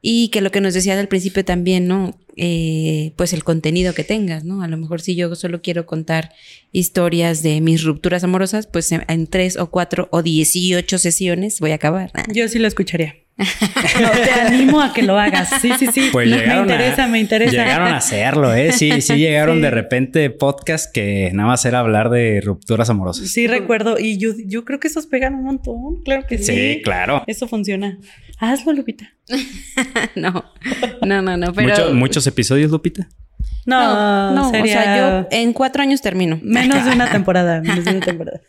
Y 0.06 0.28
que 0.28 0.42
lo 0.42 0.50
que 0.50 0.60
nos 0.60 0.74
decías 0.74 0.98
al 0.98 1.08
principio 1.08 1.44
también, 1.44 1.86
¿no? 1.86 2.18
Eh, 2.36 3.12
pues 3.16 3.32
el 3.32 3.44
contenido 3.44 3.94
que 3.94 4.04
tengas, 4.04 4.44
¿no? 4.44 4.62
A 4.62 4.68
lo 4.68 4.76
mejor 4.76 5.00
si 5.00 5.14
yo 5.14 5.34
solo 5.34 5.62
quiero 5.62 5.86
contar 5.86 6.32
historias 6.72 7.42
de 7.42 7.62
mis 7.62 7.84
rupturas 7.84 8.22
amorosas, 8.24 8.66
pues 8.66 8.92
en, 8.92 9.04
en 9.08 9.26
tres 9.26 9.56
o 9.56 9.70
cuatro 9.70 10.08
o 10.10 10.22
dieciocho 10.22 10.98
sesiones 10.98 11.60
voy 11.60 11.70
a 11.70 11.76
acabar. 11.76 12.12
Yo 12.34 12.48
sí 12.48 12.58
lo 12.58 12.68
escucharía. 12.68 13.23
No, 13.36 14.10
te 14.12 14.30
animo 14.30 14.80
a 14.80 14.92
que 14.92 15.02
lo 15.02 15.18
hagas. 15.18 15.50
Sí, 15.60 15.72
sí, 15.78 15.88
sí. 15.92 16.08
Pues 16.12 16.28
No, 16.30 16.36
llegaron 16.36 16.66
me 16.66 16.72
interesa, 16.72 17.04
a, 17.04 17.08
me 17.08 17.18
interesa. 17.18 17.50
Llegaron 17.52 17.88
a 17.88 17.96
hacerlo, 17.96 18.54
¿eh? 18.54 18.70
Sí, 18.72 19.00
sí 19.00 19.14
llegaron 19.18 19.56
Sí. 19.56 19.62
de 19.62 19.70
repente 19.70 20.30
podcast 20.30 20.92
que 20.92 21.30
nada 21.32 21.48
más 21.48 21.64
era 21.64 21.80
hablar 21.80 22.10
de 22.10 22.40
rupturas 22.40 22.90
amorosas. 22.90 23.28
Sí, 23.28 23.46
recuerdo. 23.48 23.98
Y 23.98 24.18
yo, 24.18 24.30
yo 24.46 24.64
creo 24.64 24.78
que 24.78 24.88
esos 24.88 25.06
pegan 25.06 25.34
un 25.34 25.44
montón. 25.44 26.02
Claro 26.04 26.24
que 26.28 26.38
sí. 26.38 26.44
Sí, 26.44 26.80
claro. 26.84 27.24
Eso 27.26 27.48
funciona. 27.48 27.98
Hazlo, 28.38 28.72
Lupita. 28.72 29.12
no, 30.14 30.44
no, 31.04 31.22
no, 31.22 31.36
no, 31.36 31.52
pero... 31.52 31.68
Mucho- 31.68 31.94
muchos 31.94 32.26
episodios, 32.26 32.70
Lupita. 32.70 33.08
No, 33.66 34.30
no, 34.32 34.50
sería 34.50 34.62
o 34.62 34.82
sea, 34.82 34.96
yo 35.22 35.28
en 35.30 35.52
cuatro 35.54 35.82
años 35.82 36.00
termino. 36.02 36.38
menos 36.42 36.84
de 36.84 36.92
una 36.92 37.10
temporada. 37.12 37.60
Menos 37.62 37.84
de 37.84 37.90
una 37.92 38.00
temporada. 38.00 38.40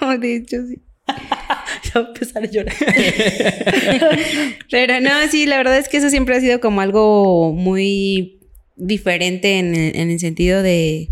Oh, 0.00 0.16
de 0.16 0.36
hecho, 0.36 0.58
sí. 0.68 0.80
Ya 1.94 2.00
empezar 2.00 2.42
a 2.44 2.46
llorar. 2.46 2.74
Pero 4.70 5.00
no, 5.00 5.10
sí, 5.30 5.46
la 5.46 5.56
verdad 5.56 5.78
es 5.78 5.88
que 5.88 5.96
eso 5.96 6.10
siempre 6.10 6.36
ha 6.36 6.40
sido 6.40 6.60
como 6.60 6.80
algo 6.80 7.52
muy 7.52 8.38
diferente 8.76 9.58
en 9.58 9.74
el, 9.74 9.96
en 9.96 10.10
el 10.10 10.18
sentido 10.20 10.62
de 10.62 11.08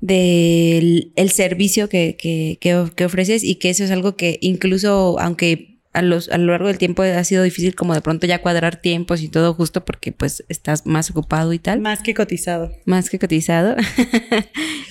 del 0.00 1.12
el 1.16 1.30
servicio 1.30 1.88
que, 1.88 2.16
que, 2.16 2.56
que, 2.60 2.74
of- 2.74 2.92
que 2.94 3.04
ofreces 3.04 3.44
y 3.44 3.56
que 3.56 3.70
eso 3.70 3.84
es 3.84 3.90
algo 3.90 4.16
que 4.16 4.38
incluso 4.40 5.18
aunque 5.20 5.78
a, 5.92 6.00
los, 6.02 6.30
a 6.30 6.38
lo 6.38 6.52
largo 6.52 6.68
del 6.68 6.78
tiempo 6.78 7.02
ha 7.02 7.24
sido 7.24 7.42
difícil 7.42 7.74
como 7.74 7.92
de 7.94 8.00
pronto 8.00 8.26
ya 8.26 8.40
cuadrar 8.40 8.80
tiempos 8.80 9.20
y 9.22 9.28
todo 9.28 9.52
justo 9.54 9.84
porque 9.84 10.12
pues 10.12 10.44
estás 10.48 10.86
más 10.86 11.10
ocupado 11.10 11.52
y 11.52 11.58
tal, 11.58 11.80
Más 11.80 12.00
que 12.02 12.14
cotizado. 12.14 12.72
más 12.86 13.10
que 13.10 13.18
cotizado. 13.18 13.76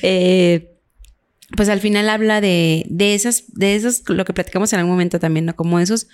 Eh, 0.01 0.78
pues 1.55 1.69
al 1.69 1.79
final 1.79 2.09
habla 2.09 2.41
de, 2.41 2.85
de 2.89 3.15
esas, 3.15 3.45
de 3.53 3.75
esos, 3.75 4.03
lo 4.07 4.25
que 4.25 4.33
platicamos 4.33 4.71
en 4.73 4.79
algún 4.79 4.93
momento 4.93 5.19
también, 5.19 5.45
¿no? 5.45 5.55
Como 5.55 5.79
esos 5.79 6.07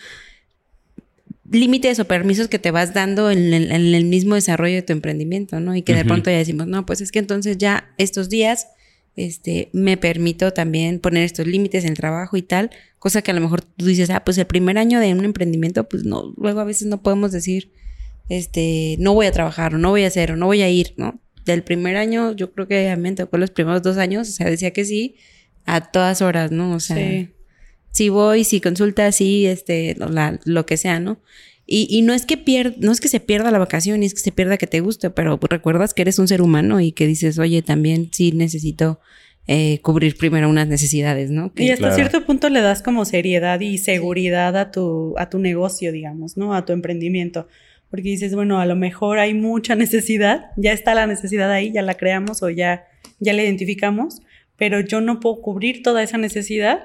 límites 1.49 1.99
o 1.99 2.05
permisos 2.05 2.47
que 2.47 2.59
te 2.59 2.71
vas 2.71 2.93
dando 2.93 3.29
en 3.29 3.53
el, 3.53 3.71
en 3.71 3.93
el 3.93 4.05
mismo 4.05 4.35
desarrollo 4.35 4.75
de 4.75 4.81
tu 4.81 4.93
emprendimiento, 4.93 5.59
¿no? 5.59 5.75
Y 5.75 5.81
que 5.81 5.93
de 5.93 6.05
pronto 6.05 6.29
ya 6.29 6.37
decimos, 6.37 6.67
no, 6.67 6.85
pues 6.85 7.01
es 7.01 7.11
que 7.11 7.19
entonces 7.19 7.57
ya 7.57 7.93
estos 7.97 8.29
días, 8.29 8.67
este, 9.15 9.69
me 9.71 9.97
permito 9.97 10.51
también 10.51 10.99
poner 10.99 11.23
estos 11.23 11.47
límites 11.47 11.83
en 11.83 11.91
el 11.91 11.97
trabajo 11.97 12.35
y 12.35 12.41
tal, 12.41 12.71
cosa 12.99 13.21
que 13.21 13.31
a 13.31 13.33
lo 13.33 13.41
mejor 13.41 13.61
tú 13.61 13.85
dices, 13.85 14.09
ah, 14.09 14.23
pues 14.23 14.37
el 14.37 14.47
primer 14.47 14.77
año 14.77 14.99
de 14.99 15.13
un 15.13 15.23
emprendimiento, 15.23 15.87
pues 15.87 16.03
no, 16.03 16.33
luego 16.37 16.59
a 16.59 16.65
veces 16.65 16.87
no 16.87 17.01
podemos 17.01 17.31
decir, 17.31 17.71
este, 18.29 18.95
no 18.99 19.13
voy 19.13 19.27
a 19.27 19.31
trabajar 19.31 19.75
o 19.75 19.77
no 19.77 19.91
voy 19.91 20.03
a 20.03 20.07
hacer 20.07 20.31
o 20.31 20.35
no 20.35 20.47
voy 20.47 20.61
a 20.63 20.69
ir, 20.69 20.93
¿no? 20.97 21.19
Del 21.45 21.63
primer 21.63 21.95
año, 21.97 22.35
yo 22.35 22.51
creo 22.51 22.67
que 22.67 22.89
a 22.89 22.95
mí 22.95 23.01
me 23.03 23.11
tocó 23.13 23.37
los 23.37 23.51
primeros 23.51 23.81
dos 23.83 23.97
años, 23.97 24.27
o 24.29 24.31
sea, 24.31 24.49
decía 24.49 24.71
que 24.71 24.83
sí 24.85 25.15
a 25.65 25.81
todas 25.91 26.21
horas, 26.21 26.51
¿no? 26.51 26.73
O 26.73 26.79
sea, 26.79 26.97
Sí. 26.97 27.29
si 27.91 28.09
voy, 28.09 28.43
si 28.43 28.61
consulta, 28.61 29.11
sí, 29.11 29.45
este, 29.45 29.95
la- 29.97 30.39
lo 30.45 30.65
que 30.65 30.77
sea, 30.77 30.99
¿no? 30.99 31.19
Y, 31.67 31.87
y 31.89 32.01
no 32.03 32.13
es 32.13 32.25
que 32.25 32.37
pier- 32.43 32.75
no 32.79 32.91
es 32.91 32.99
que 33.01 33.07
se 33.07 33.19
pierda 33.19 33.49
la 33.51 33.57
vacación, 33.57 33.99
ni 33.99 34.05
es 34.05 34.13
que 34.13 34.19
se 34.19 34.31
pierda 34.31 34.57
que 34.57 34.67
te 34.67 34.81
guste, 34.81 35.09
pero 35.09 35.39
recuerdas 35.49 35.93
que 35.95 36.03
eres 36.03 36.19
un 36.19 36.27
ser 36.27 36.41
humano 36.43 36.79
y 36.81 36.91
que 36.91 37.07
dices, 37.07 37.39
oye, 37.39 37.61
también 37.61 38.09
sí 38.11 38.31
necesito 38.31 38.99
eh, 39.47 39.79
cubrir 39.83 40.17
primero 40.17 40.49
unas 40.49 40.67
necesidades, 40.67 41.29
¿no? 41.29 41.53
Que- 41.53 41.65
Y 41.65 41.69
hasta 41.69 41.89
Claro. 41.89 41.95
cierto 41.95 42.25
punto 42.25 42.49
le 42.49 42.61
das 42.61 42.81
como 42.81 43.05
seriedad 43.05 43.59
y 43.59 43.77
seguridad 43.77 44.57
a 44.57 44.71
tu, 44.71 45.13
a 45.19 45.29
tu 45.29 45.37
negocio, 45.37 45.91
digamos, 45.91 46.35
¿no? 46.35 46.55
A 46.55 46.65
tu 46.65 46.73
emprendimiento. 46.73 47.47
Porque 47.89 48.09
dices, 48.09 48.35
bueno, 48.35 48.59
a 48.59 48.65
lo 48.65 48.75
mejor 48.75 49.19
hay 49.19 49.33
mucha 49.33 49.75
necesidad, 49.75 50.47
ya 50.57 50.71
está 50.71 50.93
la 50.95 51.07
necesidad 51.07 51.51
ahí, 51.51 51.71
ya 51.71 51.81
la 51.81 51.95
creamos 51.95 52.43
o 52.43 52.49
ya, 52.49 52.85
ya 53.19 53.33
la 53.33 53.43
identificamos, 53.43 54.21
pero 54.57 54.79
yo 54.79 55.01
no 55.01 55.19
puedo 55.19 55.41
cubrir 55.41 55.83
toda 55.83 56.03
esa 56.03 56.17
necesidad, 56.17 56.83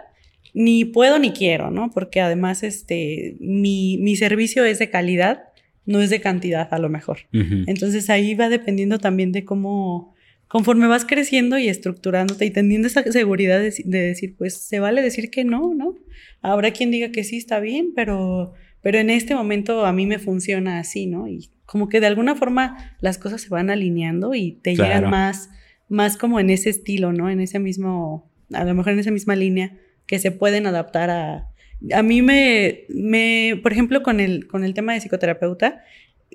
ni 0.53 0.85
puedo 0.85 1.19
ni 1.19 1.31
quiero, 1.33 1.71
¿no? 1.71 1.91
Porque 1.91 2.21
además, 2.21 2.63
este, 2.63 3.37
mi, 3.39 3.99
mi 3.99 4.17
servicio 4.17 4.65
es 4.65 4.79
de 4.79 4.91
calidad, 4.91 5.45
no 5.87 6.01
es 6.01 6.11
de 6.11 6.21
cantidad 6.21 6.73
a 6.73 6.79
lo 6.79 6.89
mejor. 6.89 7.21
Entonces 7.33 8.11
ahí 8.11 8.35
va 8.35 8.49
dependiendo 8.49 8.99
también 8.99 9.33
de 9.33 9.45
cómo, 9.45 10.15
conforme 10.47 10.87
vas 10.87 11.05
creciendo 11.05 11.59
y 11.59 11.69
estructurándote 11.69 12.45
y 12.45 12.51
teniendo 12.51 12.87
esa 12.87 13.03
seguridad 13.11 13.61
de, 13.61 13.75
de 13.85 14.01
decir, 14.01 14.37
pues 14.37 14.57
se 14.57 14.79
vale 14.79 15.03
decir 15.03 15.31
que 15.31 15.45
no, 15.45 15.75
¿no? 15.75 15.97
Habrá 16.43 16.71
quien 16.73 16.91
diga 16.91 17.11
que 17.11 17.25
sí 17.25 17.39
está 17.39 17.61
bien, 17.61 17.93
pero, 17.95 18.55
pero 18.83 18.99
en 18.99 19.11
este 19.11 19.35
momento 19.35 19.85
a 19.85 19.93
mí 19.93 20.07
me 20.07 20.19
funciona 20.19 20.79
así, 20.79 21.07
¿no? 21.07 21.29
Y 21.29 21.51
como 21.67 21.89
que 21.89 22.01
de 22.01 22.07
alguna 22.07 22.35
forma 22.35 22.97
las 23.01 23.19
cosas 23.19 23.43
se 23.43 23.49
van 23.49 23.71
alineando 23.71 24.35
y 24.35 24.53
te 24.63 24.75
Claro. 24.75 24.95
llegan 24.95 25.11
más, 25.11 25.51
más 25.89 26.17
como 26.17 26.41
en 26.41 26.51
ese 26.51 26.71
estilo, 26.71 27.13
¿no? 27.13 27.31
En 27.31 27.41
ese 27.41 27.59
mismo, 27.59 28.31
a 28.53 28.65
lo 28.65 28.75
mejor 28.75 28.93
en 28.95 28.99
esa 29.01 29.11
misma 29.11 29.37
línea 29.37 29.77
que 30.07 30.19
se 30.19 30.31
pueden 30.33 30.67
adaptar 30.67 31.11
a... 31.11 31.47
A 31.93 32.03
mí 32.03 32.21
me, 32.23 32.81
me 32.89 33.59
por 33.63 33.73
ejemplo, 33.73 34.03
con 34.03 34.21
el, 34.21 34.47
con 34.49 34.65
el 34.65 34.75
tema 34.75 34.93
de 34.93 35.01
psicoterapeuta, 35.01 35.83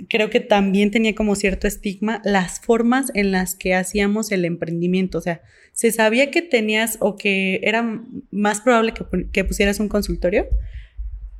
creo 0.09 0.29
que 0.29 0.39
también 0.39 0.91
tenía 0.91 1.13
como 1.15 1.35
cierto 1.35 1.67
estigma 1.67 2.21
las 2.25 2.59
formas 2.59 3.11
en 3.13 3.31
las 3.31 3.55
que 3.55 3.75
hacíamos 3.75 4.31
el 4.31 4.43
emprendimiento. 4.45 5.17
O 5.17 5.21
sea, 5.21 5.41
se 5.71 5.91
sabía 5.91 6.31
que 6.31 6.41
tenías 6.41 6.97
o 6.99 7.15
que 7.15 7.59
era 7.63 8.01
más 8.31 8.61
probable 8.61 8.93
que 9.31 9.43
pusieras 9.43 9.79
un 9.79 9.87
consultorio, 9.89 10.47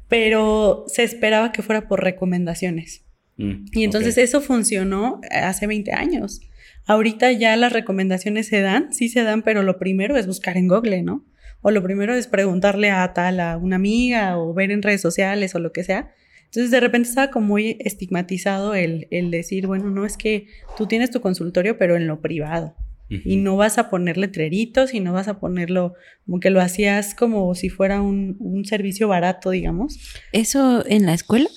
pero 0.07 0.85
se 0.87 1.03
esperaba 1.03 1.51
que 1.51 1.61
fuera 1.61 1.87
por 1.87 2.03
recomendaciones. 2.03 3.05
Mm, 3.37 3.65
Y 3.73 3.83
entonces 3.83 4.17
eso 4.17 4.41
funcionó 4.41 5.19
hace 5.31 5.67
20 5.67 5.91
años. 5.93 6.41
Ahorita 6.85 7.31
ya 7.31 7.55
las 7.55 7.73
recomendaciones 7.73 8.47
se 8.47 8.61
dan, 8.61 8.93
sí 8.93 9.09
se 9.09 9.23
dan, 9.23 9.41
pero 9.41 9.63
lo 9.63 9.79
primero 9.79 10.17
es 10.17 10.27
buscar 10.27 10.57
en 10.57 10.67
Google, 10.67 11.01
¿no? 11.01 11.25
O 11.61 11.71
lo 11.71 11.81
primero 11.81 12.13
es 12.13 12.27
preguntarle 12.27 12.91
a 12.91 13.11
tal, 13.13 13.39
a 13.39 13.57
una 13.57 13.77
amiga, 13.77 14.37
o 14.37 14.53
ver 14.53 14.71
en 14.71 14.83
redes 14.83 15.01
sociales 15.01 15.55
o 15.55 15.59
lo 15.59 15.71
que 15.71 15.83
sea. 15.83 16.11
Entonces 16.45 16.69
de 16.69 16.79
repente 16.79 17.09
estaba 17.09 17.31
como 17.31 17.47
muy 17.47 17.77
estigmatizado 17.79 18.75
el, 18.75 19.07
el 19.09 19.31
decir, 19.31 19.65
bueno, 19.65 19.89
no 19.89 20.05
es 20.05 20.15
que 20.15 20.47
tú 20.77 20.85
tienes 20.85 21.09
tu 21.09 21.21
consultorio, 21.21 21.77
pero 21.77 21.95
en 21.95 22.07
lo 22.07 22.21
privado. 22.21 22.75
Y 23.09 23.35
no 23.37 23.55
vas 23.55 23.77
a 23.77 23.89
poner 23.89 24.17
letreritos 24.17 24.93
y 24.93 24.99
no 24.99 25.13
vas 25.13 25.27
a 25.27 25.39
ponerlo 25.39 25.93
como 26.25 26.39
que 26.39 26.49
lo 26.49 26.59
hacías 26.59 27.13
como 27.13 27.53
si 27.53 27.69
fuera 27.69 28.01
un, 28.01 28.35
un 28.39 28.65
servicio 28.65 29.07
barato, 29.07 29.51
digamos. 29.51 29.97
¿Eso 30.31 30.83
en 30.87 31.05
la 31.05 31.13
escuela? 31.13 31.47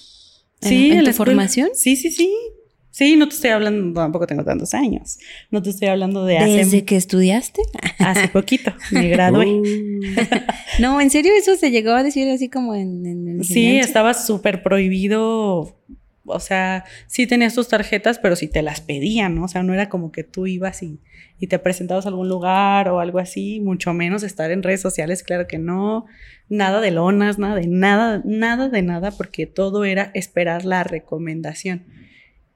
¿En- 0.61 0.69
Sí, 0.69 0.91
en, 0.91 1.05
la 1.05 1.11
escuela. 1.11 1.15
formación? 1.15 1.71
Sí, 1.75 1.97
sí, 1.97 2.11
sí. 2.11 2.35
Sí, 2.91 3.15
no 3.17 3.29
te 3.29 3.35
estoy 3.37 3.51
hablando, 3.51 4.01
tampoco 4.01 4.27
tengo 4.27 4.45
tantos 4.45 4.75
años. 4.75 5.19
No 5.53 5.63
te 5.63 5.71
estoy 5.71 5.87
hablando 5.89 6.25
de 6.25 6.39
hace... 6.39 6.51
¿Desde 6.57 6.85
que 6.85 6.97
estudiaste? 6.97 7.63
Hace 8.01 8.27
poquito, 8.33 8.73
me 8.91 9.09
gradué. 9.09 9.47
Uh. 9.47 10.01
no, 10.81 11.01
¿en 11.01 11.09
serio 11.11 11.33
eso 11.39 11.55
se 11.57 11.71
llegó 11.71 11.93
a 11.93 12.03
decir 12.03 12.29
así 12.29 12.49
como 12.49 12.75
en... 12.75 13.07
en 13.07 13.45
sí, 13.45 13.79
estaba 13.79 14.15
súper 14.15 14.63
prohibido 14.65 15.79
o 16.29 16.41
sea, 16.41 16.85
sí 17.07 17.27
tenías 17.27 17.55
tus 17.55 17.69
tarjetas, 17.69 18.19
pero 18.19 18.37
sí 18.37 18.49
te 18.49 18.63
las 18.63 18.81
pedían, 18.81 19.35
¿no? 19.35 19.45
O 19.45 19.49
sea, 19.49 19.63
no 19.63 19.75
era 19.75 19.89
como 19.89 20.13
que 20.13 20.25
tú 20.25 20.47
ibas 20.47 20.83
y, 20.83 21.01
y, 21.39 21.47
te 21.47 21.59
presentabas 21.59 22.07
a 22.07 22.11
algún 22.11 22.29
lugar 22.29 22.89
o 22.89 23.01
algo 23.01 23.19
así, 23.19 23.61
mucho 23.61 23.95
menos 23.95 24.23
estar 24.23 24.51
en 24.51 24.63
redes 24.63 24.81
sociales, 24.81 25.23
claro 25.23 25.47
que 25.47 25.59
no, 25.59 26.07
nada 26.49 26.81
de 26.81 26.91
lonas, 26.91 27.39
nada 27.39 27.57
de 27.57 27.67
nada, 27.67 28.23
nada 28.25 28.69
de 28.69 28.83
nada, 28.83 29.11
porque 29.11 29.47
todo 29.47 29.85
era 29.85 30.11
esperar 30.15 30.65
la 30.65 30.85
recomendación. 30.85 31.85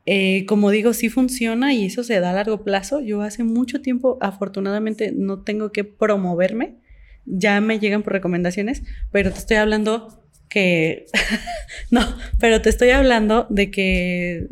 Eh, 0.05 0.47
como 0.47 0.71
digo, 0.71 0.93
sí 0.95 1.09
funciona 1.09 1.73
y 1.75 1.87
eso 1.87 2.03
se 2.03 2.19
da 2.19 2.31
a 2.31 2.35
largo 2.35 2.65
plazo. 2.65 3.01
Yo 3.01 3.23
hace 3.23 3.45
mucho 3.45 3.81
tiempo, 3.83 4.19
afortunadamente, 4.21 5.13
no 5.15 5.43
tengo 5.43 5.71
que 5.71 5.85
promoverme, 5.85 6.77
ya 7.25 7.61
me 7.61 7.79
llegan 7.79 8.03
por 8.03 8.13
recomendaciones, 8.13 8.83
pero 9.13 9.31
te 9.31 9.39
estoy 9.39 9.57
hablando 9.59 10.22
que, 10.53 11.07
no, 11.91 12.01
pero 12.39 12.61
te 12.61 12.69
estoy 12.69 12.91
hablando 12.91 13.47
de 13.49 13.71
que 13.71 14.49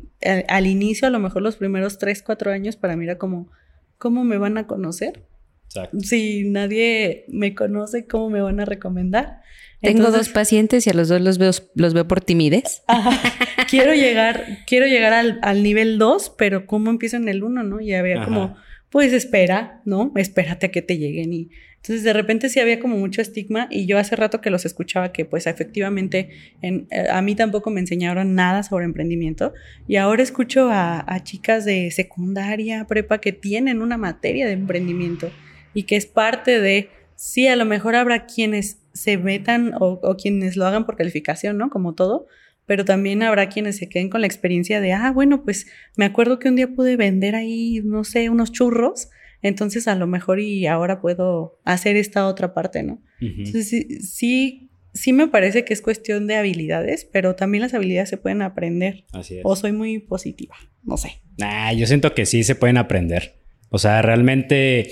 al, 0.49 0.67
inicio, 0.67 1.07
a 1.07 1.11
lo 1.11 1.19
mejor 1.19 1.43
los 1.43 1.57
primeros 1.57 1.99
3, 1.99 2.23
4 2.23 2.53
años, 2.53 2.77
para 2.77 2.97
mí 2.97 3.05
era 3.05 3.19
como, 3.19 3.51
¿cómo 3.99 4.25
me 4.25 4.39
van 4.39 4.57
a 4.57 4.67
conocer? 4.67 5.25
Si 6.01 6.49
nadie 6.49 7.27
me 7.29 7.55
conoce, 7.55 8.07
¿cómo 8.07 8.31
me 8.31 8.41
van 8.41 8.61
a 8.61 8.65
recomendar? 8.65 9.43
Tengo 9.81 10.11
dos 10.11 10.29
pacientes 10.29 10.87
y 10.87 10.91
a 10.91 10.95
los 10.95 11.09
dos 11.09 11.21
los 11.21 11.39
veo, 11.39 11.53
los 11.75 11.95
veo 11.95 12.09
por 12.09 12.21
timidez. 12.21 12.83
quiero 13.71 13.95
llegar, 13.95 14.45
quiero 14.67 14.87
llegar 14.87 15.13
al, 15.13 15.39
al 15.43 15.63
nivel 15.63 15.99
2, 15.99 16.35
pero 16.37 16.67
¿cómo 16.67 16.91
empiezo 16.91 17.19
en 17.19 17.29
el 17.29 17.45
1, 17.45 17.63
no? 17.63 17.81
Y 17.81 17.95
había 17.95 18.25
como, 18.25 18.57
pues 18.91 19.13
espera, 19.13 19.81
¿no? 19.85 20.13
Espérate 20.17 20.67
a 20.67 20.71
que 20.71 20.83
te 20.83 20.99
lleguen 20.99 21.33
y 21.33 21.51
entonces 21.83 22.05
de 22.05 22.13
repente 22.13 22.51
sí 22.51 22.61
había 22.61 22.79
como 22.79 22.99
mucho 22.99 23.23
estigma 23.23 23.67
y 23.71 23.87
yo 23.87 23.99
hace 23.99 24.15
rato 24.15 24.43
que 24.43 24.51
los 24.51 24.67
escuchaba 24.67 25.13
que 25.13 25.25
pues 25.25 25.47
efectivamente 25.47 26.29
en, 26.61 26.87
eh, 26.91 27.07
a 27.11 27.23
mí 27.23 27.35
tampoco 27.35 27.71
me 27.71 27.81
enseñaron 27.81 28.35
nada 28.35 28.63
sobre 28.63 28.85
emprendimiento 28.85 29.55
y 29.89 29.97
ahora 29.97 30.23
escucho 30.23 30.69
a, 30.71 31.05
chicas 31.23 31.65
de 31.65 31.91
secundaria, 31.91 32.87
prepa 32.87 33.19
que 33.19 33.33
tienen 33.33 33.81
una 33.81 33.97
materia 33.97 34.47
de 34.47 34.53
emprendimiento 34.53 35.31
y 35.73 35.85
que 35.85 35.97
es 35.97 36.05
parte 36.05 36.61
de, 36.61 36.91
sí, 37.17 37.47
a 37.47 37.57
lo 37.57 37.65
mejor 37.65 37.97
habrá 37.97 38.27
quienes 38.27 38.79
se 38.93 39.17
metan 39.17 39.73
o, 39.81 40.01
o 40.03 40.17
quienes 40.17 40.57
lo 40.57 40.67
hagan 40.67 40.85
por 40.85 40.97
calificación, 40.97 41.57
¿no? 41.57 41.71
Como 41.71 41.95
todo, 41.95 42.27
pero 42.67 42.85
también 42.85 43.23
habrá 43.23 43.49
quienes 43.49 43.79
se 43.79 43.89
queden 43.89 44.11
con 44.11 44.21
la 44.21 44.27
experiencia 44.27 44.81
de, 44.81 44.93
ah, 44.93 45.13
bueno, 45.13 45.45
pues 45.45 45.67
me 45.97 46.05
acuerdo 46.05 46.39
que 46.39 46.49
un 46.49 46.57
día 46.57 46.69
pude 46.69 46.97
vender 46.97 47.35
ahí, 47.35 47.81
no 47.85 48.05
sé, 48.05 48.29
unos 48.29 48.53
churros 48.53 49.09
entonces 49.43 49.89
a 49.89 49.95
lo 49.95 50.07
mejor 50.07 50.41
y 50.41 50.67
ahora 50.67 51.01
puedo 51.01 51.59
hacer 51.65 51.97
esta 51.97 52.27
otra 52.27 52.55
parte, 52.55 52.83
¿no? 52.83 53.03
Entonces 53.21 53.69
sí, 53.69 54.71
sí, 54.95 55.13
me 55.13 55.29
parece 55.29 55.65
que 55.65 55.73
es 55.73 55.83
cuestión 55.83 56.27
de 56.27 56.37
habilidades, 56.37 57.09
pero 57.11 57.35
también 57.35 57.63
las 57.63 57.75
habilidades 57.75 58.09
se 58.09 58.17
pueden 58.17 58.43
aprender. 58.43 59.05
Así 59.13 59.39
es. 59.39 59.43
O 59.45 59.57
soy 59.57 59.73
muy 59.73 59.99
positiva, 59.99 60.57
no 60.83 60.97
sé. 60.97 61.21
Nah, 61.39 61.73
yo 61.73 61.87
siento 61.87 62.15
que 62.15 62.27
sí 62.27 62.45
se 62.45 62.55
pueden 62.55 62.77
aprender. 62.77 63.41
O 63.69 63.79
sea, 63.79 64.03
realmente... 64.03 64.91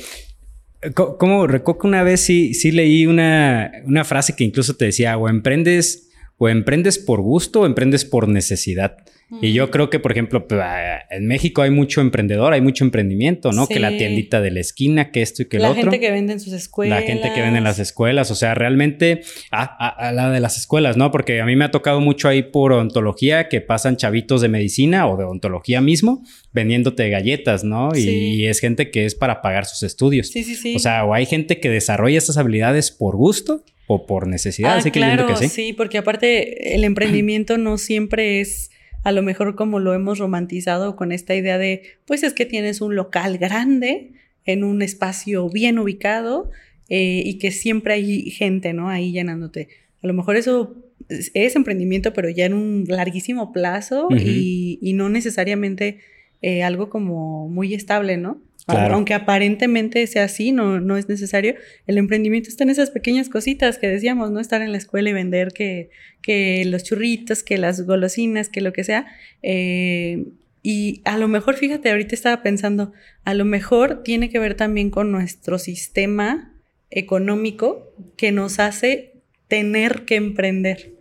Como 0.94 1.48
recuerdo 1.48 1.80
que 1.80 1.86
una 1.88 2.04
vez 2.04 2.20
sí, 2.20 2.54
sí 2.54 2.70
leí 2.70 3.04
una, 3.04 3.72
una 3.84 4.04
frase 4.04 4.36
que 4.36 4.44
incluso 4.44 4.76
te 4.76 4.84
decía, 4.84 5.18
o 5.18 5.28
emprendes, 5.28 6.07
o 6.38 6.48
emprendes 6.48 6.98
por 6.98 7.20
gusto 7.20 7.60
o 7.60 7.66
emprendes 7.66 8.04
por 8.04 8.28
necesidad. 8.28 8.96
Y 9.42 9.52
yo 9.52 9.70
creo 9.70 9.90
que, 9.90 9.98
por 9.98 10.10
ejemplo, 10.10 10.48
pues, 10.48 10.58
ah, 10.64 11.00
en 11.10 11.26
México 11.26 11.60
hay 11.60 11.70
mucho 11.70 12.00
emprendedor, 12.00 12.54
hay 12.54 12.62
mucho 12.62 12.84
emprendimiento, 12.84 13.52
¿no? 13.52 13.66
Que 13.66 13.78
la 13.78 13.90
tiendita 13.90 14.40
de 14.40 14.50
la 14.50 14.60
esquina, 14.60 15.10
que 15.10 15.20
esto 15.20 15.42
y 15.42 15.46
que 15.46 15.58
lo 15.58 15.64
otro. 15.64 15.84
La 15.84 15.90
gente 15.90 16.00
que 16.00 16.10
vende 16.10 16.32
en 16.32 16.40
sus 16.40 16.54
escuelas. 16.54 17.00
La 17.00 17.06
gente 17.06 17.30
que 17.34 17.42
vende 17.42 17.58
en 17.58 17.64
las 17.64 17.78
escuelas. 17.78 18.30
O 18.30 18.34
sea, 18.34 18.54
realmente, 18.54 19.20
ah, 19.50 19.64
a, 19.98 20.12
la 20.12 20.30
de 20.30 20.40
las 20.40 20.56
escuelas, 20.56 20.96
¿no? 20.96 21.10
Porque 21.10 21.42
a 21.42 21.44
mí 21.44 21.56
me 21.56 21.66
ha 21.66 21.70
tocado 21.70 22.00
mucho 22.00 22.26
ahí 22.26 22.42
por 22.42 22.72
ontología 22.72 23.50
que 23.50 23.60
pasan 23.60 23.98
chavitos 23.98 24.40
de 24.40 24.48
medicina 24.48 25.06
o 25.06 25.18
de 25.18 25.24
ontología 25.24 25.82
mismo 25.82 26.24
vendiéndote 26.54 27.10
galletas, 27.10 27.64
¿no? 27.64 27.90
Y, 27.94 28.46
es 28.46 28.60
gente 28.60 28.90
que 28.90 29.04
es 29.04 29.14
para 29.14 29.42
pagar 29.42 29.66
sus 29.66 29.82
estudios. 29.82 30.28
Sí, 30.28 30.42
sí, 30.42 30.54
sí. 30.54 30.74
O 30.74 30.78
sea, 30.78 31.04
o 31.04 31.12
hay 31.12 31.26
gente 31.26 31.60
que 31.60 31.68
desarrolla 31.68 32.16
esas 32.16 32.38
habilidades 32.38 32.90
por 32.90 33.14
gusto 33.14 33.62
o 33.88 34.06
por 34.06 34.28
necesidad. 34.28 34.74
Ah, 34.74 34.76
Así 34.76 34.92
que 34.92 35.00
claro, 35.00 35.26
que 35.26 35.34
sí. 35.34 35.48
Sí, 35.48 35.72
porque 35.72 35.98
aparte 35.98 36.74
el 36.74 36.84
emprendimiento 36.84 37.58
no 37.58 37.78
siempre 37.78 38.40
es 38.40 38.70
a 39.02 39.12
lo 39.12 39.22
mejor 39.22 39.56
como 39.56 39.80
lo 39.80 39.94
hemos 39.94 40.18
romantizado 40.18 40.94
con 40.94 41.10
esta 41.10 41.34
idea 41.34 41.56
de, 41.56 41.82
pues 42.04 42.22
es 42.22 42.34
que 42.34 42.44
tienes 42.44 42.80
un 42.80 42.94
local 42.94 43.38
grande 43.38 44.12
en 44.44 44.62
un 44.62 44.82
espacio 44.82 45.48
bien 45.48 45.78
ubicado 45.78 46.50
eh, 46.90 47.22
y 47.24 47.38
que 47.38 47.50
siempre 47.50 47.94
hay 47.94 48.30
gente, 48.30 48.74
¿no? 48.74 48.90
Ahí 48.90 49.12
llenándote. 49.12 49.68
A 50.02 50.06
lo 50.06 50.12
mejor 50.12 50.36
eso 50.36 50.76
es, 51.08 51.56
emprendimiento, 51.56 52.12
pero 52.12 52.28
ya 52.28 52.44
en 52.44 52.52
un 52.52 52.84
larguísimo 52.88 53.52
plazo 53.52 54.08
y, 54.10 54.78
y, 54.82 54.92
no 54.92 55.08
necesariamente 55.08 55.98
eh, 56.42 56.62
algo 56.62 56.90
como 56.90 57.48
muy 57.48 57.72
estable, 57.72 58.18
¿no? 58.18 58.42
Aunque 58.68 59.14
aparentemente 59.14 60.06
sea 60.06 60.24
así, 60.24 60.52
no, 60.52 60.80
no 60.80 60.96
es 60.96 61.08
necesario. 61.08 61.54
El 61.86 61.96
emprendimiento 61.96 62.50
está 62.50 62.64
en 62.64 62.70
esas 62.70 62.90
pequeñas 62.90 63.28
cositas 63.28 63.78
que 63.78 63.88
decíamos, 63.88 64.30
¿no? 64.30 64.40
Estar 64.40 64.60
en 64.60 64.72
la 64.72 64.78
escuela 64.78 65.08
y 65.08 65.14
vender 65.14 65.52
que, 65.52 65.90
que 66.20 66.64
los 66.66 66.84
churritos, 66.84 67.42
que 67.42 67.56
las 67.56 67.86
golosinas, 67.86 68.48
que 68.48 68.60
lo 68.60 68.72
que 68.72 68.84
sea. 68.84 69.06
Eh, 69.42 70.26
y 70.62 71.00
a 71.04 71.16
lo 71.16 71.28
mejor, 71.28 71.56
fíjate, 71.56 71.90
ahorita 71.90 72.14
estaba 72.14 72.42
pensando, 72.42 72.92
a 73.24 73.32
lo 73.32 73.46
mejor 73.46 74.02
tiene 74.02 74.28
que 74.28 74.38
ver 74.38 74.54
también 74.54 74.90
con 74.90 75.10
nuestro 75.12 75.58
sistema 75.58 76.52
económico 76.90 77.92
que 78.16 78.32
nos 78.32 78.58
hace 78.58 79.14
tener 79.48 80.04
que 80.04 80.16
emprender. 80.16 80.92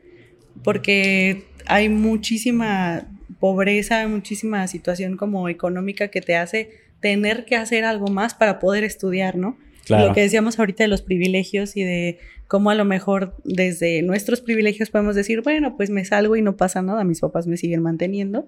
Porque 0.64 1.44
hay 1.66 1.90
muchísima 1.90 3.08
pobreza, 3.40 4.08
muchísima 4.08 4.68
situación 4.68 5.18
como 5.18 5.50
económica 5.50 6.08
que 6.08 6.22
te 6.22 6.36
hace 6.36 6.87
tener 7.00 7.46
que 7.46 7.56
hacer 7.56 7.86
algo 7.86 8.08
más 8.08 8.34
para 8.34 8.60
poder 8.60 8.84
estudiar, 8.84 9.36
¿no? 9.36 9.58
Lo 9.90 10.14
que 10.14 10.22
decíamos 10.22 10.60
ahorita 10.60 10.84
de 10.84 10.90
los 10.90 11.02
privilegios 11.02 11.78
y 11.78 11.84
de 11.84 12.20
cómo 12.48 12.70
a 12.70 12.76
lo 12.76 12.84
mejor 12.84 13.36
desde 13.46 14.02
nuestros 14.02 14.42
privilegios 14.42 14.90
podemos 14.90 15.16
decir, 15.16 15.42
bueno, 15.42 15.76
pues 15.78 15.90
me 15.90 16.04
salgo 16.04 16.36
y 16.36 16.42
no 16.42 16.58
pasa 16.58 16.82
nada, 16.82 17.04
mis 17.04 17.22
papás 17.22 17.48
me 17.48 17.58
siguen 17.58 17.82
manteniendo 17.82 18.48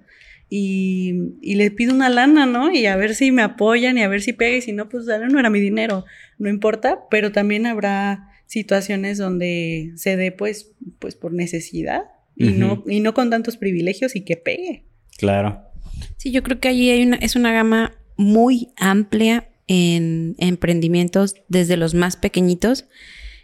y, 0.49 1.13
y 1.41 1.55
le 1.55 1.71
pido 1.71 1.93
una 1.93 2.09
lana, 2.09 2.45
¿no? 2.45 2.71
Y 2.71 2.85
a 2.87 2.95
ver 2.95 3.15
si 3.15 3.31
me 3.31 3.41
apoyan 3.41 3.97
y 3.97 4.03
a 4.03 4.07
ver 4.07 4.21
si 4.21 4.33
pega 4.33 4.57
y 4.57 4.61
si 4.61 4.73
no, 4.73 4.89
pues 4.89 5.05
dale, 5.05 5.27
no 5.27 5.39
era 5.39 5.49
mi 5.49 5.59
dinero, 5.59 6.05
no 6.37 6.49
importa, 6.49 7.05
pero 7.09 7.31
también 7.31 7.65
habrá 7.65 8.29
situaciones 8.47 9.17
donde 9.17 9.91
se 9.95 10.17
dé 10.17 10.31
pues, 10.31 10.71
pues 10.97 11.15
por 11.15 11.33
necesidad 11.33 12.05
y, 12.35 12.51
no, 12.51 12.83
y 12.87 13.01
no 13.01 13.13
con 13.13 13.29
tantos 13.29 13.57
privilegios 13.57 14.15
y 14.15 14.21
que 14.21 14.37
pegue. 14.37 14.85
Claro. 15.17 15.61
Sí, 16.17 16.31
yo 16.31 16.41
creo 16.41 16.59
que 16.59 16.69
allí 16.69 16.89
hay 16.89 17.03
una, 17.03 17.17
es 17.17 17.35
una 17.35 17.51
gama 17.51 17.98
muy 18.19 18.67
amplia 18.75 19.47
en 19.69 20.35
emprendimientos 20.39 21.35
desde 21.47 21.77
los 21.77 21.93
más 21.93 22.17
pequeñitos, 22.17 22.83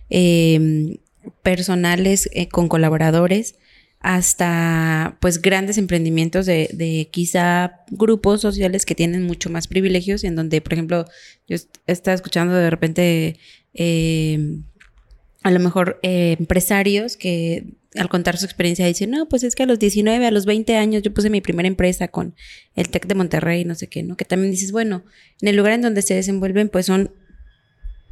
em, 0.10 0.98
personales 1.44 2.30
eh, 2.34 2.50
con 2.50 2.68
colaboradores, 2.68 3.56
hasta 4.02 5.18
pues 5.22 5.42
grandes 5.42 5.78
emprendimientos 5.78 6.46
de, 6.46 7.08
quizá 7.10 7.86
grupos 7.90 8.42
sociales 8.42 8.86
que 8.86 8.96
tienen 8.96 9.24
mucho 9.24 9.50
más 9.50 9.68
privilegios, 9.68 10.26
en 10.26 10.36
donde, 10.36 10.60
por 10.60 10.74
ejemplo, 10.74 11.06
yo 11.48 11.56
estaba 11.88 12.14
escuchando 12.14 12.54
de 12.54 12.70
repente 12.70 13.40
em, 13.74 14.64
a 15.42 15.52
lo 15.52 15.60
mejor 15.60 16.00
eh, 16.04 16.36
empresarios 16.38 17.16
que 17.16 17.78
al 17.98 18.10
contar 18.10 18.38
su 18.38 18.46
experiencia 18.46 18.86
dicen, 18.86 19.12
no, 19.12 19.28
pues 19.28 19.44
es 19.44 19.56
que 19.56 19.64
a 19.64 19.66
los 19.66 19.80
19, 19.80 20.26
a 20.26 20.32
los 20.32 20.46
20 20.46 20.76
años 20.76 21.04
yo 21.04 21.14
puse 21.14 21.30
mi 21.30 21.42
primera 21.42 21.68
empresa 21.68 22.08
con 22.08 22.36
el 22.76 22.90
TEC 22.90 23.08
de 23.08 23.16
Monterrey, 23.16 23.66
no 23.66 23.76
sé 23.76 23.88
qué, 23.88 24.04
¿no? 24.04 24.18
Que 24.18 24.26
también 24.26 24.52
dices, 24.52 24.72
bueno, 24.72 25.04
en 25.42 25.48
el 25.48 25.56
lugar 25.56 25.74
en 25.74 25.82
donde 25.82 26.02
se 26.02 26.14
desenvuelven, 26.14 26.70
pues 26.70 26.86
son... 26.86 27.12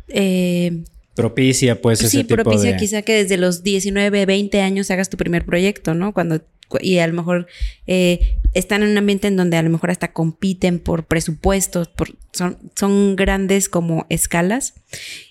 Eh, 0.09 0.83
propicia, 1.15 1.81
pues, 1.81 1.99
sí, 1.99 2.05
ese 2.05 2.17
tipo 2.19 2.35
propicia 2.35 2.75
quizá 2.77 3.01
que 3.01 3.13
desde 3.13 3.37
los 3.37 3.63
19, 3.63 4.25
20 4.25 4.61
años 4.61 4.89
hagas 4.91 5.09
tu 5.09 5.17
primer 5.17 5.45
proyecto, 5.45 5.93
¿no? 5.93 6.13
Cuando 6.13 6.41
y 6.81 6.97
a 6.99 7.07
lo 7.07 7.13
mejor 7.13 7.47
eh, 7.87 8.37
están 8.53 8.83
en 8.83 8.89
un 8.89 8.97
ambiente 8.97 9.27
en 9.27 9.35
donde 9.35 9.57
a 9.57 9.61
lo 9.61 9.69
mejor 9.69 9.91
hasta 9.91 10.11
compiten 10.11 10.79
por 10.79 11.05
presupuestos, 11.05 11.87
por, 11.87 12.15
son, 12.31 12.57
son 12.75 13.15
grandes 13.15 13.69
como 13.69 14.05
escalas. 14.09 14.73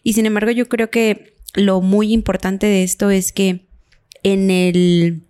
Y 0.03 0.13
sin 0.13 0.27
embargo, 0.27 0.53
yo 0.53 0.69
creo 0.69 0.91
que 0.91 1.35
lo 1.55 1.81
muy 1.81 2.13
importante 2.13 2.67
de 2.67 2.83
esto 2.83 3.11
es 3.11 3.33
que 3.33 3.67
en 4.23 4.51
el, 4.51 5.23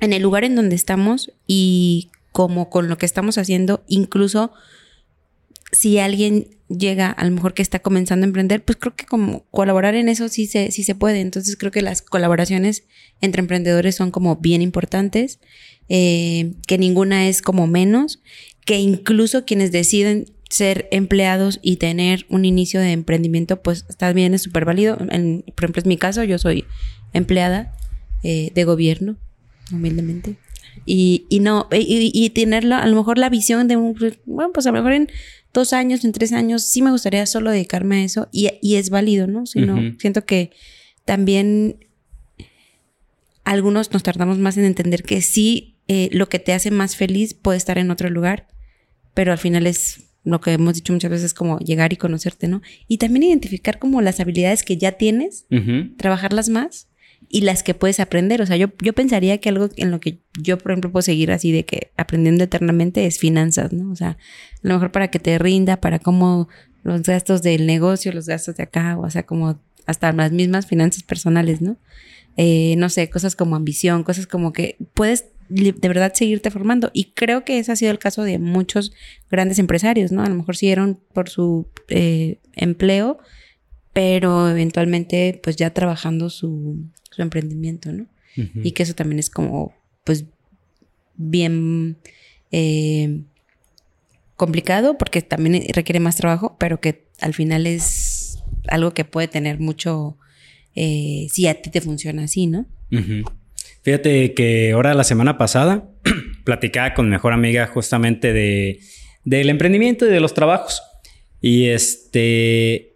en 0.00 0.12
el 0.12 0.22
lugar 0.22 0.44
en 0.44 0.54
donde 0.54 0.76
estamos 0.76 1.32
y 1.46 2.10
como 2.32 2.70
con 2.70 2.88
lo 2.88 2.98
que 2.98 3.06
estamos 3.06 3.38
haciendo, 3.38 3.82
incluso 3.88 4.52
si 5.72 5.98
alguien 5.98 6.48
llega, 6.68 7.10
a 7.10 7.24
lo 7.24 7.30
mejor 7.32 7.54
que 7.54 7.62
está 7.62 7.80
comenzando 7.80 8.24
a 8.24 8.28
emprender, 8.28 8.64
pues 8.64 8.78
creo 8.78 8.94
que 8.94 9.06
como 9.06 9.44
colaborar 9.50 9.94
en 9.94 10.08
eso 10.08 10.28
sí 10.28 10.46
se, 10.46 10.70
sí 10.70 10.84
se 10.84 10.94
puede. 10.94 11.20
Entonces 11.20 11.56
creo 11.56 11.72
que 11.72 11.82
las 11.82 12.02
colaboraciones 12.02 12.84
entre 13.20 13.40
emprendedores 13.40 13.96
son 13.96 14.10
como 14.10 14.36
bien 14.36 14.62
importantes, 14.62 15.40
eh, 15.88 16.54
que 16.66 16.78
ninguna 16.78 17.28
es 17.28 17.42
como 17.42 17.66
menos, 17.66 18.20
que 18.64 18.78
incluso 18.78 19.44
quienes 19.44 19.72
deciden 19.72 20.26
ser 20.48 20.88
empleados 20.90 21.60
y 21.62 21.76
tener 21.76 22.26
un 22.28 22.44
inicio 22.44 22.80
de 22.80 22.92
emprendimiento, 22.92 23.62
pues 23.62 23.84
bien, 24.14 24.34
es 24.34 24.42
súper 24.42 24.64
válido. 24.64 24.96
por 24.96 25.06
ejemplo, 25.08 25.80
es 25.80 25.86
mi 25.86 25.96
caso, 25.96 26.24
yo 26.24 26.38
soy 26.38 26.64
empleada 27.12 27.74
eh, 28.22 28.50
de 28.54 28.64
gobierno, 28.64 29.16
humildemente. 29.72 30.36
Y, 30.86 31.26
y 31.28 31.40
no, 31.40 31.68
y, 31.72 32.10
y 32.12 32.30
tener 32.30 32.72
a 32.72 32.86
lo 32.86 32.96
mejor 32.96 33.18
la 33.18 33.28
visión 33.28 33.68
de 33.68 33.76
un, 33.76 33.96
bueno, 34.24 34.52
pues 34.52 34.66
a 34.66 34.70
lo 34.70 34.78
mejor 34.78 34.92
en 34.92 35.08
dos 35.52 35.72
años, 35.72 36.04
en 36.04 36.12
tres 36.12 36.32
años, 36.32 36.64
sí 36.64 36.82
me 36.82 36.90
gustaría 36.90 37.26
solo 37.26 37.50
dedicarme 37.50 37.96
a 37.96 38.04
eso 38.04 38.28
y, 38.32 38.50
y 38.62 38.76
es 38.76 38.90
válido, 38.90 39.26
¿no? 39.26 39.46
Sino, 39.46 39.76
siento 39.98 40.24
que 40.24 40.50
también 41.04 41.86
algunos 43.44 43.92
nos 43.92 44.02
tardamos 44.02 44.38
más 44.38 44.56
en 44.56 44.64
entender 44.64 45.02
que 45.02 45.22
sí, 45.22 45.76
eh, 45.88 46.08
lo 46.12 46.28
que 46.28 46.38
te 46.38 46.52
hace 46.52 46.70
más 46.70 46.94
feliz 46.96 47.34
puede 47.34 47.58
estar 47.58 47.78
en 47.78 47.90
otro 47.90 48.10
lugar, 48.10 48.46
pero 49.14 49.32
al 49.32 49.38
final 49.38 49.66
es 49.66 50.04
lo 50.22 50.40
que 50.40 50.52
hemos 50.52 50.74
dicho 50.74 50.92
muchas 50.92 51.10
veces 51.10 51.34
como 51.34 51.58
llegar 51.58 51.92
y 51.92 51.96
conocerte, 51.96 52.46
¿no? 52.46 52.62
Y 52.86 52.98
también 52.98 53.24
identificar 53.24 53.78
como 53.78 54.02
las 54.02 54.20
habilidades 54.20 54.62
que 54.62 54.76
ya 54.76 54.92
tienes, 54.92 55.46
trabajarlas 55.96 56.48
más 56.48 56.89
y 57.28 57.42
las 57.42 57.62
que 57.62 57.74
puedes 57.74 58.00
aprender. 58.00 58.42
O 58.42 58.46
sea, 58.46 58.56
yo, 58.56 58.68
yo 58.82 58.92
pensaría 58.92 59.38
que 59.38 59.48
algo 59.48 59.68
en 59.76 59.90
lo 59.90 60.00
que 60.00 60.20
yo, 60.40 60.58
por 60.58 60.72
ejemplo, 60.72 60.90
puedo 60.90 61.02
seguir 61.02 61.30
así 61.30 61.52
de 61.52 61.64
que 61.64 61.92
aprendiendo 61.96 62.44
eternamente 62.44 63.06
es 63.06 63.18
finanzas, 63.18 63.72
¿no? 63.72 63.90
O 63.92 63.96
sea, 63.96 64.10
a 64.10 64.16
lo 64.62 64.74
mejor 64.74 64.92
para 64.92 65.08
que 65.08 65.18
te 65.18 65.38
rinda, 65.38 65.80
para 65.80 65.98
cómo 65.98 66.48
los 66.82 67.02
gastos 67.02 67.42
del 67.42 67.66
negocio, 67.66 68.12
los 68.12 68.26
gastos 68.26 68.56
de 68.56 68.64
acá, 68.64 68.98
o 68.98 69.08
sea, 69.10 69.24
como 69.24 69.60
hasta 69.86 70.12
las 70.12 70.32
mismas 70.32 70.66
finanzas 70.66 71.02
personales, 71.02 71.60
¿no? 71.60 71.76
Eh, 72.36 72.74
no 72.78 72.88
sé, 72.88 73.10
cosas 73.10 73.36
como 73.36 73.56
ambición, 73.56 74.02
cosas 74.02 74.26
como 74.26 74.52
que 74.52 74.76
puedes 74.94 75.26
de 75.48 75.72
verdad 75.88 76.12
seguirte 76.14 76.50
formando. 76.50 76.90
Y 76.92 77.12
creo 77.12 77.44
que 77.44 77.58
ese 77.58 77.72
ha 77.72 77.76
sido 77.76 77.90
el 77.90 77.98
caso 77.98 78.22
de 78.22 78.38
muchos 78.38 78.92
grandes 79.30 79.58
empresarios, 79.58 80.12
¿no? 80.12 80.22
A 80.22 80.28
lo 80.28 80.34
mejor 80.36 80.56
siguieron 80.56 81.00
por 81.12 81.28
su 81.28 81.68
eh, 81.88 82.38
empleo, 82.54 83.18
pero 83.92 84.48
eventualmente 84.48 85.40
pues 85.42 85.56
ya 85.56 85.70
trabajando 85.70 86.30
su, 86.30 86.88
su 87.20 87.22
emprendimiento, 87.22 87.92
¿no? 87.92 88.06
Y 88.36 88.72
que 88.72 88.84
eso 88.84 88.94
también 88.94 89.18
es 89.18 89.28
como 89.28 89.74
pues 90.04 90.24
bien 91.16 91.98
eh, 92.50 93.20
complicado 94.36 94.96
porque 94.96 95.20
también 95.20 95.62
requiere 95.74 96.00
más 96.00 96.16
trabajo, 96.16 96.56
pero 96.58 96.80
que 96.80 97.04
al 97.20 97.34
final 97.34 97.66
es 97.66 98.38
algo 98.68 98.94
que 98.94 99.04
puede 99.04 99.28
tener 99.28 99.60
mucho, 99.60 100.16
eh, 100.74 101.26
si 101.30 101.46
a 101.46 101.60
ti 101.60 101.70
te 101.70 101.80
funciona 101.80 102.24
así, 102.24 102.46
¿no? 102.46 102.66
Fíjate 103.82 104.32
que 104.32 104.72
ahora 104.72 104.94
la 104.94 105.04
semana 105.04 105.36
pasada 105.36 105.90
platicaba 106.44 106.94
con 106.94 107.06
mi 107.06 107.10
mejor 107.10 107.32
amiga 107.32 107.66
justamente 107.66 108.32
de 108.32 108.80
del 109.24 109.50
emprendimiento 109.50 110.06
y 110.06 110.10
de 110.10 110.20
los 110.20 110.34
trabajos. 110.34 110.82
Y 111.40 111.66
este 111.66 112.89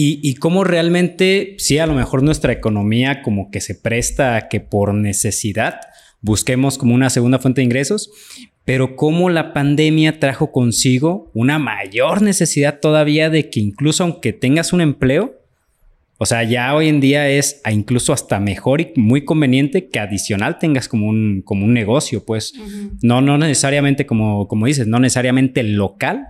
y, 0.00 0.20
y 0.22 0.36
cómo 0.36 0.62
realmente, 0.62 1.56
sí, 1.58 1.80
a 1.80 1.86
lo 1.88 1.92
mejor 1.92 2.22
nuestra 2.22 2.52
economía 2.52 3.20
como 3.20 3.50
que 3.50 3.60
se 3.60 3.74
presta 3.74 4.36
a 4.36 4.46
que 4.46 4.60
por 4.60 4.94
necesidad 4.94 5.80
busquemos 6.20 6.78
como 6.78 6.94
una 6.94 7.10
segunda 7.10 7.40
fuente 7.40 7.62
de 7.62 7.64
ingresos, 7.64 8.08
pero 8.64 8.94
cómo 8.94 9.28
la 9.28 9.52
pandemia 9.52 10.20
trajo 10.20 10.52
consigo 10.52 11.32
una 11.34 11.58
mayor 11.58 12.22
necesidad 12.22 12.78
todavía 12.78 13.28
de 13.28 13.50
que 13.50 13.58
incluso 13.58 14.04
aunque 14.04 14.32
tengas 14.32 14.72
un 14.72 14.82
empleo, 14.82 15.34
o 16.18 16.26
sea, 16.26 16.44
ya 16.44 16.72
hoy 16.76 16.88
en 16.88 17.00
día 17.00 17.28
es 17.28 17.60
incluso 17.68 18.12
hasta 18.12 18.38
mejor 18.38 18.80
y 18.80 18.92
muy 18.94 19.24
conveniente 19.24 19.88
que 19.88 19.98
adicional 19.98 20.60
tengas 20.60 20.86
como 20.86 21.08
un, 21.08 21.42
como 21.44 21.64
un 21.64 21.74
negocio, 21.74 22.24
pues. 22.24 22.54
No, 23.02 23.20
no 23.20 23.36
necesariamente 23.36 24.06
como, 24.06 24.46
como 24.46 24.66
dices, 24.66 24.86
no 24.86 25.00
necesariamente 25.00 25.64
local, 25.64 26.28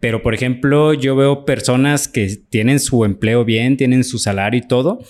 pero 0.00 0.22
por 0.22 0.34
ejemplo 0.34 0.94
yo 0.94 1.16
veo 1.16 1.44
personas 1.44 2.08
que 2.08 2.36
tienen 2.48 2.80
su 2.80 3.04
empleo 3.04 3.44
bien, 3.44 3.76
tienen 3.76 4.04
su 4.04 4.18
salario 4.18 4.60
y 4.60 4.66
todo, 4.66 5.00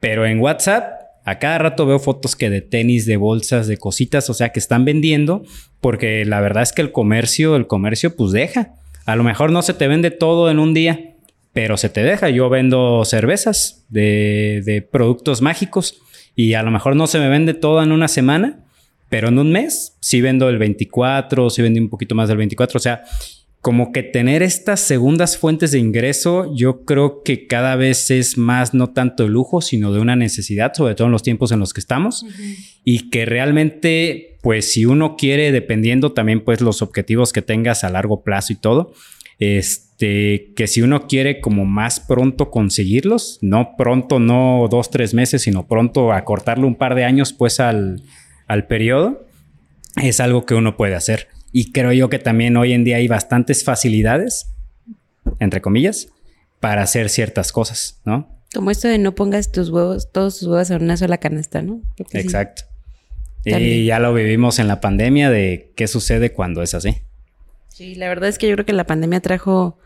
pero 0.00 0.26
en 0.26 0.40
WhatsApp 0.40 1.02
a 1.24 1.38
cada 1.38 1.58
rato 1.58 1.86
veo 1.86 1.98
fotos 1.98 2.34
que 2.34 2.50
de 2.50 2.60
tenis, 2.60 3.06
de 3.06 3.16
bolsas, 3.16 3.66
de 3.66 3.76
cositas, 3.76 4.28
o 4.28 4.34
sea, 4.34 4.50
que 4.50 4.58
están 4.58 4.84
vendiendo, 4.84 5.44
porque 5.80 6.24
la 6.24 6.40
verdad 6.40 6.64
es 6.64 6.72
que 6.72 6.82
el 6.82 6.92
comercio, 6.92 7.54
el 7.56 7.66
comercio 7.66 8.16
pues 8.16 8.32
deja. 8.32 8.74
A 9.06 9.16
lo 9.16 9.22
mejor 9.22 9.52
no 9.52 9.62
se 9.62 9.74
te 9.74 9.88
vende 9.88 10.10
todo 10.10 10.50
en 10.50 10.58
un 10.58 10.74
día, 10.74 11.14
pero 11.52 11.76
se 11.76 11.88
te 11.88 12.02
deja. 12.02 12.28
Yo 12.30 12.48
vendo 12.48 13.04
cervezas 13.04 13.84
de, 13.88 14.86
productos 14.90 15.42
mágicos 15.42 16.00
y 16.34 16.54
a 16.54 16.62
lo 16.62 16.70
mejor 16.70 16.96
no 16.96 17.06
se 17.06 17.18
me 17.18 17.28
vende 17.28 17.54
todo 17.54 17.82
en 17.82 17.92
una 17.92 18.08
semana, 18.08 18.60
pero 19.08 19.28
en 19.28 19.38
un 19.38 19.52
mes 19.52 19.96
sí 20.00 20.20
vendo 20.20 20.48
el 20.48 20.58
24, 20.58 21.50
sí 21.50 21.62
vendo 21.62 21.80
un 21.80 21.90
poquito 21.90 22.14
más 22.14 22.28
del 22.28 22.38
24. 22.38 22.78
O 22.78 22.80
sea, 22.80 23.04
como 23.62 23.92
que 23.92 24.02
tener 24.02 24.42
estas 24.42 24.80
segundas 24.80 25.38
fuentes 25.38 25.70
de 25.70 25.78
ingreso, 25.78 26.52
yo 26.52 26.84
creo 26.84 27.22
que 27.22 27.46
cada 27.46 27.76
vez 27.76 28.10
es 28.10 28.36
más 28.36 28.74
no 28.74 28.90
tanto 28.90 29.22
de 29.22 29.28
lujo, 29.28 29.60
sino 29.60 29.92
de 29.92 30.00
una 30.00 30.16
necesidad, 30.16 30.74
sobre 30.74 30.96
todo 30.96 31.06
en 31.06 31.12
los 31.12 31.22
tiempos 31.22 31.52
en 31.52 31.60
los 31.60 31.72
que 31.72 31.78
estamos, 31.78 32.26
y 32.82 33.08
que 33.08 33.24
realmente, 33.24 34.36
pues 34.42 34.72
si 34.72 34.84
uno 34.84 35.16
quiere, 35.16 35.52
dependiendo 35.52 36.10
también 36.10 36.40
pues 36.40 36.60
los 36.60 36.82
objetivos 36.82 37.32
que 37.32 37.40
tengas 37.40 37.84
a 37.84 37.90
largo 37.90 38.24
plazo 38.24 38.52
y 38.52 38.56
todo, 38.56 38.94
este, 39.38 40.52
que 40.56 40.66
si 40.66 40.82
uno 40.82 41.06
quiere 41.06 41.40
como 41.40 41.64
más 41.64 42.00
pronto 42.00 42.50
conseguirlos, 42.50 43.38
no 43.42 43.76
pronto, 43.78 44.18
no 44.18 44.66
dos, 44.68 44.90
tres 44.90 45.14
meses, 45.14 45.42
sino 45.42 45.68
pronto 45.68 46.12
acortarle 46.12 46.66
un 46.66 46.74
par 46.74 46.96
de 46.96 47.04
años 47.04 47.32
pues 47.32 47.60
al, 47.60 48.02
al 48.48 48.66
periodo, 48.66 49.24
es 50.02 50.18
algo 50.18 50.46
que 50.46 50.54
uno 50.54 50.76
puede 50.76 50.96
hacer. 50.96 51.28
Y 51.52 51.72
creo 51.72 51.92
yo 51.92 52.08
que 52.08 52.18
también 52.18 52.56
hoy 52.56 52.72
en 52.72 52.84
día 52.84 52.96
hay 52.96 53.08
bastantes 53.08 53.62
facilidades, 53.62 54.50
entre 55.38 55.60
comillas, 55.60 56.08
para 56.60 56.82
hacer 56.82 57.10
ciertas 57.10 57.52
cosas, 57.52 58.00
¿no? 58.04 58.28
Como 58.54 58.70
esto 58.70 58.88
de 58.88 58.98
no 58.98 59.14
pongas 59.14 59.52
tus 59.52 59.70
huevos, 59.70 60.10
todos 60.12 60.38
tus 60.38 60.48
huevos 60.48 60.70
en 60.70 60.82
una 60.82 60.96
sola 60.96 61.18
canasta, 61.18 61.62
¿no? 61.62 61.80
Exacto. 62.12 62.64
Y 63.44 63.86
ya 63.86 63.98
lo 63.98 64.14
vivimos 64.14 64.58
en 64.58 64.68
la 64.68 64.80
pandemia 64.80 65.30
de 65.30 65.72
qué 65.74 65.88
sucede 65.88 66.32
cuando 66.32 66.62
es 66.62 66.74
así. 66.74 66.96
Sí, 67.68 67.94
la 67.94 68.08
verdad 68.08 68.28
es 68.28 68.38
que 68.38 68.48
yo 68.48 68.54
creo 68.54 68.66
que 68.66 68.72
la 68.72 68.86
pandemia 68.86 69.20
trajo, 69.20 69.78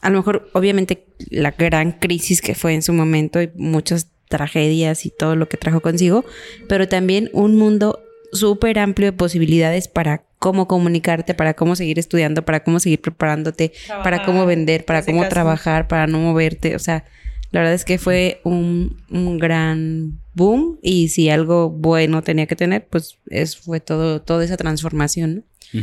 a 0.00 0.10
lo 0.10 0.18
mejor, 0.18 0.50
obviamente, 0.52 1.06
la 1.30 1.52
gran 1.52 1.92
crisis 1.92 2.40
que 2.40 2.54
fue 2.54 2.74
en 2.74 2.82
su 2.82 2.92
momento 2.92 3.42
y 3.42 3.50
muchas 3.56 4.08
tragedias 4.28 5.04
y 5.04 5.10
todo 5.10 5.34
lo 5.36 5.48
que 5.48 5.56
trajo 5.56 5.80
consigo, 5.80 6.24
pero 6.68 6.88
también 6.88 7.30
un 7.32 7.56
mundo 7.56 8.02
súper 8.32 8.78
amplio 8.78 9.10
de 9.10 9.16
posibilidades 9.16 9.88
para 9.88 10.24
cómo 10.42 10.66
comunicarte, 10.66 11.34
para 11.34 11.54
cómo 11.54 11.76
seguir 11.76 12.00
estudiando, 12.00 12.44
para 12.44 12.64
cómo 12.64 12.80
seguir 12.80 13.00
preparándote, 13.00 13.72
para 14.02 14.24
cómo 14.24 14.44
vender, 14.44 14.84
para 14.84 15.04
cómo 15.04 15.28
trabajar, 15.28 15.86
para 15.86 16.08
no 16.08 16.18
moverte. 16.18 16.74
O 16.74 16.80
sea, 16.80 17.04
la 17.52 17.60
verdad 17.60 17.74
es 17.74 17.84
que 17.84 17.96
fue 17.96 18.40
un, 18.42 19.00
un, 19.08 19.38
gran 19.38 20.18
boom 20.34 20.80
y 20.82 21.10
si 21.10 21.30
algo 21.30 21.70
bueno 21.70 22.24
tenía 22.24 22.46
que 22.46 22.56
tener, 22.56 22.84
pues 22.88 23.18
es, 23.30 23.56
fue 23.56 23.78
todo, 23.78 24.20
toda 24.20 24.44
esa 24.44 24.56
transformación, 24.56 25.44
¿no? 25.72 25.80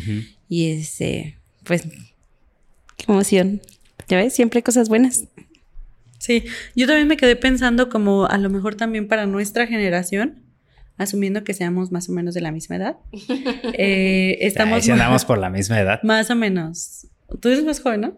Y 0.50 0.72
este, 0.72 1.38
pues, 1.64 1.84
qué 2.98 3.06
emoción. 3.08 3.62
Ya 4.10 4.18
ves, 4.18 4.36
siempre 4.36 4.58
hay 4.58 4.64
cosas 4.64 4.90
buenas. 4.90 5.24
Sí, 6.18 6.44
yo 6.76 6.86
también 6.86 7.08
me 7.08 7.16
quedé 7.16 7.38
pensando 7.38 7.88
como 7.88 8.26
a 8.26 8.38
lo 8.38 8.50
mejor 8.50 8.76
también 8.76 9.08
para 9.08 9.26
nuestra 9.26 9.68
generación, 9.68 10.44
asumiendo 11.00 11.44
que 11.44 11.54
seamos 11.56 11.92
más 11.92 12.10
o 12.10 12.12
menos 12.12 12.36
de 12.36 12.42
la 12.42 12.52
misma 12.52 12.76
edad. 12.76 12.98
eh, 13.74 14.38
estamos... 14.42 14.84
si 14.84 14.92
andamos 14.92 15.26
por 15.26 15.40
la 15.40 15.50
misma 15.50 15.80
edad. 15.80 16.00
Más 16.04 16.30
o 16.30 16.36
menos. 16.36 17.08
Tú 17.42 17.50
eres 17.50 17.64
más 17.64 17.80
joven, 17.80 18.02
¿no? 18.02 18.18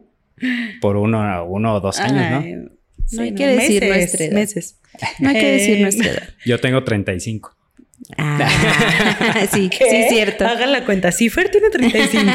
Por 0.82 0.98
uno, 0.98 1.46
uno 1.46 1.76
o 1.76 1.80
dos 1.80 2.00
años, 2.00 2.44
¿no? 2.44 2.72
no 3.12 3.22
hay 3.22 3.36
que 3.36 3.48
decir 3.48 3.86
nuestra 3.86 4.26
edad. 4.26 4.34
Meses. 4.34 4.80
No 5.20 5.30
hay 5.30 5.36
que 5.36 5.52
decir 5.52 5.82
nuestra 5.82 6.10
edad. 6.10 6.30
Yo 6.46 6.60
tengo 6.60 6.84
35. 6.84 7.56
Ah, 8.18 9.48
sí, 9.52 9.70
sí, 9.78 9.84
es 9.90 10.10
cierto. 10.10 10.46
Hagan 10.48 10.72
la 10.72 10.84
cuenta. 10.86 11.12
Cifer 11.12 11.50
tiene 11.50 11.70
35. 11.70 12.32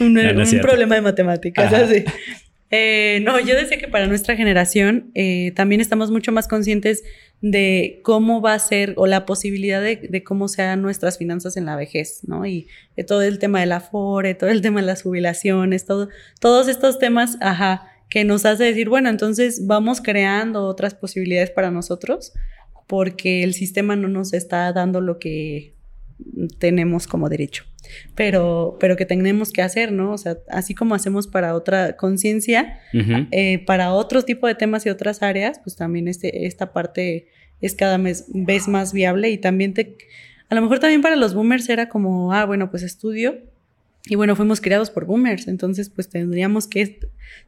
un, 0.00 0.18
un 0.18 0.60
problema 0.60 0.94
de 0.96 1.00
matemáticas, 1.00 1.72
así. 1.72 2.04
Eh, 2.74 3.20
no, 3.22 3.38
yo 3.38 3.54
decía 3.54 3.76
que 3.76 3.86
para 3.86 4.06
nuestra 4.06 4.34
generación 4.34 5.10
eh, 5.14 5.52
también 5.54 5.82
estamos 5.82 6.10
mucho 6.10 6.32
más 6.32 6.48
conscientes 6.48 7.04
de 7.42 8.00
cómo 8.04 8.40
va 8.40 8.54
a 8.54 8.58
ser 8.60 8.94
o 8.96 9.06
la 9.06 9.26
posibilidad 9.26 9.82
de, 9.82 10.24
cómo 10.24 10.46
sean 10.46 10.80
nuestras 10.80 11.18
finanzas 11.18 11.56
en 11.56 11.66
la 11.66 11.74
vejez, 11.74 12.20
¿no? 12.22 12.46
Y 12.46 12.68
todo 13.06 13.22
el 13.22 13.40
tema 13.40 13.60
del 13.60 13.72
afore, 13.72 14.34
todo 14.34 14.48
el 14.48 14.62
tema 14.62 14.80
de 14.80 14.86
las 14.86 15.02
jubilaciones, 15.02 15.84
todo, 15.84 16.08
todos 16.40 16.68
estos 16.68 17.00
temas, 17.00 17.36
ajá, 17.40 17.88
que 18.08 18.24
nos 18.24 18.46
hace 18.46 18.64
decir, 18.64 18.88
bueno, 18.88 19.08
entonces 19.08 19.66
vamos 19.66 20.00
creando 20.00 20.66
otras 20.66 20.94
posibilidades 20.94 21.50
para 21.50 21.72
nosotros 21.72 22.32
porque 22.86 23.42
el 23.42 23.54
sistema 23.54 23.96
no 23.96 24.06
nos 24.06 24.34
está 24.34 24.72
dando 24.72 25.00
lo 25.00 25.18
que 25.18 25.74
tenemos 26.58 27.08
como 27.08 27.28
derecho, 27.28 27.64
pero, 28.14 28.76
pero 28.80 28.96
que 28.96 29.06
tenemos 29.06 29.52
que 29.52 29.62
hacer, 29.62 29.92
¿no? 29.92 30.12
O 30.12 30.18
sea, 30.18 30.38
así 30.48 30.74
como 30.74 30.94
hacemos 30.94 31.26
para 31.26 31.54
otra 31.54 31.96
conciencia, 31.96 32.78
eh, 33.30 33.64
para 33.66 33.92
otro 33.92 34.22
tipo 34.22 34.46
de 34.46 34.54
temas 34.54 34.86
y 34.86 34.90
otras 34.90 35.22
áreas, 35.22 35.60
pues 35.62 35.76
también 35.76 36.08
este, 36.08 36.46
esta 36.46 36.72
parte 36.72 37.28
es 37.60 37.74
cada 37.74 37.96
vez, 37.98 38.26
vez 38.28 38.68
más 38.68 38.92
viable 38.92 39.30
y 39.30 39.38
también 39.38 39.74
te, 39.74 39.96
a 40.48 40.54
lo 40.54 40.62
mejor 40.62 40.80
también 40.80 41.00
para 41.00 41.16
los 41.16 41.34
boomers 41.34 41.68
era 41.68 41.88
como, 41.88 42.32
ah, 42.32 42.44
bueno, 42.44 42.70
pues 42.70 42.82
estudio 42.82 43.38
Y 44.06 44.16
bueno, 44.16 44.34
fuimos 44.34 44.60
criados 44.60 44.90
por 44.90 45.06
boomers, 45.06 45.46
entonces 45.46 45.88
pues 45.88 46.08
tendríamos 46.08 46.66
que 46.66 46.98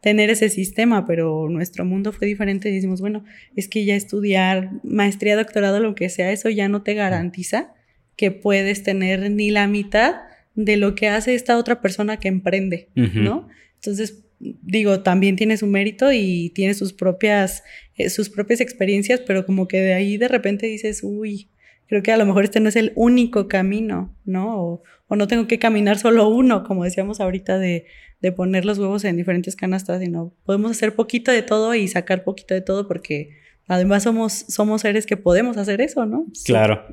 tener 0.00 0.30
ese 0.30 0.48
sistema, 0.48 1.04
pero 1.04 1.48
nuestro 1.50 1.84
mundo 1.84 2.12
fue 2.12 2.28
diferente 2.28 2.68
y 2.70 2.74
decimos, 2.74 3.00
bueno, 3.00 3.24
es 3.56 3.68
que 3.68 3.84
ya 3.84 3.96
estudiar 3.96 4.70
maestría, 4.84 5.36
doctorado, 5.36 5.80
lo 5.80 5.96
que 5.96 6.08
sea, 6.08 6.30
eso 6.30 6.48
ya 6.48 6.68
no 6.68 6.82
te 6.82 6.94
garantiza 6.94 7.74
que 8.16 8.30
puedes 8.30 8.82
tener 8.82 9.30
ni 9.30 9.50
la 9.50 9.66
mitad 9.66 10.16
de 10.54 10.76
lo 10.76 10.94
que 10.94 11.08
hace 11.08 11.34
esta 11.34 11.58
otra 11.58 11.80
persona 11.80 12.18
que 12.18 12.28
emprende, 12.28 12.88
¿no? 12.94 13.48
Entonces, 13.76 14.24
digo, 14.38 15.00
también 15.00 15.36
tiene 15.36 15.56
su 15.56 15.66
mérito 15.66 16.12
y 16.12 16.50
tiene 16.54 16.74
sus 16.74 16.92
propias, 16.92 17.64
eh, 17.96 18.10
sus 18.10 18.30
propias 18.30 18.60
experiencias, 18.60 19.20
pero 19.26 19.46
como 19.46 19.68
que 19.68 19.80
de 19.80 19.94
ahí 19.94 20.16
de 20.16 20.28
repente 20.28 20.66
dices, 20.66 21.00
uy, 21.02 21.48
creo 21.86 22.02
que 22.02 22.12
a 22.12 22.16
lo 22.16 22.26
mejor 22.26 22.44
este 22.44 22.60
no 22.60 22.68
es 22.68 22.76
el 22.76 22.92
único 22.94 23.48
camino, 23.48 24.14
¿no? 24.24 24.62
O, 24.62 24.82
no 25.16 25.28
tengo 25.28 25.46
que 25.46 25.60
caminar 25.60 25.96
solo 25.96 26.26
uno, 26.26 26.64
como 26.64 26.82
decíamos 26.82 27.20
ahorita 27.20 27.56
de, 27.58 27.86
de, 28.20 28.32
poner 28.32 28.64
los 28.64 28.80
huevos 28.80 29.04
en 29.04 29.16
diferentes 29.16 29.54
canastas, 29.54 30.00
sino 30.00 30.34
podemos 30.44 30.72
hacer 30.72 30.96
poquito 30.96 31.30
de 31.30 31.42
todo 31.42 31.72
y 31.76 31.86
sacar 31.86 32.24
poquito 32.24 32.52
de 32.52 32.62
todo 32.62 32.88
porque 32.88 33.30
además 33.68 34.02
somos, 34.02 34.32
somos 34.32 34.80
seres 34.80 35.06
que 35.06 35.16
podemos 35.16 35.56
hacer 35.56 35.80
eso, 35.80 36.04
¿no? 36.04 36.26
Claro. 36.44 36.84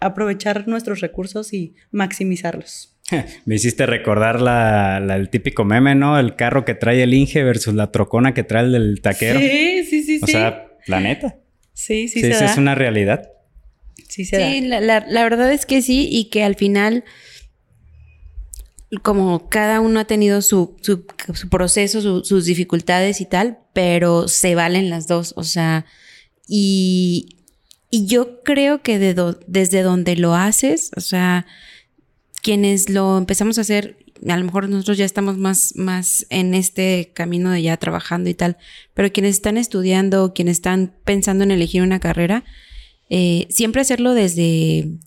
Aprovechar 0.00 0.68
nuestros 0.68 1.00
recursos 1.00 1.52
y 1.52 1.74
maximizarlos. 1.90 2.96
Me 3.44 3.54
hiciste 3.54 3.86
recordar 3.86 4.40
la, 4.40 4.98
el 4.98 5.30
típico 5.30 5.64
meme, 5.64 5.94
¿no? 5.94 6.18
El 6.18 6.36
carro 6.36 6.64
que 6.64 6.74
trae 6.74 7.02
el 7.02 7.14
Inge 7.14 7.42
versus 7.42 7.74
la 7.74 7.90
trocona 7.90 8.34
que 8.34 8.44
trae 8.44 8.64
el 8.64 8.72
del 8.72 9.00
taquero. 9.00 9.40
Sí, 9.40 9.84
sí, 9.84 10.02
sí. 10.02 10.20
O 10.22 10.26
sea, 10.26 10.68
la 10.86 11.00
neta. 11.00 11.36
Sí, 11.72 12.08
sí, 12.08 12.20
sí. 12.20 12.32
Sí, 12.32 12.44
es 12.44 12.56
una 12.56 12.74
realidad. 12.74 13.30
Sí, 14.08 14.26
La, 14.62 15.22
verdad 15.22 15.52
es 15.52 15.66
que 15.66 15.82
sí, 15.82 16.08
y 16.10 16.24
que 16.30 16.42
al 16.42 16.56
final, 16.56 17.04
como 19.02 19.48
cada 19.48 19.80
uno 19.80 20.00
ha 20.00 20.06
tenido 20.06 20.42
su, 20.42 20.76
su, 20.80 21.04
proceso, 21.50 22.24
sus 22.24 22.44
dificultades 22.44 23.20
y 23.20 23.26
tal, 23.26 23.58
pero 23.74 24.26
se 24.26 24.54
valen 24.54 24.90
las 24.90 25.06
dos, 25.06 25.34
o 25.36 25.44
sea, 25.44 25.84
y, 26.48 27.37
y 27.90 28.06
yo 28.06 28.42
creo 28.42 28.82
que 28.82 28.98
desde 28.98 29.82
donde 29.82 30.16
lo 30.16 30.34
haces, 30.34 30.90
o 30.96 31.00
sea, 31.00 31.46
quienes 32.42 32.90
lo 32.90 33.18
empezamos 33.18 33.58
a 33.58 33.62
hacer, 33.62 33.96
a 34.28 34.36
lo 34.36 34.44
mejor 34.44 34.68
nosotros 34.68 34.98
ya 34.98 35.04
estamos 35.04 35.38
más, 35.38 35.74
más 35.76 36.26
en 36.30 36.54
este 36.54 37.12
camino 37.14 37.50
de 37.50 37.62
ya 37.62 37.76
trabajando 37.76 38.28
y 38.28 38.34
tal, 38.34 38.56
pero 38.94 39.12
quienes 39.12 39.36
están 39.36 39.56
estudiando, 39.56 40.34
quienes 40.34 40.58
están 40.58 40.94
pensando 41.04 41.44
en 41.44 41.50
elegir 41.50 41.82
una 41.82 42.00
carrera, 42.00 42.44
eh, 43.10 43.46
siempre 43.48 43.80
hacerlo 43.80 44.12
desde, 44.14 44.98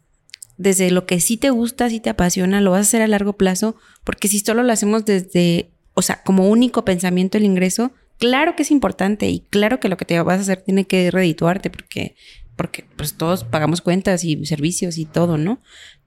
desde 0.58 0.92
lo 0.92 1.06
que 1.06 1.20
sí 1.20 1.38
te 1.38 1.50
gusta, 1.50 1.90
sí 1.90 2.00
te 2.00 2.10
apasiona, 2.10 2.62
lo 2.62 2.72
vas 2.72 2.80
a 2.80 2.82
hacer 2.82 3.02
a 3.02 3.08
largo 3.08 3.34
plazo, 3.34 3.76
porque 4.04 4.28
si 4.28 4.40
solo 4.40 4.64
lo 4.64 4.74
hacemos 4.74 5.06
desde, 5.06 5.72
o 5.94 6.02
sea, 6.02 6.24
como 6.24 6.50
único 6.50 6.84
pensamiento 6.84 7.38
el 7.38 7.46
ingreso, 7.46 7.92
claro 8.18 8.56
que 8.56 8.64
es 8.64 8.72
importante 8.72 9.30
y 9.30 9.42
claro 9.50 9.80
que 9.80 9.90
lo 9.90 9.98
que 9.98 10.06
te 10.06 10.20
vas 10.22 10.38
a 10.38 10.42
hacer 10.42 10.62
tiene 10.62 10.86
que 10.86 11.12
redituarte 11.12 11.70
porque, 11.70 12.16
porque 12.62 12.86
pues 12.95 13.16
todos 13.16 13.43
pagamos 13.43 13.82
cuentas 13.82 14.24
y 14.24 14.45
servicios 14.45 14.99
y 14.99 15.05
todo, 15.05 15.39
¿no? 15.39 15.59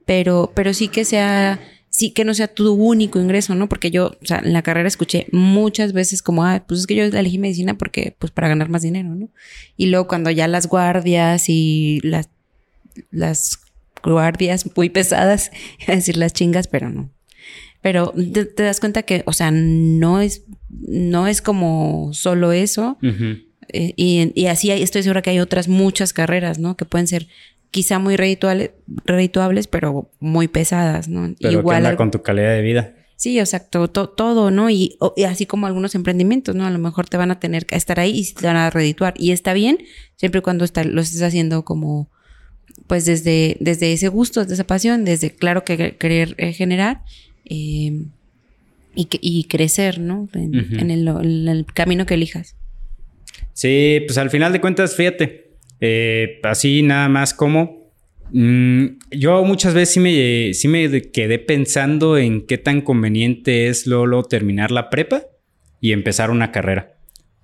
Pero, 0.05 0.53
pero 0.55 0.73
sí 0.73 0.87
que 0.87 1.03
sea 1.03 1.59
sí 1.89 2.11
que 2.11 2.23
no 2.23 2.33
sea 2.33 2.47
tu 2.47 2.71
único 2.73 3.19
ingreso, 3.19 3.55
¿no? 3.55 3.67
Porque 3.67 3.91
yo, 3.91 4.17
o 4.21 4.25
sea, 4.25 4.39
en 4.39 4.53
la 4.53 4.61
carrera 4.61 4.87
escuché 4.87 5.27
muchas 5.33 5.91
veces 5.91 6.21
como, 6.21 6.45
ah, 6.45 6.63
pues 6.65 6.79
es 6.79 6.87
que 6.87 6.95
yo 6.95 7.03
elegí 7.03 7.39
medicina 7.39 7.77
porque, 7.77 8.15
pues 8.17 8.31
para 8.31 8.47
ganar 8.47 8.69
más 8.69 8.83
dinero, 8.83 9.15
¿no? 9.15 9.29
Y 9.75 9.87
luego 9.87 10.07
cuando 10.07 10.31
ya 10.31 10.47
las 10.47 10.67
guardias 10.67 11.49
y 11.49 11.99
las, 12.03 12.29
las 13.11 13.59
guardias 14.01 14.65
muy 14.77 14.89
pesadas, 14.89 15.51
a 15.87 15.91
decir 15.91 16.15
las 16.15 16.31
chingas, 16.31 16.67
pero 16.67 16.89
no. 16.89 17.09
Pero 17.81 18.13
te, 18.33 18.63
das 18.63 18.79
cuenta 18.79 19.03
que, 19.03 19.23
o 19.25 19.33
sea, 19.33 19.51
no 19.51 20.21
es, 20.21 20.43
no 20.69 21.27
es 21.27 21.41
como 21.41 22.11
solo 22.13 22.53
eso. 22.53 22.97
Eh, 23.69 23.93
y, 23.95 24.31
y, 24.35 24.47
así 24.47 24.71
estoy 24.71 25.03
segura 25.03 25.21
que 25.21 25.29
hay 25.29 25.39
otras 25.39 25.67
muchas 25.67 26.13
carreras, 26.13 26.59
¿no? 26.59 26.77
Que 26.77 26.85
pueden 26.85 27.07
ser 27.07 27.27
quizá 27.75 27.99
muy 27.99 28.15
redituables, 28.15 29.67
pero 29.67 30.09
muy 30.21 30.47
pesadas, 30.47 31.09
¿no? 31.09 31.35
Pero 31.41 31.59
Igual 31.59 31.97
con 31.97 32.09
tu 32.09 32.21
calidad 32.21 32.51
de 32.55 32.61
vida. 32.61 32.93
Sí, 33.17 33.37
exacto, 33.37 33.89
todo, 33.89 34.49
¿no? 34.49 34.69
Y, 34.69 34.97
así 35.27 35.45
como 35.45 35.67
algunos 35.67 35.93
emprendimientos, 35.93 36.55
¿no? 36.55 36.65
A 36.65 36.69
lo 36.69 36.79
mejor 36.79 37.09
te 37.09 37.17
van 37.17 37.31
a 37.31 37.39
tener 37.41 37.65
que 37.65 37.75
estar 37.75 37.99
ahí 37.99 38.17
y 38.17 38.33
te 38.33 38.47
van 38.47 38.55
a 38.55 38.69
redituar. 38.69 39.13
Y 39.17 39.31
está 39.31 39.53
bien, 39.53 39.79
siempre 40.15 40.39
y 40.39 40.41
cuando 40.41 40.63
está, 40.63 40.85
lo 40.85 41.01
estés 41.01 41.21
haciendo 41.21 41.65
como, 41.65 42.09
pues 42.87 43.03
desde, 43.05 43.57
desde 43.59 43.91
ese 43.91 44.07
gusto, 44.07 44.41
desde 44.41 44.53
esa 44.53 44.67
pasión, 44.67 45.03
desde, 45.03 45.31
claro, 45.31 45.65
que 45.65 45.97
querer 45.97 46.35
eh, 46.37 46.53
generar 46.53 47.03
eh, 47.43 48.05
y, 48.95 49.07
y, 49.19 49.43
crecer, 49.45 49.99
¿no? 49.99 50.29
En, 50.33 50.91
el, 50.91 51.07
en 51.07 51.47
el 51.49 51.65
camino 51.65 52.05
que 52.05 52.13
elijas. 52.13 52.55
Sí, 53.55 54.01
pues 54.05 54.17
al 54.17 54.29
final 54.29 54.51
de 54.51 54.59
cuentas, 54.59 54.95
fíjate, 54.97 55.53
eh, 55.79 56.39
así 56.43 56.83
nada 56.83 57.09
más 57.09 57.33
como... 57.33 57.85
Mm, 58.31 58.97
yo 59.11 59.43
muchas 59.45 59.73
veces 59.73 59.93
sí 59.93 59.99
me, 60.01 60.53
sí 60.53 60.67
me 60.67 61.03
quedé 61.03 61.39
pensando 61.39 62.17
en 62.17 62.45
qué 62.45 62.57
tan 62.57 62.81
conveniente 62.81 63.69
es 63.69 63.87
Lolo 63.87 64.23
terminar 64.23 64.71
la 64.71 64.89
prepa 64.89 65.23
y 65.79 65.93
empezar 65.93 66.31
una 66.31 66.51
carrera. 66.51 66.97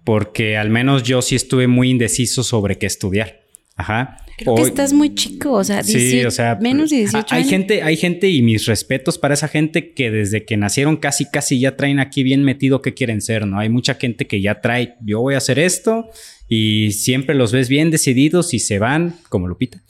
Porque 0.04 0.58
al 0.58 0.70
menos 0.70 1.04
yo 1.04 1.22
sí 1.22 1.36
estuve 1.36 1.68
muy 1.68 1.92
indeciso 1.92 2.44
sobre 2.44 2.78
qué 2.78 2.88
estudiar. 2.88 3.42
Ajá. 3.78 4.18
Creo 4.42 4.56
que 4.56 4.62
estás 4.64 4.94
muy 4.94 5.14
chico, 5.16 5.54
o 5.54 5.64
sea, 5.64 5.84
sí, 5.84 6.24
o 6.26 6.32
sea, 6.32 6.58
menos 6.62 6.90
de 6.90 6.98
18 6.98 7.34
hay 7.34 7.44
gente, 7.44 7.84
hay 7.84 7.96
gente 7.96 8.30
y 8.30 8.42
mis 8.42 8.66
respetos 8.66 9.18
para 9.18 9.34
esa 9.34 9.48
gente 9.48 9.94
que 9.94 10.12
desde 10.12 10.46
que 10.46 10.58
nacieron 10.58 10.98
casi 10.98 11.26
casi 11.26 11.60
ya 11.60 11.76
traen 11.76 12.00
aquí 12.00 12.24
bien 12.24 12.44
metido 12.44 12.82
qué 12.82 12.94
quieren 12.94 13.22
ser, 13.22 13.46
¿no? 13.46 13.60
Hay 13.60 13.70
mucha 13.70 13.96
gente 13.96 14.28
que 14.28 14.42
ya 14.42 14.62
trae, 14.62 14.96
yo 15.02 15.22
voy 15.22 15.36
a 15.36 15.38
hacer 15.38 15.60
esto 15.60 16.10
y 16.48 16.92
siempre 16.92 17.36
los 17.36 17.52
ves 17.52 17.70
bien 17.70 17.92
decididos 17.92 18.54
y 18.54 18.60
se 18.60 18.80
van, 18.80 19.16
como 19.30 19.48
Lupita. 19.48 19.82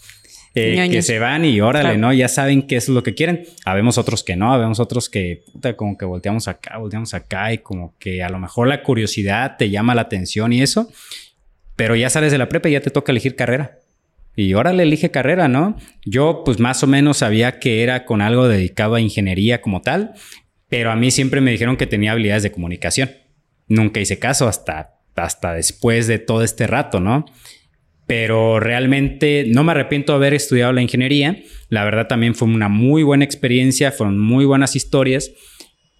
Eh, 0.54 0.90
que 0.92 1.02
se 1.02 1.18
van 1.18 1.46
y 1.46 1.62
órale, 1.62 1.98
¿no? 1.98 2.12
Ya 2.12 2.28
saben 2.28 2.64
qué 2.64 2.76
es 2.76 2.90
lo 2.90 3.04
que 3.04 3.16
quieren. 3.16 3.46
Habemos 3.64 3.98
otros 3.98 4.22
que 4.24 4.36
no, 4.36 4.54
habemos 4.54 4.82
otros 4.82 5.10
que 5.10 5.44
puta, 5.54 5.78
como 5.78 5.98
que 5.98 6.04
volteamos 6.04 6.50
acá, 6.50 6.78
volteamos 6.78 7.14
acá 7.14 7.54
y 7.54 7.60
como 7.60 7.96
que 7.98 8.22
a 8.22 8.30
lo 8.30 8.38
mejor 8.38 8.68
la 8.68 8.84
curiosidad 8.84 9.56
te 9.58 9.70
llama 9.70 9.96
la 9.96 10.02
atención 10.02 10.52
y 10.52 10.62
eso, 10.62 10.92
pero 11.78 11.96
ya 11.96 12.10
sales 12.10 12.34
de 12.34 12.38
la 12.38 12.50
prepa 12.50 12.68
y 12.68 12.74
ya 12.74 12.82
te 12.82 12.90
toca 12.90 13.14
elegir 13.14 13.36
carrera. 13.36 13.80
Y 14.36 14.54
órale, 14.54 14.84
elige 14.84 15.12
carrera, 15.12 15.48
¿no? 15.48 15.78
Yo 16.06 16.44
pues 16.46 16.60
más 16.60 16.84
o 16.84 16.88
menos 16.88 17.18
sabía 17.18 17.60
que 17.60 17.84
era 17.84 18.06
con 18.06 18.22
algo 18.22 18.48
dedicado 18.48 18.96
a 18.96 19.02
ingeniería 19.02 19.62
como 19.62 19.82
tal, 19.82 20.14
pero 20.70 20.92
a 20.92 20.96
mí 20.96 21.12
siempre 21.12 21.42
me 21.42 21.52
dijeron 21.52 21.78
que 21.78 21.88
tenía 21.88 22.14
habilidades 22.14 22.44
de 22.44 22.52
comunicación. 22.52 23.12
Nunca 23.68 24.00
hice 24.00 24.20
caso 24.20 24.48
hasta 24.48 25.02
hasta 25.16 25.54
después 25.54 26.08
de 26.08 26.20
todo 26.20 26.44
este 26.44 26.68
rato, 26.68 27.00
¿no? 27.00 27.26
Pero 28.08 28.60
realmente 28.60 29.46
no 29.48 29.64
me 29.64 29.72
arrepiento 29.72 30.14
de 30.14 30.18
haber 30.18 30.34
estudiado 30.34 30.74
la 30.74 30.82
ingeniería. 30.82 31.42
La 31.70 31.84
verdad 31.86 32.08
también 32.08 32.36
fue 32.36 32.48
una 32.48 32.68
muy 32.68 33.04
buena 33.04 33.24
experiencia, 33.24 33.92
fueron 33.92 34.20
muy 34.20 34.46
buenas 34.46 34.76
historias, 34.76 35.32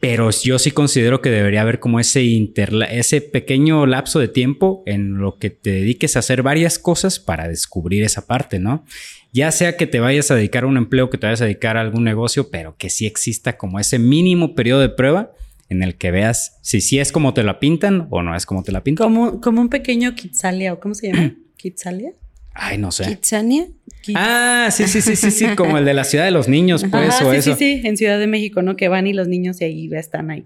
pero 0.02 0.32
yo 0.32 0.58
sí 0.58 0.72
considero 0.72 1.22
que 1.22 1.30
debería 1.30 1.62
haber 1.62 1.80
como 1.80 2.00
ese, 2.00 2.50
ese 2.90 3.22
pequeño 3.22 3.86
lapso 3.86 4.18
de 4.18 4.28
tiempo 4.28 4.82
en 4.88 5.20
lo 5.20 5.38
que 5.38 5.52
te 5.52 5.70
dediques 5.70 6.16
a 6.16 6.20
hacer 6.20 6.42
varias 6.42 6.80
cosas 6.80 7.20
para 7.20 7.48
descubrir 7.48 8.04
esa 8.04 8.26
parte, 8.26 8.58
¿no? 8.58 8.84
Ya 9.32 9.52
sea 9.52 9.78
que 9.78 9.86
te 9.86 10.00
vayas 10.00 10.32
a 10.32 10.36
dedicar 10.36 10.64
a 10.64 10.68
un 10.68 10.78
empleo, 10.78 11.12
que 11.12 11.20
te 11.20 11.28
vayas 11.28 11.42
a 11.42 11.46
dedicar 11.46 11.78
a 11.78 11.82
algún 11.82 12.04
negocio, 12.04 12.50
pero 12.50 12.76
que 12.78 12.90
sí 12.90 13.06
exista 13.06 13.58
como 13.58 13.80
ese 13.80 14.00
mínimo 14.00 14.56
periodo 14.56 14.82
de 14.82 14.90
prueba 14.90 15.34
en 15.70 15.84
el 15.84 15.96
que 15.96 16.10
veas 16.10 16.58
si 16.64 16.82
sí 16.82 16.98
es 16.98 17.12
como 17.12 17.36
te 17.36 17.44
la 17.44 17.60
pintan 17.60 18.08
o 18.10 18.24
no 18.24 18.36
es 18.36 18.48
como 18.48 18.64
te 18.64 18.72
la 18.72 18.84
pintan. 18.84 19.06
Como, 19.06 19.40
como 19.40 19.62
un 19.62 19.70
pequeño 19.70 20.16
Kitsalia, 20.16 20.74
¿o 20.74 20.80
cómo 20.80 20.96
se 20.96 21.14
llama? 21.14 21.36
¿Kitsalia? 21.58 22.12
Ay, 22.54 22.78
no 22.78 22.92
sé. 22.92 23.06
¿Kitsania? 23.06 23.68
Ah, 24.16 24.70
sí, 24.72 24.88
sí, 24.88 25.02
sí, 25.02 25.16
sí, 25.16 25.32
sí, 25.32 25.48
como 25.56 25.78
el 25.78 25.86
de 25.86 25.94
la 25.94 26.04
ciudad 26.04 26.26
de 26.26 26.32
los 26.32 26.48
niños, 26.48 26.84
pues, 26.90 27.22
o 27.22 27.32
sí, 27.32 27.38
eso. 27.38 27.56
Sí, 27.56 27.80
sí, 27.82 27.88
en 27.88 27.98
Ciudad 27.98 28.20
de 28.20 28.28
México, 28.28 28.62
¿no? 28.62 28.76
Que 28.76 28.88
van 28.88 29.08
y 29.08 29.14
los 29.14 29.28
niños 29.28 29.62
y 29.62 29.66
ahí 29.66 29.90
están 29.94 30.32
ahí 30.32 30.46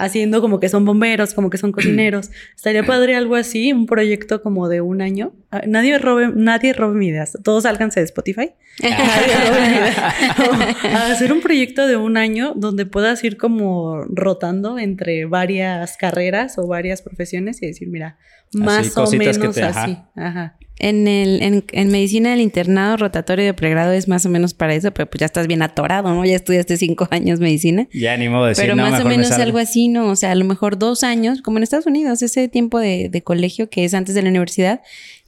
haciendo 0.00 0.40
como 0.40 0.60
que 0.60 0.68
son 0.68 0.84
bomberos, 0.84 1.34
como 1.34 1.50
que 1.50 1.58
son 1.58 1.72
cocineros. 1.72 2.30
Estaría 2.56 2.84
padre 2.84 3.16
algo 3.16 3.36
así, 3.36 3.72
un 3.72 3.86
proyecto 3.86 4.42
como 4.42 4.68
de 4.68 4.80
un 4.80 5.02
año. 5.02 5.34
Ah, 5.50 5.62
nadie 5.66 5.98
robe, 5.98 6.32
nadie 6.34 6.72
robe 6.72 6.94
mi 6.94 7.08
ideas. 7.08 7.38
Todos 7.44 7.64
sálganse 7.64 8.00
de 8.00 8.06
Spotify. 8.06 8.52
nadie 8.82 9.34
robe 9.46 9.60
mi 9.60 9.76
idea. 9.76 11.12
hacer 11.12 11.32
un 11.32 11.40
proyecto 11.40 11.86
de 11.86 11.96
un 11.96 12.16
año 12.16 12.54
donde 12.56 12.86
puedas 12.86 13.22
ir 13.24 13.36
como 13.36 14.04
rotando 14.04 14.78
entre 14.78 15.26
varias 15.26 15.98
carreras 15.98 16.56
o 16.56 16.66
varias 16.66 17.02
profesiones 17.02 17.62
y 17.62 17.66
decir, 17.66 17.88
mira, 17.88 18.16
más 18.52 18.96
o 18.96 19.10
menos 19.12 19.58
así. 19.58 19.98
Ajá. 20.16 20.56
En, 20.80 21.06
el, 21.06 21.42
en, 21.42 21.64
en, 21.72 21.88
medicina 21.88 22.32
el 22.32 22.40
internado 22.40 22.96
rotatorio 22.96 23.44
de 23.44 23.54
pregrado 23.54 23.92
es 23.92 24.08
más 24.08 24.24
o 24.24 24.30
menos 24.30 24.54
para 24.54 24.74
eso, 24.74 24.90
pero 24.92 25.08
pues 25.08 25.20
ya 25.20 25.26
estás 25.26 25.46
bien 25.46 25.62
atorado, 25.62 26.12
¿no? 26.14 26.24
Ya 26.24 26.36
estudiaste 26.36 26.76
cinco 26.78 27.06
años 27.12 27.38
medicina. 27.38 27.86
Ya 27.92 28.16
ni 28.16 28.28
modo 28.28 28.44
de 28.44 28.48
decir, 28.50 28.64
Pero 28.64 28.76
más 28.76 29.00
o 29.00 29.04
menos 29.04 29.30
algo 29.32 29.58
así, 29.58 29.88
¿no? 29.88 30.08
O 30.08 30.16
sea, 30.16 30.30
a 30.30 30.34
lo 30.34 30.44
mejor 30.44 30.78
dos 30.78 31.04
años, 31.04 31.42
como 31.42 31.58
en 31.58 31.64
Estados 31.64 31.86
Unidos, 31.86 32.22
ese 32.22 32.48
tiempo 32.48 32.78
de, 32.78 33.08
de 33.10 33.22
colegio 33.22 33.68
que 33.68 33.84
es 33.84 33.94
antes 33.94 34.14
de 34.14 34.22
la 34.22 34.30
universidad, 34.30 34.80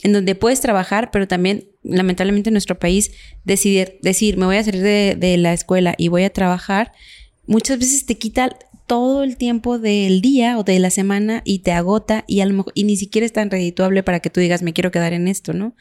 en 0.02 0.12
donde 0.12 0.34
puedes 0.34 0.60
trabajar, 0.60 1.10
pero 1.12 1.28
también, 1.28 1.68
lamentablemente, 1.82 2.48
en 2.48 2.54
nuestro 2.54 2.78
país, 2.78 3.12
decidir, 3.44 3.98
decir, 4.02 4.38
me 4.38 4.46
voy 4.46 4.56
a 4.56 4.64
salir 4.64 4.82
de, 4.82 5.16
de 5.18 5.36
la 5.36 5.52
escuela 5.52 5.94
y 5.98 6.08
voy 6.08 6.24
a 6.24 6.30
trabajar 6.30 6.92
muchas 7.46 7.78
veces 7.78 8.06
te 8.06 8.16
quita 8.16 8.56
todo 8.86 9.22
el 9.22 9.36
tiempo 9.36 9.78
del 9.78 10.20
día 10.20 10.58
o 10.58 10.64
de 10.64 10.78
la 10.78 10.90
semana 10.90 11.42
y 11.44 11.60
te 11.60 11.72
agota 11.72 12.24
y, 12.26 12.40
a 12.40 12.46
lo 12.46 12.54
mejor- 12.54 12.72
y 12.74 12.84
ni 12.84 12.96
siquiera 12.96 13.24
es 13.24 13.32
tan 13.32 13.50
redituable 13.50 14.02
para 14.02 14.20
que 14.20 14.30
tú 14.30 14.40
digas 14.40 14.62
me 14.62 14.72
quiero 14.72 14.90
quedar 14.90 15.12
en 15.12 15.28
esto, 15.28 15.52
¿no? 15.52 15.74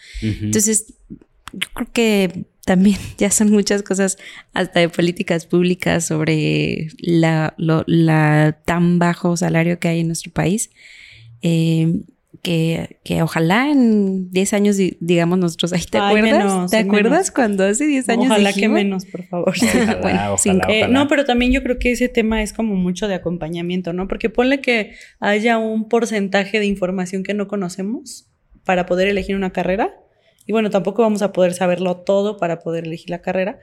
Entonces, 0.45 0.93
yo 1.53 1.67
creo 1.73 1.89
que 1.91 2.45
también 2.65 2.97
ya 3.17 3.31
son 3.31 3.51
muchas 3.51 3.83
cosas 3.83 4.17
hasta 4.53 4.79
de 4.79 4.89
políticas 4.89 5.45
públicas 5.45 6.05
sobre 6.05 6.87
la, 6.99 7.53
lo- 7.57 7.83
la 7.87 8.59
tan 8.65 8.99
bajo 8.99 9.35
salario 9.35 9.79
que 9.79 9.87
hay 9.89 9.99
en 10.01 10.07
nuestro 10.07 10.31
país. 10.31 10.69
eh, 11.41 12.01
que, 12.43 12.99
que 13.03 13.21
ojalá 13.21 13.69
en 13.69 14.31
10 14.31 14.53
años 14.53 14.77
di- 14.77 14.97
digamos 14.99 15.37
nosotros, 15.37 15.73
ay, 15.73 15.83
¿te 15.89 15.97
Ay, 15.97 16.17
acuerdas? 16.17 16.31
menos, 16.45 16.71
¿Te 16.71 16.77
acuerdas 16.77 17.11
menos. 17.11 17.31
cuando 17.31 17.63
hace 17.65 17.85
10 17.85 18.09
años 18.09 18.25
Ojalá 18.27 18.53
que 18.53 18.69
menos, 18.69 19.05
por 19.05 19.25
favor. 19.27 19.55
Sí. 19.57 19.65
Ojalá, 19.75 20.01
Bueno, 20.01 20.19
ojalá, 20.19 20.37
cinco. 20.37 20.69
Eh, 20.69 20.83
ojalá. 20.83 20.87
no, 20.99 21.07
pero 21.07 21.25
también 21.25 21.51
yo 21.51 21.61
creo 21.61 21.77
que 21.77 21.91
ese 21.91 22.09
tema 22.09 22.41
es 22.41 22.53
como 22.53 22.75
mucho 22.75 23.07
de 23.07 23.15
acompañamiento, 23.15 23.93
¿no? 23.93 24.07
Porque 24.07 24.29
ponle 24.29 24.61
que 24.61 24.93
haya 25.19 25.57
un 25.57 25.87
porcentaje 25.89 26.59
de 26.59 26.65
información 26.65 27.23
que 27.23 27.33
no 27.33 27.47
conocemos 27.47 28.27
para 28.65 28.85
poder 28.85 29.07
elegir 29.07 29.35
una 29.35 29.51
carrera. 29.51 29.93
Y 30.47 30.53
bueno, 30.53 30.69
tampoco 30.69 31.01
vamos 31.03 31.21
a 31.21 31.31
poder 31.33 31.53
saberlo 31.53 31.97
todo 31.97 32.37
para 32.37 32.59
poder 32.59 32.85
elegir 32.85 33.09
la 33.11 33.21
carrera, 33.21 33.59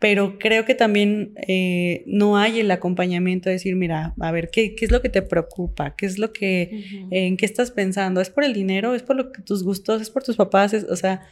pero 0.00 0.38
creo 0.38 0.64
que 0.64 0.74
también 0.74 1.32
eh, 1.48 2.04
no 2.06 2.36
hay 2.36 2.60
el 2.60 2.70
acompañamiento 2.70 3.48
de 3.48 3.54
decir, 3.54 3.74
mira, 3.74 4.14
a 4.20 4.30
ver, 4.32 4.48
¿qué, 4.50 4.74
qué 4.76 4.84
es 4.84 4.92
lo 4.92 5.02
que 5.02 5.08
te 5.08 5.22
preocupa? 5.22 5.96
¿Qué 5.96 6.06
es 6.06 6.18
lo 6.18 6.32
que, 6.32 6.70
en 7.10 7.36
qué 7.36 7.44
estás 7.46 7.70
pensando? 7.72 8.20
¿Es 8.20 8.30
por 8.30 8.44
el 8.44 8.52
dinero? 8.52 8.94
¿Es 8.94 9.02
por 9.02 9.16
lo 9.16 9.32
que 9.32 9.42
tus 9.42 9.64
gustos? 9.64 10.00
¿Es 10.00 10.10
por 10.10 10.22
tus 10.22 10.36
papás? 10.36 10.72
Es- 10.72 10.84
o 10.84 10.94
sea, 10.96 11.22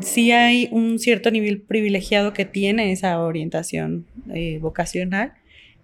sí 0.00 0.30
hay 0.30 0.68
un 0.70 0.98
cierto 1.00 1.30
nivel 1.32 1.60
privilegiado 1.62 2.32
que 2.32 2.44
tiene 2.44 2.92
esa 2.92 3.18
orientación 3.20 4.06
eh, 4.32 4.58
vocacional 4.60 5.32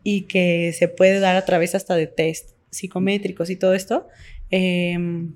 y 0.05 0.23
que 0.23 0.73
se 0.73 0.87
puede 0.89 1.19
dar 1.19 1.35
a 1.37 1.45
través 1.45 1.75
hasta 1.75 1.97
de 1.97 2.07
test 2.07 2.51
psicométricos 2.71 3.51
y 3.51 3.57
todo 3.57 3.75
esto, 3.75 4.07
em, 4.51 5.33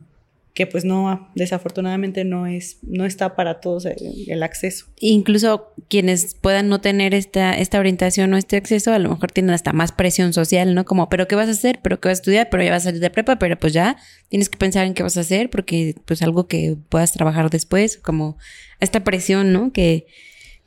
que 0.55 0.67
pues 0.67 0.85
no, 0.85 1.31
desafortunadamente 1.35 2.25
no 2.25 2.47
es, 2.47 2.79
no 2.83 3.05
está 3.05 3.37
para 3.37 3.61
todos 3.61 3.87
el, 3.87 4.43
acceso. 4.43 4.87
Incluso 4.99 5.73
quienes 5.89 6.35
puedan 6.35 6.69
no 6.69 6.81
tener 6.81 7.15
esta, 7.15 7.57
esta 7.57 7.79
orientación 7.79 8.35
o 8.35 8.37
este 8.37 8.57
acceso, 8.57 8.93
a 8.93 8.99
lo 8.99 9.11
mejor 9.11 9.31
tienen 9.31 9.51
hasta 9.51 9.73
más 9.73 9.93
presión 9.93 10.33
social, 10.33 10.75
¿no? 10.75 10.85
Como, 10.85 11.09
¿pero 11.09 11.29
qué 11.29 11.37
vas 11.37 11.49
a 11.49 11.53
hacer? 11.53 11.81
¿Pero 11.83 12.01
qué 12.01 12.09
vas 12.09 12.19
a 12.19 12.21
estudiar? 12.23 12.49
¿Pero 12.51 12.63
ya 12.65 12.71
vas 12.71 12.83
a 12.83 12.85
salir 12.87 13.01
de 13.01 13.11
prepa? 13.11 13.39
Pero 13.39 13.59
pues 13.59 13.73
ya 13.73 13.97
tienes 14.29 14.49
que 14.49 14.59
pensar 14.59 14.85
en 14.87 14.95
qué 14.95 15.03
vas 15.03 15.17
a 15.17 15.21
hacer 15.21 15.49
porque 15.51 15.95
pues 16.05 16.23
algo 16.23 16.49
que 16.49 16.77
puedas 16.89 17.13
trabajar 17.13 17.51
después, 17.51 17.97
como 17.97 18.37
esta 18.81 19.05
presión, 19.05 19.53
¿no? 19.53 19.73
Que, 19.73 20.07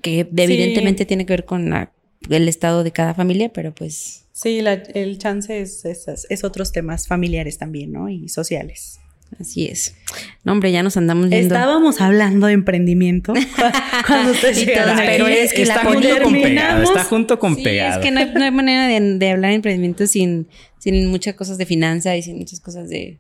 que 0.02 0.22
evidentemente 0.36 1.06
tiene 1.06 1.26
que 1.26 1.34
ver 1.34 1.46
con 1.46 1.70
la- 1.70 1.92
el 2.30 2.48
estado 2.48 2.84
de 2.84 2.92
cada 2.92 3.14
familia, 3.14 3.52
pero 3.52 3.74
pues 3.74 4.26
Sí, 4.32 4.62
la- 4.62 4.74
el 4.74 5.18
chance 5.18 5.60
es, 5.62 5.86
es, 5.86 6.06
es 6.30 6.44
otros 6.44 6.72
temas 6.72 7.08
familiares 7.08 7.58
también, 7.58 7.92
¿no? 7.92 8.10
Y 8.10 8.30
sociales. 8.30 9.00
Así 9.40 9.68
es. 9.68 9.96
No, 10.44 10.52
hombre, 10.52 10.72
ya 10.72 10.84
nos 10.84 10.98
andamos 10.98 11.30
viendo. 11.30 11.56
Estábamos 11.56 12.02
hablando 12.02 12.48
de 12.48 12.54
emprendimiento 12.54 13.34
cuando 14.08 14.34
Y 14.34 14.54
llegaron 14.54 14.98
pero 14.98 15.28
es 15.28 15.54
que 15.54 15.62
está 15.64 15.84
la 15.84 15.92
junto 15.92 16.22
con 16.22 16.34
pegado, 16.42 16.84
está 16.84 17.04
junto 17.04 17.40
con 17.40 17.56
Sí, 17.56 17.64
pegado. 17.64 18.00
es 18.00 18.06
que 18.06 18.12
no 18.12 18.20
hay, 18.20 18.32
no 18.34 18.44
hay 18.44 18.52
manera 18.52 18.88
de, 18.88 19.18
de 19.18 19.30
hablar 19.32 19.50
de 19.52 19.56
emprendimiento 19.56 20.06
sin, 20.08 20.48
sin 20.80 21.08
muchas 21.08 21.36
cosas 21.36 21.58
de 21.58 21.66
finanza 21.66 22.16
y 22.16 22.22
sin 22.24 22.38
muchas 22.38 22.60
cosas 22.60 22.90
de, 22.90 23.18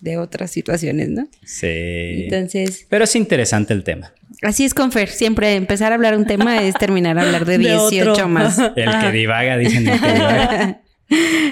de 0.00 0.16
otras 0.16 0.50
situaciones, 0.50 1.08
¿no? 1.08 1.28
Sí. 1.44 1.66
Entonces, 1.66 2.86
Pero 2.88 3.04
es 3.04 3.16
interesante 3.16 3.74
el 3.74 3.82
tema. 3.84 4.12
así 4.42 4.64
es 4.64 4.74
con 4.74 4.92
Fer. 4.92 5.08
Siempre 5.08 5.54
empezar 5.56 5.90
a 5.92 5.96
hablar 5.96 6.16
un 6.16 6.24
tema 6.26 6.62
es 6.62 6.74
terminar 6.76 7.18
a 7.18 7.22
hablar 7.22 7.44
de 7.46 7.58
De 7.58 7.70
18 7.70 8.12
otro. 8.12 8.28
más. 8.28 8.58
El 8.76 8.90
que 9.00 9.12
divaga, 9.12 9.56
dicen 9.58 9.88
el 9.88 10.00
que 10.00 10.06
divaga. 10.12 10.80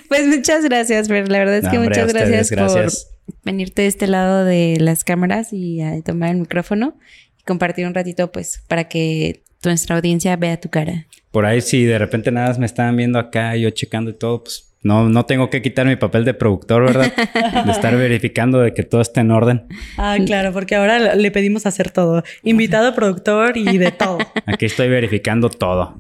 Pues 0.09 0.27
muchas 0.27 0.65
gracias, 0.65 1.09
Fer. 1.09 1.29
La 1.31 1.39
verdad 1.39 1.57
es 1.57 1.65
No, 1.65 1.71
que 1.71 1.79
hombre, 1.79 1.91
muchas 1.99 2.13
gracias, 2.13 2.51
gracias. 2.51 3.05
por 3.07 3.16
venirte 3.45 3.83
de 3.83 3.89
este 3.89 4.07
lado 4.07 4.45
de 4.45 4.77
las 4.81 5.05
cámaras 5.05 5.53
y 5.53 5.81
a 5.81 6.01
tomar 6.03 6.31
el 6.31 6.39
micrófono 6.39 6.97
y 7.39 7.43
compartir 7.45 7.87
un 7.87 7.95
ratito, 7.95 8.33
pues, 8.33 8.63
para 8.69 8.85
que 8.89 9.43
nuestra 9.65 9.97
audiencia 9.97 10.37
vea 10.37 10.61
tu 10.61 10.69
cara. 10.69 11.07
Por 11.31 11.45
ahí, 11.45 11.61
si 11.61 11.85
de 11.85 11.99
repente 11.99 12.31
nada 12.31 12.49
más 12.49 12.59
me 12.59 12.67
estaban 12.67 12.97
viendo 12.97 13.19
acá, 13.19 13.57
yo 13.57 13.71
checando 13.71 14.11
y 14.11 14.15
todo, 14.15 14.45
pues 14.45 14.67
no, 14.83 15.09
no 15.09 15.27
tengo 15.27 15.51
que 15.51 15.63
quitar 15.63 15.87
mi 15.87 15.97
papel 15.97 16.25
de 16.25 16.33
productor, 16.33 16.85
¿verdad? 16.85 17.13
De 17.65 17.73
estar 17.73 17.97
verificando 17.97 18.61
de 18.61 18.73
que 18.73 18.85
todo 18.85 19.01
esté 19.01 19.21
en 19.21 19.33
orden. 19.33 19.67
Ah, 19.97 20.17
claro, 20.25 20.53
porque 20.53 20.77
ahora 20.77 21.17
le 21.17 21.31
pedimos 21.33 21.67
hacer 21.67 21.91
todo. 21.91 22.23
Invitado, 22.45 22.95
productor 22.95 23.57
y 23.57 23.79
de 23.79 23.91
todo. 23.91 24.19
Aquí 24.47 24.67
estoy 24.67 24.89
verificando 24.89 25.51
todo. 25.51 25.99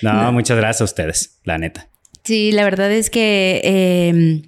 No, 0.00 0.32
muchas 0.32 0.56
gracias 0.56 0.80
a 0.80 0.84
ustedes, 0.84 1.40
la 1.44 1.58
neta. 1.58 1.88
Sí, 2.24 2.52
la 2.52 2.64
verdad 2.64 2.90
es 2.90 3.10
que, 3.10 3.60
eh, 3.64 4.42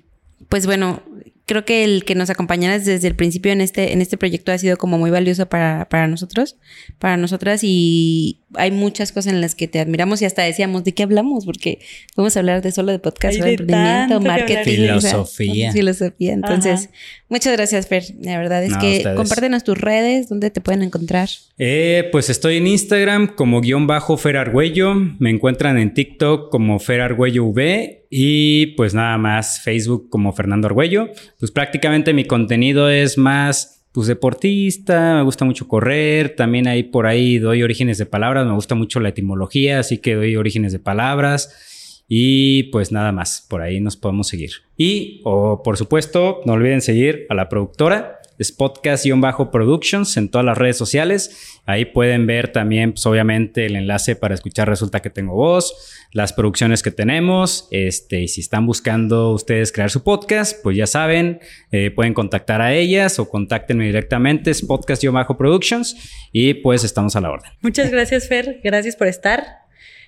pues 0.49 0.67
bueno, 0.67 1.03
creo 1.47 1.65
que 1.65 1.85
el 1.85 2.05
que 2.05 2.15
nos 2.15 2.31
acompañaras 2.31 2.85
desde 2.85 3.09
el 3.09 3.15
principio 3.17 3.53
en 3.53 3.61
este, 3.61 3.93
en 3.93 4.01
este 4.01 4.17
proyecto 4.17 4.53
ha 4.53 4.59
sido 4.59 4.77
como 4.77 4.99
muy 4.99 5.11
valioso 5.11 5.47
para, 5.49 5.89
para 5.89 6.07
nosotros, 6.07 6.57
para 6.99 7.17
nosotras, 7.17 7.61
y 7.65 8.39
hay 8.55 8.71
muchas 8.71 9.13
cosas 9.13 9.33
en 9.33 9.41
las 9.41 9.55
que 9.55 9.67
te 9.69 9.81
admiramos 9.81 10.23
y 10.23 10.25
hasta 10.25 10.43
decíamos 10.43 10.85
de 10.85 10.93
qué 10.95 11.03
hablamos, 11.03 11.45
porque 11.45 11.81
podemos 12.15 12.37
hablar 12.37 12.63
de 12.63 12.71
solo 12.73 12.93
de 12.93 12.99
podcast, 12.99 13.39
de 13.39 13.51
emprendimiento, 13.51 14.21
marketing, 14.21 14.81
hablar. 14.83 14.97
o 14.97 15.01
sea, 15.01 15.11
Filosofía. 15.11 15.73
filosofía. 15.73 16.33
Entonces, 16.33 16.85
Ajá. 16.87 16.91
muchas 17.29 17.53
gracias, 17.57 17.87
Fer. 17.89 18.05
La 18.21 18.39
verdad 18.39 18.63
es 18.63 18.71
No, 18.71 18.79
que 18.79 18.97
ustedes. 18.99 19.17
compártenos 19.17 19.65
tus 19.65 19.79
redes, 19.79 20.29
dónde 20.29 20.51
te 20.51 20.61
pueden 20.61 20.83
encontrar. 20.83 21.29
Eh, 21.59 22.09
pues 22.13 22.31
estoy 22.31 22.59
en 22.59 22.67
Instagram 22.67 23.35
como 23.35 23.61
guion 23.61 23.87
bajo 23.87 24.17
Fer 24.17 24.37
Argüello. 24.37 24.95
Me 25.19 25.31
encuentran 25.31 25.79
en 25.79 25.93
TikTok 25.95 26.51
como 26.51 26.79
Fer 26.79 27.01
Argüello 27.01 27.45
V. 27.47 28.02
Y 28.15 28.67
pues 28.77 28.93
nada 28.93 29.17
más 29.17 29.63
Facebook 29.63 30.11
como 30.11 30.35
Fernando 30.35 30.67
Argüello. 30.67 31.09
Pues 31.41 31.51
prácticamente 31.51 32.13
mi 32.13 32.27
contenido 32.27 32.91
es 32.91 33.17
más 33.17 33.87
pues 33.93 34.07
deportista, 34.07 35.15
me 35.17 35.23
gusta 35.23 35.47
mucho 35.47 35.67
correr, 35.67 36.37
también 36.37 36.69
ahí 36.69 36.83
por 36.83 37.07
ahí 37.07 37.39
doy 37.39 37.63
orígenes 37.63 37.97
de 37.97 38.05
palabras, 38.05 38.47
me 38.47 38.53
gusta 38.53 38.75
mucho 38.75 39.01
la 39.01 39.09
etimología, 39.09 39.79
así 39.79 39.97
que 39.97 40.15
doy 40.15 40.37
orígenes 40.37 40.73
de 40.73 40.79
palabras 40.79 42.03
y 42.07 42.65
pues 42.65 42.93
nada 42.93 43.13
más, 43.13 43.47
por 43.49 43.63
ahí 43.63 43.81
nos 43.81 43.97
podemos 43.97 44.29
seguir. 44.29 44.51
Y, 44.77 45.23
o 45.25 45.63
por 45.63 45.79
supuesto, 45.79 46.43
no 46.45 46.53
olviden 46.53 46.83
seguir 46.83 47.25
a 47.31 47.35
la 47.35 47.49
productora, 47.49 48.19
es 48.39 48.53
podcast-productions 48.53 50.17
en 50.17 50.29
todas 50.31 50.45
las 50.45 50.59
redes 50.59 50.77
sociales. 50.77 51.61
Ahí 51.65 51.85
pueden 51.85 52.27
ver 52.27 52.53
también, 52.53 52.93
pues 52.93 53.07
obviamente, 53.07 53.67
el 53.67 53.77
enlace 53.77 54.17
para 54.17 54.35
escuchar 54.35 54.69
Resulta 54.69 55.01
que 55.01 55.11
tengo 55.11 55.35
voz, 55.35 55.75
las 56.13 56.33
producciones 56.33 56.83
que 56.83 56.91
tenemos. 56.91 57.69
Este, 57.71 58.23
y 58.23 58.29
si 58.29 58.41
están 58.41 58.67
buscando 58.67 59.31
ustedes 59.33 59.73
crear 59.73 59.91
su 59.91 60.03
podcast, 60.03 60.63
pues 60.63 60.77
ya 60.77 60.87
saben, 60.87 61.41
eh, 61.71 61.91
pueden 61.91 62.15
contactar 62.15 62.61
a 62.61 62.75
ellas 62.75 63.19
o 63.19 63.29
contáctenme 63.29 63.87
directamente, 63.87 64.51
es 64.51 64.67
podcast-productions 64.67 65.97
y 66.33 66.55
pues 66.55 66.85
estamos 66.85 67.17
a 67.17 67.21
la 67.21 67.31
orden. 67.31 67.51
Muchas 67.61 67.91
gracias, 67.91 68.29
Fer. 68.29 68.61
Gracias 68.65 68.97
por 68.97 69.07
estar, 69.07 69.45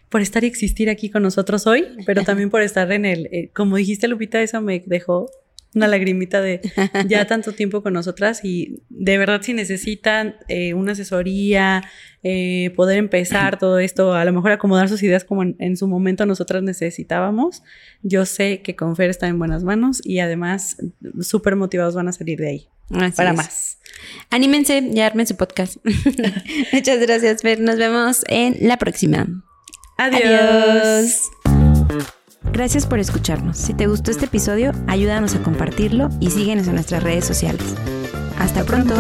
por 0.09 0.21
estar 0.21 0.45
y 0.45 0.47
existir 0.47 0.91
aquí 0.91 1.11
con 1.11 1.23
nosotros 1.23 1.67
hoy, 1.67 1.87
pero 2.07 2.23
también 2.23 2.51
por 2.51 2.63
estar 2.63 2.91
en 2.93 3.05
el, 3.05 3.27
eh, 3.27 3.51
como 3.55 3.77
dijiste, 3.77 4.09
Lupita, 4.09 4.41
eso 4.43 4.61
me 4.61 4.83
dejó 4.87 5.29
una 5.75 5.89
lagrimita 5.89 6.41
de 6.41 6.61
ya 7.09 7.27
tanto 7.27 7.53
tiempo 7.53 7.83
con 7.83 7.93
nosotras 7.93 8.45
y 8.45 8.83
de 8.89 9.19
verdad 9.19 9.43
si 9.43 9.53
necesitan 9.53 10.37
eh, 10.49 10.75
una 10.75 10.93
asesoría, 10.93 11.83
eh, 12.23 12.73
poder 12.77 12.99
empezar 12.99 13.59
todo 13.59 13.79
esto, 13.79 14.15
a 14.15 14.25
lo 14.25 14.33
mejor 14.33 14.53
acomodar 14.53 14.89
sus 14.89 15.03
ideas 15.03 15.25
como 15.25 15.43
en, 15.43 15.57
en 15.59 15.77
su 15.77 15.87
momento 15.89 16.27
nosotras 16.27 16.63
necesitábamos, 16.63 17.63
yo 18.03 18.25
sé 18.27 18.63
que 18.63 18.77
con 18.77 18.97
Fer 18.97 19.11
está 19.11 19.29
en 19.29 19.39
buenas 19.39 19.65
manos 19.65 20.01
y 20.05 20.21
además 20.21 20.77
súper 21.21 21.57
motivados 21.57 21.95
van 21.95 22.09
a 22.09 22.13
salir 22.13 22.39
de 22.39 22.49
ahí 22.49 22.69
Así 22.91 23.17
para 23.17 23.31
es. 23.31 23.37
más. 23.37 23.79
Anímense 24.31 24.79
y 24.93 25.01
armen 25.01 25.27
su 25.27 25.37
podcast. 25.37 25.77
Muchas 26.73 27.01
gracias, 27.01 27.43
Fer. 27.43 27.61
Nos 27.61 27.77
vemos 27.77 28.25
en 28.29 28.57
la 28.61 28.77
próxima. 28.77 29.27
Adiós. 29.97 31.31
Gracias 32.53 32.87
por 32.87 32.99
escucharnos. 32.99 33.57
Si 33.57 33.75
te 33.75 33.87
gustó 33.87 34.11
este 34.11 34.27
episodio, 34.27 34.73
ayúdanos 34.87 35.35
a 35.35 35.43
compartirlo 35.43 36.09
y 36.21 36.31
síguenos 36.31 36.69
en 36.69 36.75
nuestras 36.75 37.03
redes 37.03 37.25
sociales. 37.25 37.75
Hasta 38.39 38.65
pronto. 38.65 38.95